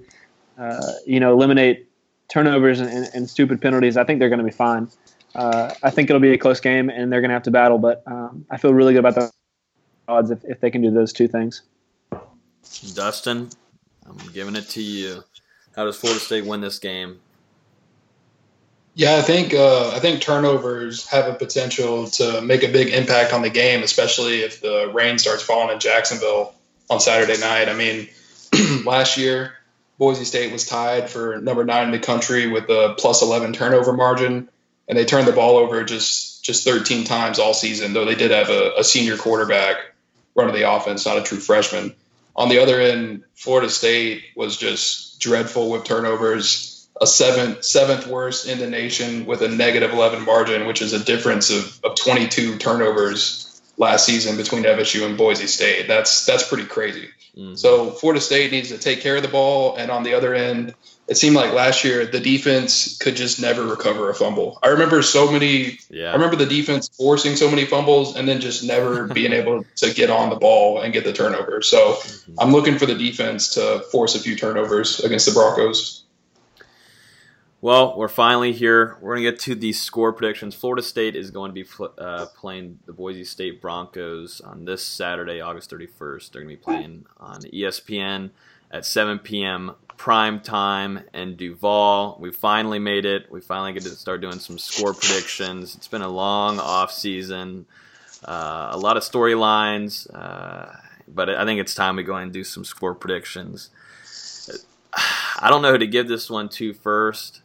uh, 0.58 0.92
you 1.06 1.20
know, 1.20 1.32
eliminate 1.34 1.90
turnovers 2.28 2.80
and, 2.80 2.90
and, 2.90 3.10
and, 3.14 3.30
stupid 3.30 3.62
penalties, 3.62 3.96
I 3.96 4.04
think 4.04 4.20
they're 4.20 4.30
going 4.30 4.40
to 4.40 4.46
be 4.46 4.52
fine. 4.52 4.90
Uh, 5.36 5.74
I 5.84 5.92
think 5.92 6.10
it'll 6.10 6.20
be 6.20 6.34
a 6.34 6.38
close 6.38 6.60
game 6.60 6.90
and 6.90 7.12
they're 7.12 7.22
going 7.22 7.30
to 7.30 7.36
have 7.36 7.44
to 7.44 7.52
battle, 7.52 7.78
but 7.78 8.04
um, 8.08 8.46
I 8.50 8.58
feel 8.58 8.74
really 8.74 8.94
good 8.94 9.06
about 9.06 9.16
the 9.16 9.32
odds 10.08 10.32
if, 10.32 10.44
if 10.46 10.60
they 10.60 10.72
can 10.72 10.82
do 10.82 10.92
those 10.92 11.14
two 11.14 11.28
things. 11.28 11.62
Dustin, 12.94 13.50
I'm 14.06 14.18
giving 14.34 14.56
it 14.56 14.68
to 14.70 14.82
you. 14.82 15.24
How 15.76 15.86
does 15.86 15.96
Florida 15.96 16.20
State 16.20 16.46
win 16.46 16.60
this 16.60 16.80
game? 16.80 17.20
Yeah, 18.98 19.18
I 19.18 19.22
think 19.22 19.54
uh, 19.54 19.92
I 19.92 20.00
think 20.00 20.22
turnovers 20.22 21.06
have 21.10 21.28
a 21.28 21.36
potential 21.36 22.08
to 22.08 22.42
make 22.42 22.64
a 22.64 22.68
big 22.68 22.92
impact 22.92 23.32
on 23.32 23.44
the 23.44 23.50
game, 23.52 23.84
especially 23.84 24.42
if 24.42 24.60
the 24.60 24.90
rain 24.92 25.20
starts 25.20 25.44
falling 25.44 25.72
in 25.72 25.80
Jacksonville 25.80 26.56
on 26.90 27.00
Saturday 27.00 27.40
night. 27.40 27.70
I 27.70 27.76
mean, 27.76 28.10
last 28.86 29.16
year 29.16 29.54
Boise 30.00 30.26
State 30.26 30.52
was 30.52 30.66
tied 30.66 31.12
for 31.12 31.40
number 31.40 31.64
nine 31.64 31.86
in 31.86 31.92
the 31.92 32.00
country 32.00 32.48
with 32.48 32.68
a 32.72 32.96
plus 32.98 33.22
11 33.22 33.54
turnover 33.54 33.94
margin, 33.94 34.50
and 34.88 34.98
they 34.98 35.06
turned 35.06 35.28
the 35.28 35.32
ball 35.32 35.58
over 35.58 35.84
just 35.84 36.44
just 36.44 36.66
13 36.66 37.04
times 37.04 37.38
all 37.38 37.54
season. 37.54 37.94
Though 37.94 38.06
they 38.06 38.16
did 38.16 38.32
have 38.32 38.50
a, 38.50 38.72
a 38.80 38.84
senior 38.84 39.16
quarterback 39.16 39.76
running 40.34 40.56
the 40.56 40.72
offense, 40.72 41.06
not 41.06 41.20
a 41.20 41.22
true 41.22 41.38
freshman. 41.40 41.94
On 42.36 42.50
the 42.50 42.64
other 42.64 42.82
end, 42.82 43.26
Florida 43.36 43.70
State 43.70 44.24
was 44.36 44.58
just 44.58 45.20
dreadful 45.20 45.70
with 45.70 45.84
turnovers 45.84 46.77
a 47.02 47.08
seventh 47.08 47.64
seventh 47.64 48.08
worst 48.08 48.48
in 48.48 48.60
the 48.60 48.70
nation 48.70 49.26
with 49.26 49.42
a 49.42 49.48
negative 49.48 49.92
11 49.92 50.26
margin, 50.26 50.68
which 50.68 50.82
is 50.82 50.94
a 50.94 51.04
difference 51.04 51.50
of, 51.50 51.80
of 51.84 51.96
22 51.96 52.58
turnovers 52.58 53.62
last 53.78 54.06
season 54.06 54.38
between 54.38 54.64
FSU 54.64 55.06
and 55.06 55.18
Boise 55.18 55.48
State. 55.48 55.88
That's 55.88 56.26
that's 56.26 56.48
pretty 56.48 56.66
crazy. 56.66 57.10
Mm. 57.38 57.58
So 57.58 57.92
Florida 57.92 58.20
State 58.20 58.52
needs 58.52 58.70
to 58.70 58.78
take 58.78 59.02
care 59.02 59.16
of 59.16 59.22
the 59.22 59.28
ball, 59.28 59.76
and 59.76 59.92
on 59.92 60.04
the 60.04 60.16
other 60.16 60.34
end, 60.34 60.74
it 61.08 61.16
seemed 61.16 61.36
like 61.36 61.54
last 61.54 61.84
year 61.84 62.06
the 62.06 62.20
defense 62.20 62.98
could 62.98 63.16
just 63.16 63.40
never 63.40 63.64
recover 63.64 64.10
a 64.10 64.16
fumble. 64.16 64.60
I 64.64 64.70
remember 64.70 65.02
so 65.04 65.32
many. 65.32 65.80
Yeah. 65.90 66.10
I 66.10 66.14
remember 66.14 66.36
the 66.36 66.46
defense 66.46 66.90
forcing 66.90 67.36
so 67.36 67.50
many 67.50 67.66
fumbles 67.66 68.16
and 68.16 68.28
then 68.28 68.42
just 68.42 68.64
never 68.64 69.08
being 69.14 69.34
able 69.34 69.64
to 69.78 69.94
get 69.94 70.10
on 70.10 70.30
the 70.30 70.36
ball 70.36 70.82
and 70.82 70.92
get 70.92 71.04
the 71.04 71.14
turnover. 71.14 71.62
So 71.62 71.94
mm-hmm. 71.94 72.40
I'm 72.40 72.52
looking 72.52 72.78
for 72.78 72.86
the 72.86 72.96
defense 72.96 73.54
to 73.54 73.80
force 73.92 74.16
a 74.16 74.20
few 74.20 74.36
turnovers 74.36 75.00
against 75.00 75.28
the 75.28 75.34
Broncos. 75.34 76.04
Well, 77.60 77.98
we're 77.98 78.08
finally 78.08 78.54
here. 78.54 78.98
We're 79.02 79.16
going 79.16 79.26
to 79.26 79.32
get 79.32 79.40
to 79.42 79.56
the 79.56 79.74
score 79.74 80.14
predictions. 80.14 80.54
Florida 80.54 80.84
State 80.84 81.16
is 81.16 81.32
going 81.32 81.50
to 81.50 81.64
be 81.64 81.68
uh, 81.98 82.28
playing 82.36 82.78
the 82.86 82.94
Boise 82.94 83.24
State 83.24 83.64
Broncos 83.64 84.42
on 84.42 84.66
this 84.66 84.86
Saturday, 84.86 85.42
August 85.42 85.72
31st. 85.72 86.32
They're 86.32 86.44
going 86.44 86.56
to 86.56 86.60
be 86.60 86.64
playing 86.64 87.06
on 87.20 87.42
ESPN 87.42 88.30
at 88.70 88.86
7 88.86 89.18
p.m. 89.18 89.74
prime 89.98 90.40
time 90.40 91.00
in 91.16 91.36
Duval. 91.36 92.18
We 92.20 92.32
finally 92.32 92.78
made 92.78 93.06
it. 93.06 93.32
We 93.32 93.42
finally 93.42 93.74
get 93.74 93.82
to 93.84 93.90
start 93.90 94.22
doing 94.22 94.38
some 94.38 94.60
score 94.60 94.94
predictions. 94.94 95.76
It's 95.76 95.88
been 95.88 96.04
a 96.04 96.10
long 96.10 96.60
off 96.60 96.92
season, 96.92 97.66
uh, 98.24 98.70
a 98.72 98.78
lot 98.78 98.98
of 98.98 99.04
storylines, 99.04 100.08
uh, 100.14 100.76
but 101.08 101.28
I 101.28 101.44
think 101.44 101.60
it's 101.60 101.74
time 101.74 101.96
we 101.96 102.04
go 102.04 102.18
and 102.18 102.32
do 102.32 102.44
some 102.44 102.64
score 102.64 102.94
predictions. 102.94 103.72
I 105.40 105.50
don't 105.50 105.64
know 105.64 105.72
who 105.72 105.80
to 105.80 105.88
give 105.88 106.08
this 106.08 106.30
one 106.30 106.50
to 106.50 106.76
first 106.76 107.42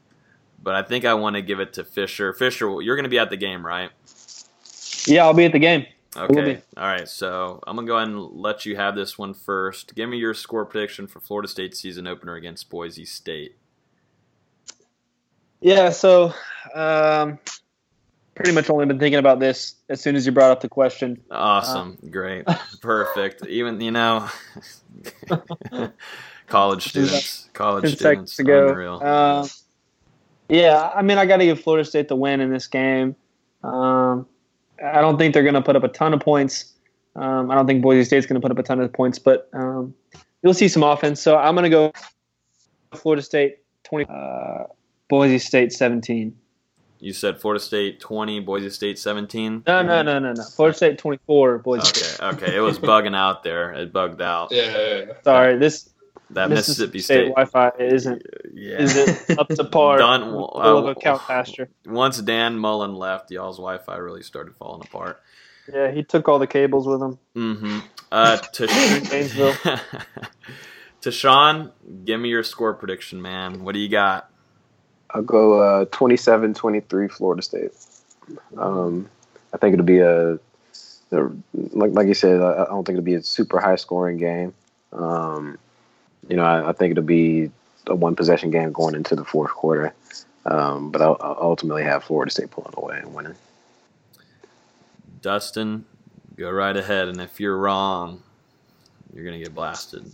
but 0.63 0.75
I 0.75 0.83
think 0.83 1.05
I 1.05 1.15
want 1.15 1.37
to 1.37 1.43
give 1.43 1.61
it 1.61 1.73
to 1.75 1.85
Fisher. 1.85 2.33
Fisher, 2.33 2.81
you're 2.81 2.97
going 2.97 3.05
to 3.05 3.11
be 3.11 3.19
at 3.19 3.31
the 3.31 3.37
game, 3.37 3.65
right? 3.65 3.91
Yeah, 5.07 5.25
I'll 5.25 5.35
be 5.35 5.45
at 5.45 5.53
the 5.53 5.59
game. 5.59 5.87
Okay. 6.17 6.61
All 6.77 6.87
right. 6.87 7.09
So 7.09 7.61
I'm 7.67 7.77
gonna 7.77 7.87
go 7.87 7.97
ahead 7.97 8.09
and 8.09 8.21
let 8.21 8.67
you 8.67 8.77
have 8.77 8.95
this 8.95 9.17
one 9.17 9.33
first. 9.33 9.95
Give 9.95 10.09
me 10.09 10.19
your 10.19 10.35
score 10.35 10.67
prediction 10.67 11.07
for 11.07 11.21
Florida 11.21 11.49
State 11.49 11.75
season 11.75 12.07
opener 12.07 12.35
against 12.35 12.69
Boise 12.69 13.07
State. 13.07 13.57
Yeah. 15.61 15.91
So, 15.91 16.35
um, 16.75 17.39
pretty 18.35 18.53
much 18.53 18.69
only 18.69 18.85
been 18.85 18.99
thinking 18.99 19.19
about 19.19 19.41
this 19.41 19.77
as 19.89 20.03
soon 20.03 20.17
as 20.17 20.27
you 20.27 20.33
brought 20.33 20.51
up 20.51 20.61
the 20.61 20.69
question. 20.69 21.23
Awesome. 21.31 21.97
Uh, 22.03 22.09
Great. 22.11 22.47
Perfect. 22.83 23.47
Even 23.49 23.81
you 23.81 23.91
know, 23.91 24.29
college 26.47 26.89
students. 26.89 27.49
College 27.55 27.97
students. 27.97 28.39
Unreal. 28.39 29.01
Uh, 29.03 29.49
yeah. 30.49 30.91
I 30.95 31.03
mean, 31.03 31.19
I 31.19 31.27
got 31.27 31.39
to 31.39 31.45
give 31.45 31.61
Florida 31.61 31.85
State 31.85 32.09
the 32.09 32.17
win 32.17 32.41
in 32.41 32.51
this 32.51 32.67
game. 32.67 33.17
Um, 33.63 34.27
I 34.85 35.01
don't 35.01 35.19
think 35.19 35.35
they're 35.35 35.43
going 35.43 35.55
to 35.55 35.63
put 35.63 35.77
up 35.77 35.85
a 35.85 35.89
ton 35.89 36.13
of 36.13 36.21
points. 36.21 36.73
Um, 37.15 37.51
I 37.51 37.55
don't 37.55 37.67
think 37.67 37.83
Boise 37.83 38.05
State's 38.05 38.27
going 38.27 38.41
to 38.41 38.45
put 38.45 38.51
up 38.51 38.59
a 38.59 38.63
ton 38.63 38.81
of 38.81 38.93
points, 38.93 39.19
but 39.19 39.49
um, 39.53 39.95
you'll 40.43 40.55
see 40.55 40.69
some 40.69 40.83
offense. 40.83 41.21
So 41.21 41.37
I'm 41.37 41.55
going 41.55 41.65
to 41.65 41.71
go 41.71 41.93
Florida 42.95 43.23
State 43.23 43.59
20, 43.85 44.07
uh, 44.09 44.65
Boise 45.09 45.39
State 45.39 45.73
17. 45.73 46.37
You 47.01 47.13
said 47.13 47.41
Florida 47.41 47.61
State 47.61 48.01
20, 48.01 48.41
Boise 48.41 48.71
State 48.71 48.99
17? 48.99 49.65
No, 49.67 49.83
no, 49.83 50.03
no, 50.03 50.19
no, 50.21 50.33
no. 50.33 50.43
Florida 50.43 50.77
State 50.77 50.99
24, 50.99 51.59
Boise 51.59 51.81
okay, 51.81 51.89
State. 51.89 52.25
Okay, 52.25 52.57
it 52.57 52.61
was 52.61 52.79
bugging 52.79 53.17
out 53.17 53.43
there. 53.43 53.73
It 53.73 53.93
bugged 53.93 54.23
out. 54.23 54.53
Yeah. 54.53 55.07
Sorry, 55.25 55.59
this 55.59 55.91
that 56.35 56.49
Mississippi, 56.51 56.99
Mississippi 56.99 56.99
State, 56.99 57.15
State 57.15 57.35
Wi-Fi 57.35 57.85
isn't 57.85 58.23
yeah. 58.55 58.81
isn't 58.81 59.31
up 59.39 59.49
to 59.49 59.65
par. 59.65 59.99
Done, 59.99 60.23
uh, 60.23 60.37
of 60.37 60.87
a 60.87 60.95
cow 60.95 61.19
pasture. 61.19 61.69
Once 61.87 62.21
Dan 62.21 62.59
Mullen 62.59 62.95
left, 62.95 63.31
y'all's 63.31 63.57
Wi-Fi 63.57 63.97
really 63.97 64.23
started 64.23 64.55
falling 64.57 64.83
apart. 64.83 65.21
Yeah, 65.73 65.91
he 65.91 66.03
took 66.03 66.29
all 66.29 66.39
the 66.39 66.47
cables 66.47 66.87
with 66.87 67.01
him. 67.01 67.19
Mm-hmm. 67.37 67.79
Uh, 68.11 68.37
to 68.53 68.67
Gainesville. 68.67 69.55
Tashan, 71.03 71.73
give 72.05 72.21
me 72.21 72.29
your 72.29 72.43
score 72.43 72.75
prediction, 72.75 73.23
man. 73.23 73.65
What 73.65 73.73
do 73.73 73.81
you 73.81 73.89
got? 73.89 74.29
I'll 75.11 75.23
go 75.23 75.61
uh, 75.61 75.85
27-23 75.87 77.11
Florida 77.11 77.43
State. 77.43 77.73
Um, 78.57 79.09
I 79.53 79.59
think 79.59 79.75
it'll 79.75 79.85
be 79.85 79.99
a, 79.99 80.35
a 80.35 81.31
like 81.73 81.93
like 81.93 82.07
you 82.07 82.15
said. 82.15 82.41
I, 82.41 82.63
I 82.63 82.67
don't 82.67 82.85
think 82.85 82.97
it'll 82.97 83.05
be 83.05 83.15
a 83.15 83.23
super 83.23 83.61
high 83.61 83.77
scoring 83.77 84.17
game. 84.17 84.55
Um, 84.93 85.59
you 86.29 86.37
know, 86.37 86.45
I, 86.45 86.71
I, 86.71 86.73
think 86.73 86.93
it'll 86.93 87.05
be 87.05 87.51
a 87.87 87.95
one 87.95 88.17
possession 88.17 88.51
game 88.51 88.73
going 88.73 88.95
into 88.95 89.17
the 89.17 89.25
fourth 89.25 89.51
quarter. 89.51 89.95
Um, 90.45 90.91
but 90.91 91.01
I'll, 91.01 91.17
I'll, 91.21 91.39
ultimately 91.41 91.85
have 91.85 92.05
Florida 92.05 92.31
State 92.31 92.51
pulling 92.51 92.75
away 92.77 92.99
and 92.99 93.15
winning. 93.15 93.35
Dustin, 95.21 95.85
go 96.37 96.51
right 96.51 96.77
ahead, 96.77 97.09
and 97.09 97.21
if 97.21 97.39
you're 97.39 97.57
wrong, 97.57 98.23
you're 99.15 99.25
gonna 99.25 99.39
get 99.39 99.55
blasted. 99.55 100.11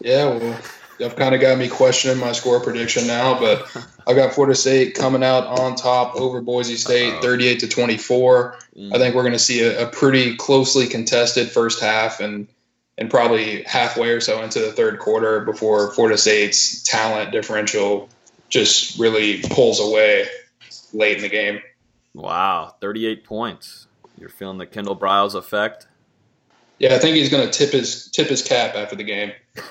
Yeah, 0.00 0.26
well, 0.26 0.60
you've 1.00 1.16
kind 1.16 1.34
of 1.34 1.40
got 1.40 1.58
me 1.58 1.68
questioning 1.68 2.18
my 2.18 2.32
score 2.32 2.60
prediction 2.60 3.06
now, 3.06 3.38
but 3.38 3.64
I've 4.06 4.16
got 4.16 4.32
Florida 4.32 4.54
State 4.54 4.94
coming 4.94 5.24
out 5.24 5.46
on 5.46 5.74
top 5.74 6.14
over 6.14 6.40
Boise 6.40 6.76
State, 6.76 7.14
Uh-oh. 7.14 7.22
38 7.22 7.60
to 7.60 7.68
24. 7.68 8.58
Mm. 8.76 8.94
I 8.94 8.98
think 8.98 9.14
we're 9.14 9.22
going 9.22 9.32
to 9.32 9.38
see 9.38 9.62
a, 9.62 9.88
a 9.88 9.90
pretty 9.90 10.36
closely 10.36 10.86
contested 10.86 11.50
first 11.50 11.80
half, 11.80 12.20
and 12.20 12.46
and 13.00 13.10
probably 13.10 13.62
halfway 13.62 14.10
or 14.10 14.20
so 14.20 14.42
into 14.42 14.60
the 14.60 14.72
third 14.72 14.98
quarter 14.98 15.40
before 15.40 15.90
Florida 15.92 16.18
State's 16.18 16.82
talent 16.82 17.32
differential 17.32 18.10
just 18.50 18.98
really 18.98 19.40
pulls 19.40 19.80
away 19.80 20.26
late 20.92 21.16
in 21.16 21.22
the 21.22 21.28
game. 21.28 21.60
Wow, 22.12 22.74
38 22.80 23.24
points. 23.24 23.86
You're 24.18 24.28
feeling 24.28 24.58
the 24.58 24.66
Kendal 24.66 24.98
Briles 24.98 25.34
effect? 25.34 25.86
Yeah, 26.78 26.94
I 26.94 26.98
think 26.98 27.16
he's 27.16 27.30
going 27.30 27.48
to 27.48 27.58
tip 27.58 27.72
his 27.72 28.10
tip 28.10 28.28
his 28.28 28.42
cap 28.42 28.74
after 28.74 28.96
the 28.96 29.04
game. 29.04 29.32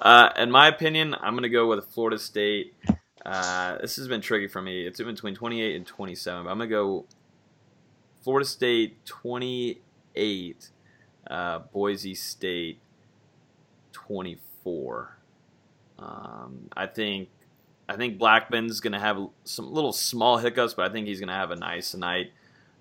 uh, 0.00 0.30
in 0.36 0.50
my 0.50 0.68
opinion, 0.68 1.14
I'm 1.20 1.32
going 1.32 1.42
to 1.44 1.48
go 1.48 1.68
with 1.68 1.86
Florida 1.86 2.18
State. 2.18 2.74
Uh, 3.24 3.78
this 3.78 3.96
has 3.96 4.06
been 4.08 4.20
tricky 4.20 4.46
for 4.46 4.62
me. 4.62 4.86
It's 4.86 5.00
in 5.00 5.06
between 5.06 5.34
28 5.34 5.76
and 5.76 5.86
27. 5.86 6.44
But 6.44 6.50
I'm 6.50 6.58
going 6.58 6.68
to 6.68 6.74
go 6.74 7.06
Florida 8.22 8.46
State 8.46 9.04
28 9.06 9.82
eight. 10.18 10.70
Uh, 11.30 11.60
Boise 11.72 12.14
State 12.14 12.80
twenty 13.92 14.38
four. 14.62 15.16
Um, 15.98 16.68
I 16.76 16.86
think 16.86 17.28
I 17.88 17.96
think 17.96 18.18
Blackman's 18.18 18.80
going 18.80 18.92
to 18.92 18.98
have 18.98 19.18
some 19.44 19.72
little 19.72 19.92
small 19.92 20.36
hiccups, 20.38 20.74
but 20.74 20.90
I 20.90 20.92
think 20.92 21.06
he's 21.06 21.20
going 21.20 21.28
to 21.28 21.34
have 21.34 21.50
a 21.50 21.56
nice 21.56 21.94
night. 21.94 22.32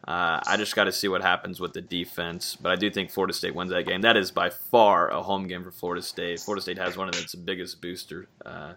Uh, 0.08 0.40
I 0.46 0.56
just 0.58 0.76
got 0.76 0.86
to 0.86 0.92
see 0.92 1.08
what 1.08 1.22
happens 1.22 1.60
with 1.60 1.74
the 1.74 1.82
defense, 1.82 2.56
but 2.56 2.72
I 2.72 2.76
do 2.76 2.90
think 2.90 3.10
Florida 3.10 3.34
State 3.34 3.56
wins 3.56 3.72
that 3.72 3.86
game. 3.86 4.02
That 4.02 4.16
is 4.16 4.32
by 4.32 4.50
far 4.50 5.10
a 5.10 5.22
home 5.22 5.48
game 5.48 5.64
for 5.64 5.72
Florida 5.72 6.02
State. 6.02 6.40
Florida 6.40 6.62
State 6.62 6.78
has 6.78 6.96
one 6.96 7.10
of 7.10 7.16
its 7.16 7.36
biggest 7.36 7.82
booster 7.82 8.28
uh, 8.46 8.74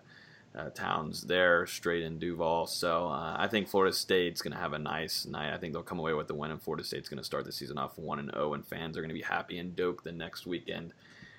uh, 0.56 0.70
towns 0.70 1.22
there, 1.22 1.66
straight 1.66 2.02
in 2.02 2.18
Duval. 2.18 2.66
So 2.66 3.06
uh, 3.06 3.36
I 3.38 3.46
think 3.46 3.68
Florida 3.68 3.94
State's 3.94 4.42
going 4.42 4.52
to 4.52 4.58
have 4.58 4.72
a 4.72 4.78
nice 4.78 5.26
night. 5.26 5.54
I 5.54 5.58
think 5.58 5.72
they'll 5.72 5.82
come 5.82 5.98
away 5.98 6.12
with 6.12 6.28
the 6.28 6.34
win, 6.34 6.50
and 6.50 6.60
Florida 6.60 6.84
State's 6.84 7.08
going 7.08 7.18
to 7.18 7.24
start 7.24 7.44
the 7.44 7.52
season 7.52 7.78
off 7.78 7.98
one 7.98 8.18
and 8.18 8.30
zero, 8.30 8.50
oh, 8.50 8.54
and 8.54 8.66
fans 8.66 8.96
are 8.96 9.00
going 9.00 9.10
to 9.10 9.14
be 9.14 9.22
happy 9.22 9.58
and 9.58 9.76
Doak 9.76 10.02
the 10.02 10.12
next 10.12 10.46
weekend. 10.46 10.92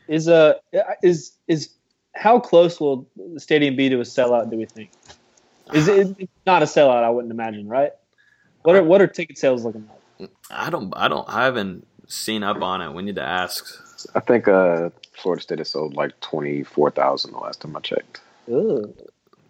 Is 0.07 0.27
uh 0.27 0.55
is 1.03 1.33
is 1.47 1.69
how 2.13 2.39
close 2.39 2.79
will 2.79 3.07
the 3.15 3.39
stadium 3.39 3.75
be 3.75 3.89
to 3.89 3.97
a 3.97 4.03
sellout? 4.03 4.49
Do 4.49 4.57
we 4.57 4.65
think? 4.65 4.91
Is 5.73 5.87
it 5.87 6.29
not 6.45 6.63
a 6.63 6.65
sellout? 6.65 7.03
I 7.03 7.09
wouldn't 7.09 7.31
imagine, 7.31 7.67
right? 7.67 7.91
What 8.63 8.75
are 8.75 8.83
what 8.83 9.01
are 9.01 9.07
ticket 9.07 9.37
sales 9.37 9.63
looking 9.63 9.87
like? 10.19 10.29
I 10.49 10.69
don't 10.69 10.93
I 10.95 11.07
don't 11.07 11.27
I 11.27 11.45
haven't 11.45 11.87
seen 12.07 12.43
up 12.43 12.61
on 12.61 12.81
it. 12.81 12.93
We 12.93 13.03
need 13.03 13.15
to 13.15 13.23
ask. 13.23 13.65
I 14.15 14.19
think 14.19 14.47
uh, 14.47 14.89
Florida 15.13 15.41
State 15.41 15.59
has 15.59 15.69
sold 15.69 15.95
like 15.95 16.19
twenty 16.21 16.63
four 16.63 16.91
thousand 16.91 17.33
the 17.33 17.39
last 17.39 17.61
time 17.61 17.75
I 17.75 17.79
checked. 17.79 18.21
Ooh. 18.51 18.93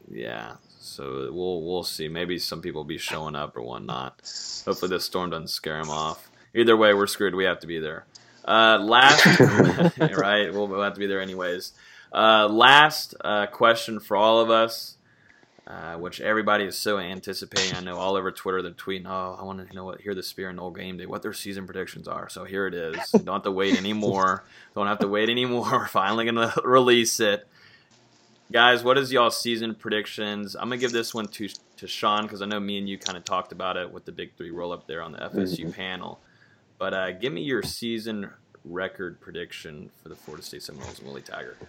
Yeah. 0.09 0.55
So 0.79 1.29
we'll 1.31 1.63
we'll 1.63 1.83
see. 1.83 2.07
Maybe 2.07 2.37
some 2.37 2.61
people 2.61 2.79
will 2.79 2.87
be 2.87 2.97
showing 2.97 3.35
up 3.35 3.55
or 3.55 3.61
whatnot. 3.61 4.21
Hopefully 4.65 4.89
this 4.89 5.05
storm 5.05 5.29
doesn't 5.29 5.49
scare 5.49 5.81
them 5.81 5.89
off. 5.89 6.29
Either 6.53 6.75
way, 6.75 6.93
we're 6.93 7.07
screwed. 7.07 7.35
We 7.35 7.45
have 7.45 7.59
to 7.59 7.67
be 7.67 7.79
there. 7.79 8.05
Uh, 8.45 8.79
last, 8.79 9.39
right? 9.99 10.51
We'll, 10.51 10.67
we'll, 10.67 10.81
have 10.81 10.95
to 10.95 10.99
be 10.99 11.07
there 11.07 11.21
anyways. 11.21 11.73
Uh, 12.11 12.47
last 12.47 13.15
uh, 13.21 13.45
question 13.47 13.99
for 13.99 14.17
all 14.17 14.39
of 14.39 14.49
us, 14.49 14.97
uh, 15.67 15.95
which 15.95 16.19
everybody 16.19 16.65
is 16.65 16.77
so 16.77 16.97
anticipating. 16.97 17.75
I 17.75 17.81
know 17.81 17.97
all 17.97 18.15
over 18.15 18.31
Twitter 18.31 18.61
they're 18.61 18.71
tweeting, 18.71 19.05
"Oh, 19.05 19.37
I 19.39 19.43
want 19.43 19.65
to 19.65 19.75
know 19.75 19.85
what 19.85 20.01
hear 20.01 20.15
the 20.15 20.23
Spear 20.23 20.49
and 20.49 20.57
Nole 20.57 20.71
Game 20.71 20.97
Day, 20.97 21.05
what 21.05 21.21
their 21.21 21.33
season 21.33 21.65
predictions 21.65 22.07
are." 22.07 22.27
So 22.27 22.43
here 22.43 22.67
it 22.67 22.73
is. 22.73 23.11
Don't 23.11 23.27
have 23.27 23.43
to 23.43 23.51
wait 23.51 23.77
anymore. 23.77 24.43
Don't 24.75 24.87
have 24.87 24.99
to 24.99 25.07
wait 25.07 25.29
anymore. 25.29 25.69
We're 25.71 25.87
finally 25.87 26.25
gonna 26.25 26.53
release 26.65 27.19
it. 27.19 27.47
Guys, 28.51 28.83
what 28.83 28.97
is 28.97 29.13
y'all 29.13 29.31
season 29.31 29.73
predictions? 29.73 30.55
I'm 30.55 30.63
gonna 30.63 30.77
give 30.77 30.91
this 30.91 31.13
one 31.13 31.27
to 31.27 31.47
Tashan 31.77 32.23
because 32.23 32.41
I 32.41 32.45
know 32.45 32.59
me 32.59 32.77
and 32.77 32.89
you 32.89 32.97
kind 32.97 33.17
of 33.17 33.23
talked 33.23 33.53
about 33.53 33.77
it 33.77 33.93
with 33.93 34.03
the 34.03 34.11
big 34.11 34.35
three 34.35 34.51
roll 34.51 34.73
up 34.73 34.87
there 34.87 35.01
on 35.01 35.13
the 35.13 35.19
FSU 35.19 35.59
mm-hmm. 35.59 35.71
panel. 35.71 36.19
But 36.77 36.93
uh, 36.93 37.11
give 37.13 37.31
me 37.31 37.43
your 37.43 37.63
season 37.63 38.29
record 38.65 39.21
prediction 39.21 39.89
for 40.03 40.09
the 40.09 40.15
Florida 40.15 40.43
State 40.43 40.63
Seminoles 40.63 40.99
and 40.99 41.07
Willie 41.07 41.21
Taggart. 41.21 41.59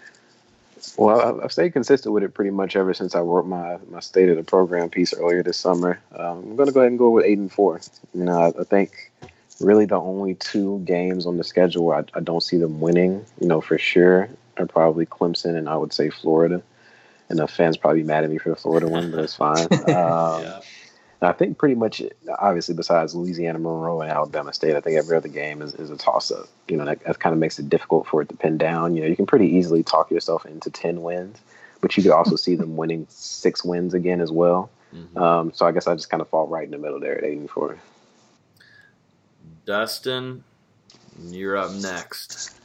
Well, 0.97 1.41
I've 1.45 1.53
stayed 1.53 1.73
consistent 1.73 2.13
with 2.13 2.25
it 2.25 2.35
pretty 2.35 2.51
much 2.51 2.75
ever 2.75 2.93
since 2.95 3.15
I 3.15 3.21
wrote 3.21 3.47
my, 3.47 3.79
my 3.89 4.01
state 4.01 4.29
of 4.29 4.37
the 4.37 4.43
program 4.43 4.91
piece 4.91 5.15
earlier 5.15 5.45
this 5.45 5.59
summer. 5.59 6.01
Um, 6.17 6.39
I'm 6.39 6.57
going 6.57 6.67
to 6.67 6.73
go 6.73 6.81
ahead 6.81 6.91
and 6.91 6.99
go 6.99 7.11
with 7.11 7.25
eight 7.25 7.39
and 7.39 7.53
four. 7.53 7.81
You 8.13 8.25
know, 8.25 8.41
I, 8.41 8.61
I 8.61 8.65
think 8.65 9.13
really 9.61 9.85
the 9.85 10.01
only 10.01 10.35
two 10.35 10.81
games 10.81 11.27
on 11.27 11.37
the 11.37 11.45
schedule 11.45 11.93
I, 11.93 12.03
I, 12.15 12.21
don't 12.21 12.43
see 12.43 12.57
them 12.57 12.81
winning, 12.81 13.25
you 13.39 13.47
know, 13.47 13.61
for 13.61 13.79
sure, 13.79 14.29
are 14.57 14.67
probably 14.67 15.07
Clemson 15.07 15.57
and 15.57 15.69
I 15.69 15.77
would 15.77 15.93
say 15.93 16.11
Florida 16.11 16.63
and 17.33 17.41
the 17.41 17.49
fans 17.49 17.77
probably 17.77 18.05
mad 18.05 18.23
at 18.23 18.31
me 18.31 18.39
for 18.39 18.51
the 18.51 18.57
Florida 18.57 18.87
one, 18.87 19.11
but 19.11 19.21
it's 19.21 19.35
fine. 19.35 19.67
Um, 19.73 20.43
yeah. 20.43 20.61
I 21.29 21.33
think 21.33 21.57
pretty 21.57 21.77
much, 21.77 22.03
obviously, 22.39 22.75
besides 22.75 23.15
Louisiana 23.15 23.61
Monroe 23.61 24.01
and 24.01 24.11
Alabama 24.11 24.53
State, 24.53 24.75
I 24.75 24.81
think 24.81 24.99
every 24.99 25.17
other 25.17 25.29
game 25.29 25.63
is, 25.63 25.73
is 25.75 25.91
a 25.91 25.97
toss 25.97 26.33
up. 26.33 26.49
You 26.67 26.77
know, 26.77 26.85
that, 26.85 27.05
that 27.05 27.21
kind 27.21 27.33
of 27.33 27.39
makes 27.39 27.61
it 27.61 27.69
difficult 27.69 28.09
for 28.09 28.23
it 28.23 28.29
to 28.31 28.37
pin 28.37 28.59
down. 28.59 28.97
You 28.97 29.03
know, 29.03 29.07
you 29.07 29.15
can 29.15 29.27
pretty 29.27 29.47
easily 29.47 29.85
talk 29.85 30.11
yourself 30.11 30.45
into 30.47 30.69
10 30.69 31.01
wins, 31.03 31.41
but 31.81 31.97
you 31.97 32.03
could 32.03 32.11
also 32.11 32.35
see 32.35 32.57
them 32.57 32.77
winning 32.77 33.07
six 33.09 33.65
wins 33.65 33.95
again 33.95 34.21
as 34.21 34.33
well. 34.33 34.71
Mm-hmm. 34.93 35.17
Um, 35.17 35.53
so 35.55 35.65
I 35.65 35.71
guess 35.71 35.87
I 35.87 35.95
just 35.95 36.11
kind 36.11 36.21
of 36.21 36.29
fall 36.29 36.49
right 36.49 36.65
in 36.65 36.73
the 36.73 36.79
middle 36.79 36.99
there 36.99 37.17
at 37.17 37.25
84. 37.25 37.79
Dustin, 39.65 40.43
you're 41.23 41.57
up 41.57 41.73
next. 41.73 42.59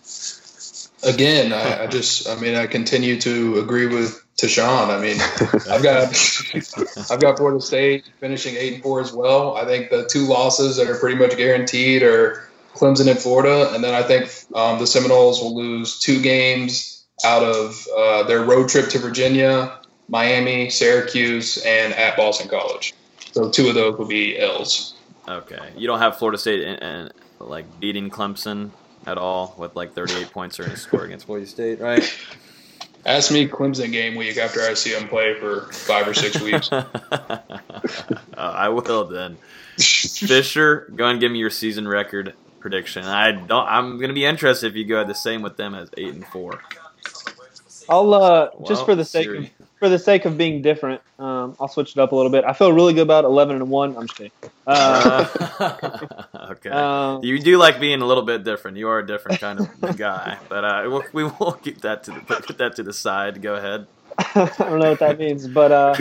Again, 1.04 1.54
I, 1.54 1.84
I 1.84 1.88
just, 1.88 2.28
I 2.28 2.40
mean, 2.40 2.56
I 2.56 2.66
continue 2.66 3.22
to 3.22 3.60
agree 3.60 3.86
with 3.86 4.27
Tashan. 4.38 4.90
I 4.90 5.02
mean, 5.02 5.20
I've 5.70 5.82
got 5.82 6.10
I've 7.12 7.20
got 7.20 7.38
Florida 7.38 7.60
State 7.60 8.06
finishing 8.20 8.56
eight 8.56 8.76
and 8.76 8.84
four 8.84 9.02
as 9.02 9.12
well. 9.12 9.58
I 9.58 9.66
think 9.66 9.90
the 9.90 10.06
two 10.06 10.26
losses 10.26 10.78
that 10.78 10.88
are 10.88 10.98
pretty 10.98 11.16
much 11.16 11.36
guaranteed 11.36 12.04
are 12.04 12.48
Clemson 12.76 13.10
and 13.10 13.20
Florida, 13.20 13.74
and 13.74 13.84
then 13.84 13.96
I 13.96 14.04
think 14.04 14.32
um, 14.54 14.80
the 14.80 14.86
Seminoles 14.86 15.42
will 15.42 15.56
lose 15.56 16.00
two 16.00 16.22
games 16.22 17.06
out 17.26 17.42
of 17.42 17.88
uh, 17.98 18.24
their 18.24 18.44
road 18.44 18.70
trip 18.70 18.90
to 18.90 19.00
Virginia, 19.00 19.80
Miami, 20.08 20.70
Syracuse, 20.70 21.58
and 21.66 21.94
at 21.94 22.16
Boston 22.16 22.48
College. 22.48 22.94
So 23.32 23.50
two 23.50 23.70
of 23.70 23.76
those 23.76 23.98
will 23.98 24.08
be 24.08 24.38
L's. 24.40 24.94
Okay, 25.28 25.74
you 25.76 25.88
don't 25.88 26.00
have 26.00 26.18
Florida 26.18 26.38
State 26.38 26.62
in, 26.62 26.76
in, 26.76 27.10
like 27.40 27.80
beating 27.80 28.12
Clemson 28.12 28.70
at 29.08 29.18
all 29.18 29.56
with 29.58 29.76
like 29.76 29.94
38 29.94 30.30
points 30.32 30.60
or 30.60 30.64
a 30.64 30.78
score 30.78 31.06
against 31.06 31.26
Boise 31.26 31.48
State, 31.48 31.80
right? 31.80 32.04
Ask 33.08 33.32
me 33.32 33.48
Clemson 33.48 33.94
game 33.94 34.16
week 34.16 34.38
after 34.38 34.60
I 34.62 34.74
see 34.74 34.94
them 34.94 35.08
play 35.08 35.34
for 35.40 35.62
five 35.72 36.10
or 36.10 36.14
six 36.14 36.42
weeks. 36.42 36.70
uh, 36.70 36.86
I 38.38 38.68
will 38.68 39.06
then. 39.06 39.38
Fisher, 39.78 40.92
go 40.94 41.08
and 41.08 41.18
give 41.18 41.32
me 41.32 41.40
your 41.40 41.50
season 41.50 41.88
record 41.88 42.34
prediction. 42.60 43.06
I 43.06 43.32
don't. 43.32 43.66
I'm 43.66 43.98
going 43.98 44.10
to 44.10 44.14
be 44.14 44.26
interested 44.26 44.68
if 44.68 44.76
you 44.76 44.84
go 44.84 45.06
the 45.06 45.16
same 45.16 45.42
with 45.42 45.56
them 45.56 45.74
as 45.74 45.90
eight 45.98 46.16
and 46.16 46.26
four. 46.28 46.62
I'll 47.88 48.14
uh, 48.14 48.50
Well, 48.56 48.68
just 48.68 48.84
for 48.84 48.96
the 48.96 49.06
sake 49.06 49.26
Siri. 49.26 49.38
of 49.38 49.57
for 49.80 49.90
the 49.90 50.00
sake 50.00 50.26
of 50.26 50.38
being 50.38 50.62
different, 50.62 51.02
um, 51.20 51.56
I'll 51.60 51.68
switch 51.68 51.92
it 51.92 52.00
up 52.00 52.12
a 52.12 52.16
little 52.16 52.32
bit. 52.32 52.46
I 52.46 52.54
feel 52.54 52.72
really 52.74 52.94
good 52.94 53.04
about 53.04 53.26
eleven 53.26 53.56
and 53.56 53.70
one. 53.70 53.96
I'm 53.96 54.08
just 54.08 54.18
kidding. 54.18 54.32
Uh, 54.68 55.26
okay. 56.52 56.70
Um, 56.70 57.24
you 57.24 57.40
do 57.40 57.58
like 57.58 57.80
being 57.80 58.02
a 58.02 58.06
little 58.06 58.24
bit 58.24 58.44
different. 58.44 58.76
You 58.76 58.90
are 58.90 59.00
a 59.00 59.08
different 59.08 59.40
kind 59.40 59.60
of 59.60 59.98
guy, 59.98 60.40
but 60.50 60.66
uh, 60.66 60.84
we'll, 60.88 61.06
we 61.14 61.24
will 61.24 61.54
keep 61.64 61.82
that 61.82 62.04
to 62.04 62.12
the 62.12 62.20
put 62.20 62.58
that 62.58 62.76
to 62.76 62.84
the 62.84 62.92
side. 62.92 63.42
Go 63.42 63.56
ahead. 63.56 63.88
I 64.18 64.52
don't 64.60 64.80
know 64.80 64.90
what 64.90 65.00
that 65.00 65.20
means, 65.20 65.48
but 65.48 65.72
uh, 65.72 65.96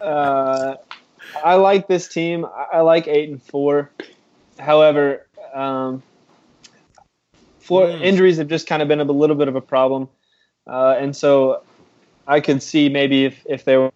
uh, 0.00 0.76
I 1.44 1.54
like 1.56 1.88
this 1.88 2.06
team. 2.06 2.46
I 2.72 2.80
like 2.82 3.08
eight 3.08 3.28
and 3.28 3.42
four. 3.42 3.90
However, 4.58 5.26
um, 5.52 6.02
Hmm. 7.70 8.02
injuries 8.02 8.38
have 8.38 8.48
just 8.48 8.66
kind 8.66 8.82
of 8.82 8.88
been 8.88 9.00
a 9.00 9.04
little 9.04 9.36
bit 9.36 9.48
of 9.48 9.54
a 9.56 9.60
problem, 9.60 10.08
uh, 10.66 10.96
and 10.98 11.16
so 11.16 11.62
I 12.30 12.40
could 12.40 12.62
see 12.62 12.88
maybe 12.88 13.24
if 13.24 13.44
if 13.46 13.64
they 13.64 13.76
were, 13.76 13.90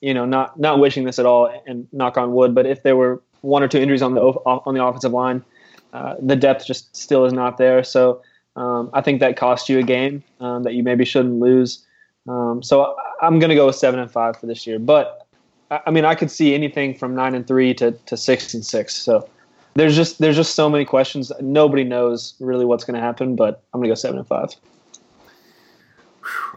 you 0.00 0.12
know, 0.12 0.26
not 0.26 0.58
not 0.58 0.80
wishing 0.80 1.04
this 1.04 1.18
at 1.18 1.26
all, 1.26 1.48
and 1.66 1.86
knock 1.92 2.18
on 2.18 2.32
wood, 2.32 2.54
but 2.54 2.66
if 2.66 2.82
there 2.82 2.96
were 2.96 3.22
one 3.42 3.62
or 3.62 3.68
two 3.68 3.78
injuries 3.78 4.02
on 4.02 4.14
the 4.14 4.20
on 4.20 4.74
the 4.74 4.84
offensive 4.84 5.12
line, 5.12 5.44
uh, 5.92 6.16
the 6.20 6.36
depth 6.36 6.66
just 6.66 6.94
still 6.94 7.24
is 7.24 7.32
not 7.32 7.58
there. 7.58 7.84
So 7.84 8.22
um, 8.56 8.90
I 8.92 9.00
think 9.00 9.20
that 9.20 9.36
cost 9.36 9.68
you 9.68 9.78
a 9.78 9.82
game 9.82 10.22
um, 10.40 10.64
that 10.64 10.74
you 10.74 10.82
maybe 10.82 11.04
shouldn't 11.04 11.38
lose. 11.38 11.86
Um, 12.28 12.62
so 12.62 12.82
I- 12.82 13.26
I'm 13.26 13.38
going 13.38 13.50
to 13.50 13.54
go 13.54 13.66
with 13.66 13.76
seven 13.76 14.00
and 14.00 14.10
five 14.10 14.36
for 14.38 14.46
this 14.46 14.66
year. 14.66 14.78
But 14.78 15.26
I 15.70 15.80
I 15.86 15.90
mean, 15.90 16.04
I 16.04 16.14
could 16.16 16.30
see 16.30 16.54
anything 16.54 16.94
from 16.94 17.14
nine 17.14 17.34
and 17.34 17.46
three 17.46 17.72
to, 17.74 17.92
to 17.92 18.16
six 18.16 18.52
and 18.54 18.66
six. 18.66 18.96
So 18.96 19.28
there's 19.74 19.94
just 19.94 20.18
there's 20.18 20.36
just 20.36 20.54
so 20.56 20.68
many 20.68 20.84
questions. 20.84 21.30
Nobody 21.40 21.84
knows 21.84 22.34
really 22.40 22.64
what's 22.64 22.84
going 22.84 22.96
to 22.96 23.00
happen. 23.00 23.36
But 23.36 23.62
I'm 23.72 23.80
going 23.80 23.88
to 23.88 23.90
go 23.90 23.94
seven 23.94 24.18
and 24.18 24.26
five. 24.26 24.50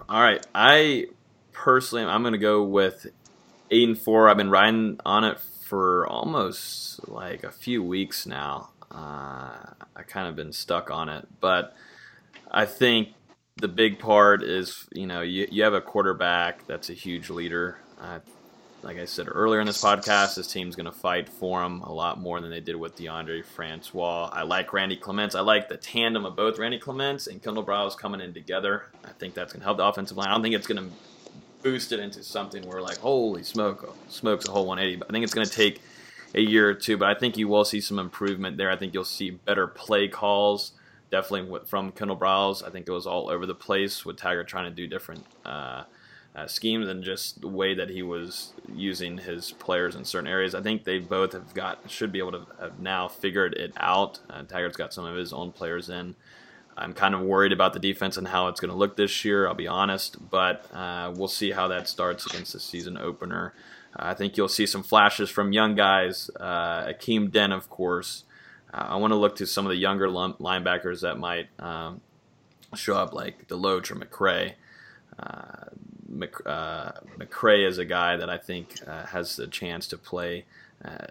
All 0.10 0.22
right, 0.22 0.46
I 0.54 1.08
personally, 1.54 2.04
I'm 2.04 2.24
going 2.24 2.34
to 2.34 2.38
go 2.38 2.62
with 2.62 3.08
eight 3.72 3.88
and 3.88 3.98
four. 3.98 4.28
I've 4.28 4.36
been 4.36 4.50
riding 4.50 5.00
on 5.06 5.24
it 5.24 5.40
for 5.40 6.06
almost 6.08 7.08
like 7.08 7.44
a 7.44 7.52
few 7.52 7.82
weeks 7.82 8.26
now. 8.26 8.72
Uh, 8.92 9.56
I 9.96 10.04
kind 10.06 10.28
of 10.28 10.36
been 10.36 10.52
stuck 10.52 10.92
on 10.92 11.08
it, 11.08 11.28
but 11.40 11.76
I 12.52 12.66
think 12.66 13.10
the 13.56 13.70
big 13.70 13.98
part 13.98 14.44
is 14.44 14.88
you 14.92 15.08
know 15.08 15.22
you, 15.22 15.48
you 15.50 15.64
have 15.64 15.74
a 15.74 15.82
quarterback 15.82 16.68
that's 16.68 16.90
a 16.90 16.94
huge 16.94 17.30
leader. 17.30 17.78
Uh, 18.00 18.20
like 18.84 18.98
I 18.98 19.06
said 19.06 19.28
earlier 19.30 19.62
in 19.62 19.68
this 19.68 19.82
podcast, 19.82 20.36
this 20.36 20.48
team's 20.48 20.76
going 20.76 20.86
to 20.86 20.92
fight 20.92 21.30
for 21.30 21.64
him 21.64 21.82
a 21.82 21.92
lot 21.92 22.20
more 22.20 22.42
than 22.42 22.50
they 22.50 22.60
did 22.60 22.76
with 22.76 22.98
Deondre 22.98 23.44
Francois. 23.46 24.30
I 24.32 24.44
like 24.44 24.74
Randy 24.74 24.98
Clements. 24.98 25.36
I 25.36 25.40
like 25.40 25.70
the 25.70 25.78
tandem 25.78 26.26
of 26.26 26.36
both 26.36 26.60
Randy 26.60 26.80
Clements 26.80 27.28
and 27.28 27.42
Kendal 27.42 27.64
Briles 27.64 27.98
coming 27.98 28.20
in 28.20 28.34
together. 28.34 28.84
I 29.06 29.12
think 29.12 29.36
that's 29.36 29.54
going 29.54 29.62
to 29.62 29.66
help 29.66 29.78
the 29.78 29.86
offensive 29.86 30.18
line. 30.18 30.28
I 30.28 30.32
don't 30.32 30.44
think 30.44 30.56
it's 30.56 30.68
going 30.68 30.90
to 30.90 30.94
boost 31.62 31.94
it 31.94 32.00
into 32.00 32.22
something 32.24 32.68
where 32.68 32.82
like 32.82 32.98
holy 32.98 33.44
smoke, 33.44 33.96
smokes 34.10 34.48
a 34.48 34.52
whole 34.52 34.66
180. 34.66 34.98
But 34.98 35.10
I 35.10 35.12
think 35.14 35.24
it's 35.24 35.34
going 35.34 35.48
to 35.48 35.54
take 35.54 35.82
a 36.36 36.42
year 36.42 36.70
or 36.70 36.74
two. 36.74 36.98
But 36.98 37.16
I 37.16 37.18
think 37.18 37.38
you 37.38 37.48
will 37.48 37.66
see 37.66 37.80
some 37.80 38.00
improvement 38.00 38.58
there. 38.58 38.70
I 38.70 38.76
think 38.76 38.94
you'll 38.94 39.06
see 39.06 39.32
better 39.32 39.66
play 39.66 40.10
calls. 40.10 40.74
Definitely 41.10 41.60
from 41.68 41.92
Kendal 41.92 42.18
Briles. 42.18 42.68
I 42.68 42.70
think 42.70 42.88
it 42.88 42.92
was 42.92 43.06
all 43.08 43.30
over 43.30 43.46
the 43.46 43.56
place 43.56 44.04
with 44.04 44.18
Tiger 44.18 44.44
trying 44.44 44.66
to 44.66 44.76
do 44.76 44.88
different 44.88 45.24
uh, 45.46 45.84
uh, 46.36 46.48
schemes 46.48 46.88
and 46.88 47.04
just 47.04 47.42
the 47.42 47.48
way 47.48 47.76
that 47.76 47.90
he 47.90 48.02
was 48.02 48.54
using 48.74 49.20
his 49.20 49.52
players 49.52 49.96
in 49.96 50.04
certain 50.04 50.28
areas. 50.28 50.56
I 50.56 50.62
think 50.62 50.84
they 50.84 51.00
both 51.00 51.34
have 51.34 51.54
got 51.54 51.90
should 51.90 52.12
be 52.12 52.20
able 52.20 52.32
to 52.32 52.48
have 52.60 52.80
now 52.80 53.08
figured 53.08 53.54
it 53.54 53.74
out. 53.78 54.20
Uh, 54.30 54.44
Taggart's 54.44 54.78
got 54.78 54.94
some 54.94 55.06
of 55.06 55.16
his 55.16 55.32
own 55.32 55.52
players 55.52 55.90
in. 55.90 56.16
I'm 56.76 56.94
kind 56.94 57.14
of 57.14 57.22
worried 57.22 57.52
about 57.52 57.74
the 57.74 57.80
defense 57.80 58.18
and 58.18 58.28
how 58.28 58.48
it's 58.48 58.60
going 58.60 58.72
to 58.72 58.78
look 58.78 58.98
this 58.98 59.24
year. 59.24 59.48
I'll 59.48 59.54
be 59.54 59.68
honest, 59.68 60.30
but 60.32 60.66
uh, 60.74 61.14
we'll 61.16 61.28
see 61.28 61.52
how 61.52 61.68
that 61.68 61.88
starts 61.88 62.26
against 62.26 62.54
the 62.54 62.60
season 62.60 62.98
opener. 62.98 63.54
Uh, 63.96 64.06
I 64.08 64.14
think 64.16 64.38
you'll 64.38 64.48
see 64.50 64.66
some 64.66 64.82
flashes 64.82 65.30
from 65.30 65.54
young 65.54 65.76
guys. 65.76 66.32
Uh, 66.40 66.86
Akeem 66.86 67.32
Dent, 67.32 67.54
of 67.54 67.70
course. 67.70 68.24
Uh, 68.74 68.88
I 68.90 68.96
want 68.96 69.12
to 69.12 69.18
look 69.18 69.36
to 69.36 69.46
some 69.46 69.68
of 69.68 69.70
the 69.70 69.78
younger 69.78 70.08
linebackers 70.08 71.02
that 71.02 71.20
might 71.20 71.48
um, 71.60 72.02
show 72.76 72.96
up, 72.96 73.14
like 73.14 73.48
Deloach 73.48 73.92
or 73.92 73.96
McCray. 73.96 74.54
Mc, 76.14 76.36
uh, 76.46 76.92
McCray 77.18 77.68
is 77.68 77.78
a 77.78 77.86
guy 77.86 78.18
that 78.18 78.30
I 78.30 78.38
think 78.38 78.76
uh, 78.88 79.06
has 79.08 79.40
a 79.40 79.48
chance 79.48 79.88
to 79.88 79.98
play 79.98 80.46
uh, 80.84 81.08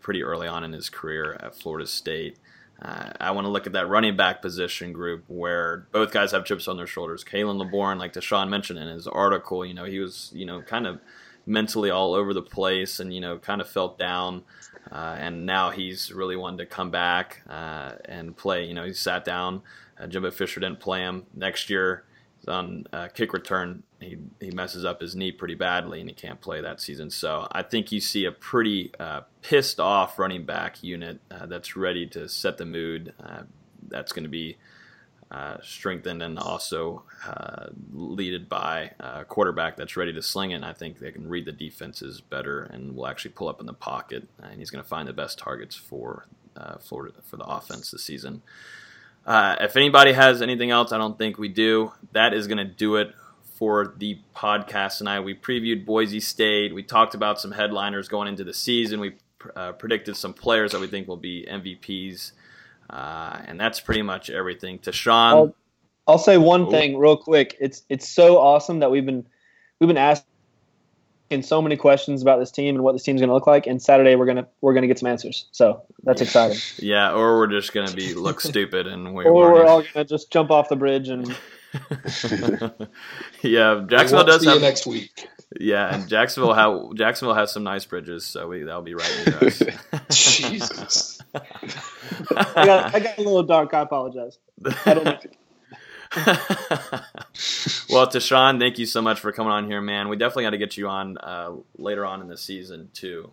pretty 0.00 0.22
early 0.22 0.48
on 0.48 0.64
in 0.64 0.72
his 0.72 0.88
career 0.88 1.38
at 1.40 1.54
Florida 1.54 1.86
State. 1.86 2.38
Uh, 2.80 3.10
I 3.20 3.32
want 3.32 3.44
to 3.44 3.50
look 3.50 3.66
at 3.66 3.72
that 3.72 3.88
running 3.88 4.16
back 4.16 4.40
position 4.40 4.92
group 4.92 5.24
where 5.26 5.88
both 5.90 6.12
guys 6.12 6.30
have 6.30 6.44
chips 6.44 6.68
on 6.68 6.76
their 6.76 6.86
shoulders. 6.86 7.24
Khalan 7.24 7.58
Laborn, 7.58 7.98
like 7.98 8.12
Tashan 8.12 8.48
mentioned 8.48 8.78
in 8.78 8.86
his 8.86 9.08
article, 9.08 9.66
you 9.66 9.74
know, 9.74 9.84
he 9.84 9.98
was, 9.98 10.30
you 10.32 10.46
know, 10.46 10.62
kind 10.62 10.86
of 10.86 11.00
mentally 11.44 11.90
all 11.90 12.14
over 12.14 12.32
the 12.32 12.42
place 12.42 13.00
and, 13.00 13.12
you 13.12 13.20
know, 13.20 13.38
kind 13.38 13.60
of 13.60 13.68
felt 13.68 13.98
down. 13.98 14.44
Uh, 14.92 15.16
and 15.18 15.44
now 15.44 15.70
he's 15.70 16.12
really 16.12 16.36
wanted 16.36 16.58
to 16.58 16.66
come 16.66 16.90
back 16.90 17.42
uh, 17.48 17.92
and 18.04 18.36
play. 18.36 18.64
You 18.64 18.74
know, 18.74 18.84
he 18.84 18.92
sat 18.92 19.24
down. 19.24 19.62
Uh, 19.98 20.06
Jimbo 20.06 20.30
Fisher 20.30 20.60
didn't 20.60 20.80
play 20.80 21.00
him. 21.00 21.26
Next 21.34 21.68
year, 21.68 22.04
on 22.48 22.86
uh, 22.92 23.08
kick 23.08 23.32
return, 23.32 23.82
he, 24.00 24.18
he 24.40 24.50
messes 24.50 24.84
up 24.84 25.00
his 25.00 25.14
knee 25.14 25.32
pretty 25.32 25.54
badly 25.54 26.00
and 26.00 26.08
he 26.08 26.14
can't 26.14 26.40
play 26.40 26.60
that 26.60 26.80
season. 26.80 27.10
So 27.10 27.48
I 27.52 27.62
think 27.62 27.92
you 27.92 28.00
see 28.00 28.24
a 28.24 28.32
pretty 28.32 28.92
uh, 28.98 29.22
pissed 29.42 29.80
off 29.80 30.18
running 30.18 30.44
back 30.44 30.82
unit 30.82 31.20
uh, 31.30 31.46
that's 31.46 31.76
ready 31.76 32.06
to 32.08 32.28
set 32.28 32.58
the 32.58 32.64
mood. 32.64 33.12
Uh, 33.22 33.42
that's 33.88 34.12
going 34.12 34.24
to 34.24 34.28
be 34.28 34.56
uh, 35.30 35.58
strengthened 35.62 36.22
and 36.22 36.38
also 36.38 37.02
uh, 37.26 37.66
leaded 37.92 38.48
by 38.48 38.92
a 38.98 39.24
quarterback 39.24 39.76
that's 39.76 39.96
ready 39.96 40.12
to 40.12 40.22
sling 40.22 40.52
it. 40.52 40.56
And 40.56 40.64
I 40.64 40.72
think 40.72 40.98
they 40.98 41.12
can 41.12 41.28
read 41.28 41.44
the 41.44 41.52
defenses 41.52 42.20
better 42.20 42.62
and 42.62 42.96
will 42.96 43.06
actually 43.06 43.32
pull 43.32 43.48
up 43.48 43.60
in 43.60 43.66
the 43.66 43.74
pocket. 43.74 44.26
And 44.42 44.58
he's 44.58 44.70
going 44.70 44.82
to 44.82 44.88
find 44.88 45.06
the 45.06 45.12
best 45.12 45.38
targets 45.38 45.76
for 45.76 46.26
Florida 46.80 47.14
for 47.22 47.36
the 47.36 47.44
offense 47.44 47.92
this 47.92 48.02
season. 48.02 48.42
Uh, 49.26 49.56
if 49.60 49.76
anybody 49.76 50.12
has 50.12 50.40
anything 50.42 50.70
else, 50.70 50.92
I 50.92 50.98
don't 50.98 51.18
think 51.18 51.38
we 51.38 51.48
do. 51.48 51.92
That 52.12 52.32
is 52.32 52.46
going 52.46 52.58
to 52.58 52.64
do 52.64 52.96
it 52.96 53.12
for 53.56 53.94
the 53.98 54.18
podcast 54.34 54.98
tonight. 54.98 55.20
We 55.20 55.34
previewed 55.34 55.84
Boise 55.84 56.20
State. 56.20 56.74
We 56.74 56.82
talked 56.82 57.14
about 57.14 57.40
some 57.40 57.50
headliners 57.52 58.08
going 58.08 58.28
into 58.28 58.44
the 58.44 58.54
season. 58.54 59.00
We 59.00 59.14
uh, 59.54 59.72
predicted 59.72 60.16
some 60.16 60.32
players 60.32 60.72
that 60.72 60.80
we 60.80 60.86
think 60.86 61.08
will 61.08 61.16
be 61.16 61.46
MVPs. 61.50 62.32
Uh, 62.88 63.38
and 63.46 63.60
that's 63.60 63.80
pretty 63.80 64.02
much 64.02 64.30
everything. 64.30 64.78
Tashan, 64.78 65.10
I'll, 65.12 65.54
I'll 66.06 66.18
say 66.18 66.38
one 66.38 66.62
Oh. 66.62 66.70
thing 66.70 66.96
real 66.96 67.16
quick. 67.18 67.54
It's 67.60 67.82
it's 67.90 68.08
so 68.08 68.38
awesome 68.38 68.78
that 68.78 68.90
we've 68.90 69.04
been 69.04 69.26
we've 69.78 69.88
been 69.88 69.98
asking 71.28 71.42
so 71.42 71.60
many 71.60 71.76
questions 71.76 72.22
about 72.22 72.38
this 72.38 72.50
team 72.50 72.74
and 72.74 72.82
what 72.82 72.92
this 72.92 73.02
team's 73.02 73.20
going 73.20 73.28
to 73.28 73.34
look 73.34 73.46
like. 73.46 73.66
And 73.66 73.82
Saturday 73.82 74.16
we're 74.16 74.26
gonna 74.26 74.46
we're 74.60 74.74
gonna 74.74 74.86
get 74.86 74.98
some 74.98 75.08
answers. 75.08 75.46
So 75.52 75.82
that's 76.02 76.22
exciting. 76.22 76.58
yeah, 76.78 77.12
or 77.12 77.38
we're 77.38 77.48
just 77.48 77.72
going 77.72 77.88
to 77.88 77.94
be 77.94 78.14
look 78.14 78.40
stupid 78.48 78.86
and 78.86 79.14
we 79.14 79.24
or 79.24 79.52
we're 79.52 79.66
all 79.66 79.82
gonna 79.82 80.04
just 80.04 80.32
jump 80.32 80.50
off 80.50 80.68
the 80.68 80.76
bridge 80.76 81.08
and 81.08 81.26
yeah, 83.42 83.84
Jacksonville 83.86 84.16
won't 84.16 84.28
does 84.28 84.40
see 84.40 84.46
you 84.46 84.52
have 84.52 84.62
next 84.62 84.86
week. 84.86 85.28
Yeah, 85.60 85.94
and 85.94 86.08
Jacksonville 86.08 86.54
have 86.54 86.94
Jacksonville 86.94 87.34
has 87.34 87.52
some 87.52 87.62
nice 87.62 87.84
bridges, 87.84 88.24
so 88.24 88.48
we 88.48 88.62
that'll 88.62 88.80
be 88.82 88.94
right 88.94 89.22
near 89.26 89.48
us. 89.48 89.62
Jesus. 90.10 91.20
I 91.34 92.64
got 92.64 92.94
I 92.94 93.00
got 93.00 93.18
a 93.18 93.22
little 93.22 93.42
dark. 93.42 93.74
I 93.74 93.80
apologize. 93.80 94.38
I 94.86 94.94
don't 94.94 95.04
know. 95.04 95.18
well, 97.90 98.06
Tashan, 98.06 98.58
thank 98.58 98.78
you 98.78 98.86
so 98.86 99.00
much 99.02 99.20
for 99.20 99.32
coming 99.32 99.52
on 99.52 99.66
here, 99.66 99.80
man. 99.80 100.08
We 100.08 100.16
definitely 100.16 100.44
got 100.44 100.50
to 100.50 100.58
get 100.58 100.76
you 100.76 100.88
on 100.88 101.18
uh, 101.18 101.52
later 101.76 102.04
on 102.04 102.20
in 102.20 102.28
the 102.28 102.36
season 102.36 102.90
too. 102.92 103.30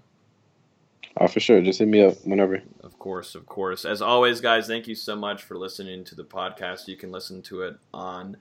Oh, 1.18 1.28
for 1.28 1.40
sure. 1.40 1.62
Just 1.62 1.80
hit 1.80 1.88
me 1.88 2.04
up 2.04 2.16
whenever. 2.26 2.62
Of 2.82 3.00
course, 3.00 3.36
of 3.36 3.46
course. 3.46 3.86
As 3.86 4.02
always, 4.02 4.42
guys, 4.42 4.68
thank 4.68 4.88
you 4.88 4.96
so 4.96 5.16
much 5.16 5.44
for 5.44 5.58
listening 5.58 6.04
to 6.06 6.16
the 6.16 6.26
podcast. 6.26 6.88
You 6.88 6.98
can 6.98 7.12
listen 7.12 7.42
to 7.44 7.62
it 7.62 7.78
on 7.94 8.36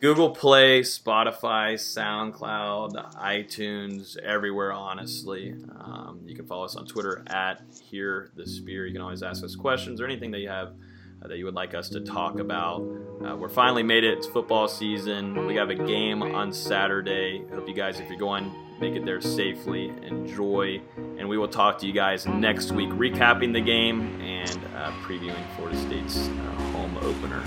Google 0.00 0.30
Play, 0.30 0.80
Spotify, 0.80 1.74
SoundCloud, 1.74 3.14
iTunes, 3.14 4.18
everywhere, 4.18 4.72
honestly. 4.72 5.54
Um, 5.78 6.22
you 6.26 6.34
can 6.34 6.44
follow 6.44 6.64
us 6.64 6.74
on 6.74 6.86
Twitter 6.86 7.22
at 7.28 7.62
Hear 7.84 8.30
the 8.34 8.48
Spear. 8.48 8.86
You 8.86 8.92
can 8.92 9.00
always 9.00 9.22
ask 9.22 9.44
us 9.44 9.54
questions 9.54 10.00
or 10.00 10.04
anything 10.04 10.32
that 10.32 10.40
you 10.40 10.48
have 10.48 10.74
uh, 11.22 11.28
that 11.28 11.38
you 11.38 11.44
would 11.44 11.54
like 11.54 11.74
us 11.74 11.88
to 11.90 12.00
talk 12.00 12.38
about. 12.38 12.80
Uh, 13.24 13.36
we're 13.36 13.48
finally 13.48 13.82
made 13.82 14.04
it. 14.04 14.18
It's 14.18 14.26
football 14.26 14.68
season. 14.68 15.46
We 15.46 15.54
have 15.56 15.70
a 15.70 15.74
game 15.74 16.22
on 16.22 16.52
Saturday. 16.52 17.44
Hope 17.54 17.68
you 17.68 17.74
guys, 17.74 18.00
if 18.00 18.08
you're 18.08 18.18
going, 18.18 18.52
make 18.80 18.94
it 18.94 19.04
there 19.04 19.20
safely. 19.20 19.88
Enjoy. 20.02 20.80
And 20.96 21.28
we 21.28 21.38
will 21.38 21.48
talk 21.48 21.78
to 21.78 21.86
you 21.86 21.92
guys 21.92 22.26
next 22.26 22.72
week, 22.72 22.90
recapping 22.90 23.52
the 23.52 23.60
game 23.60 24.20
and 24.20 24.58
uh, 24.74 24.90
previewing 25.02 25.44
Florida 25.56 25.78
State's 25.78 26.28
uh, 26.28 26.32
home 26.72 26.96
opener. 26.98 27.42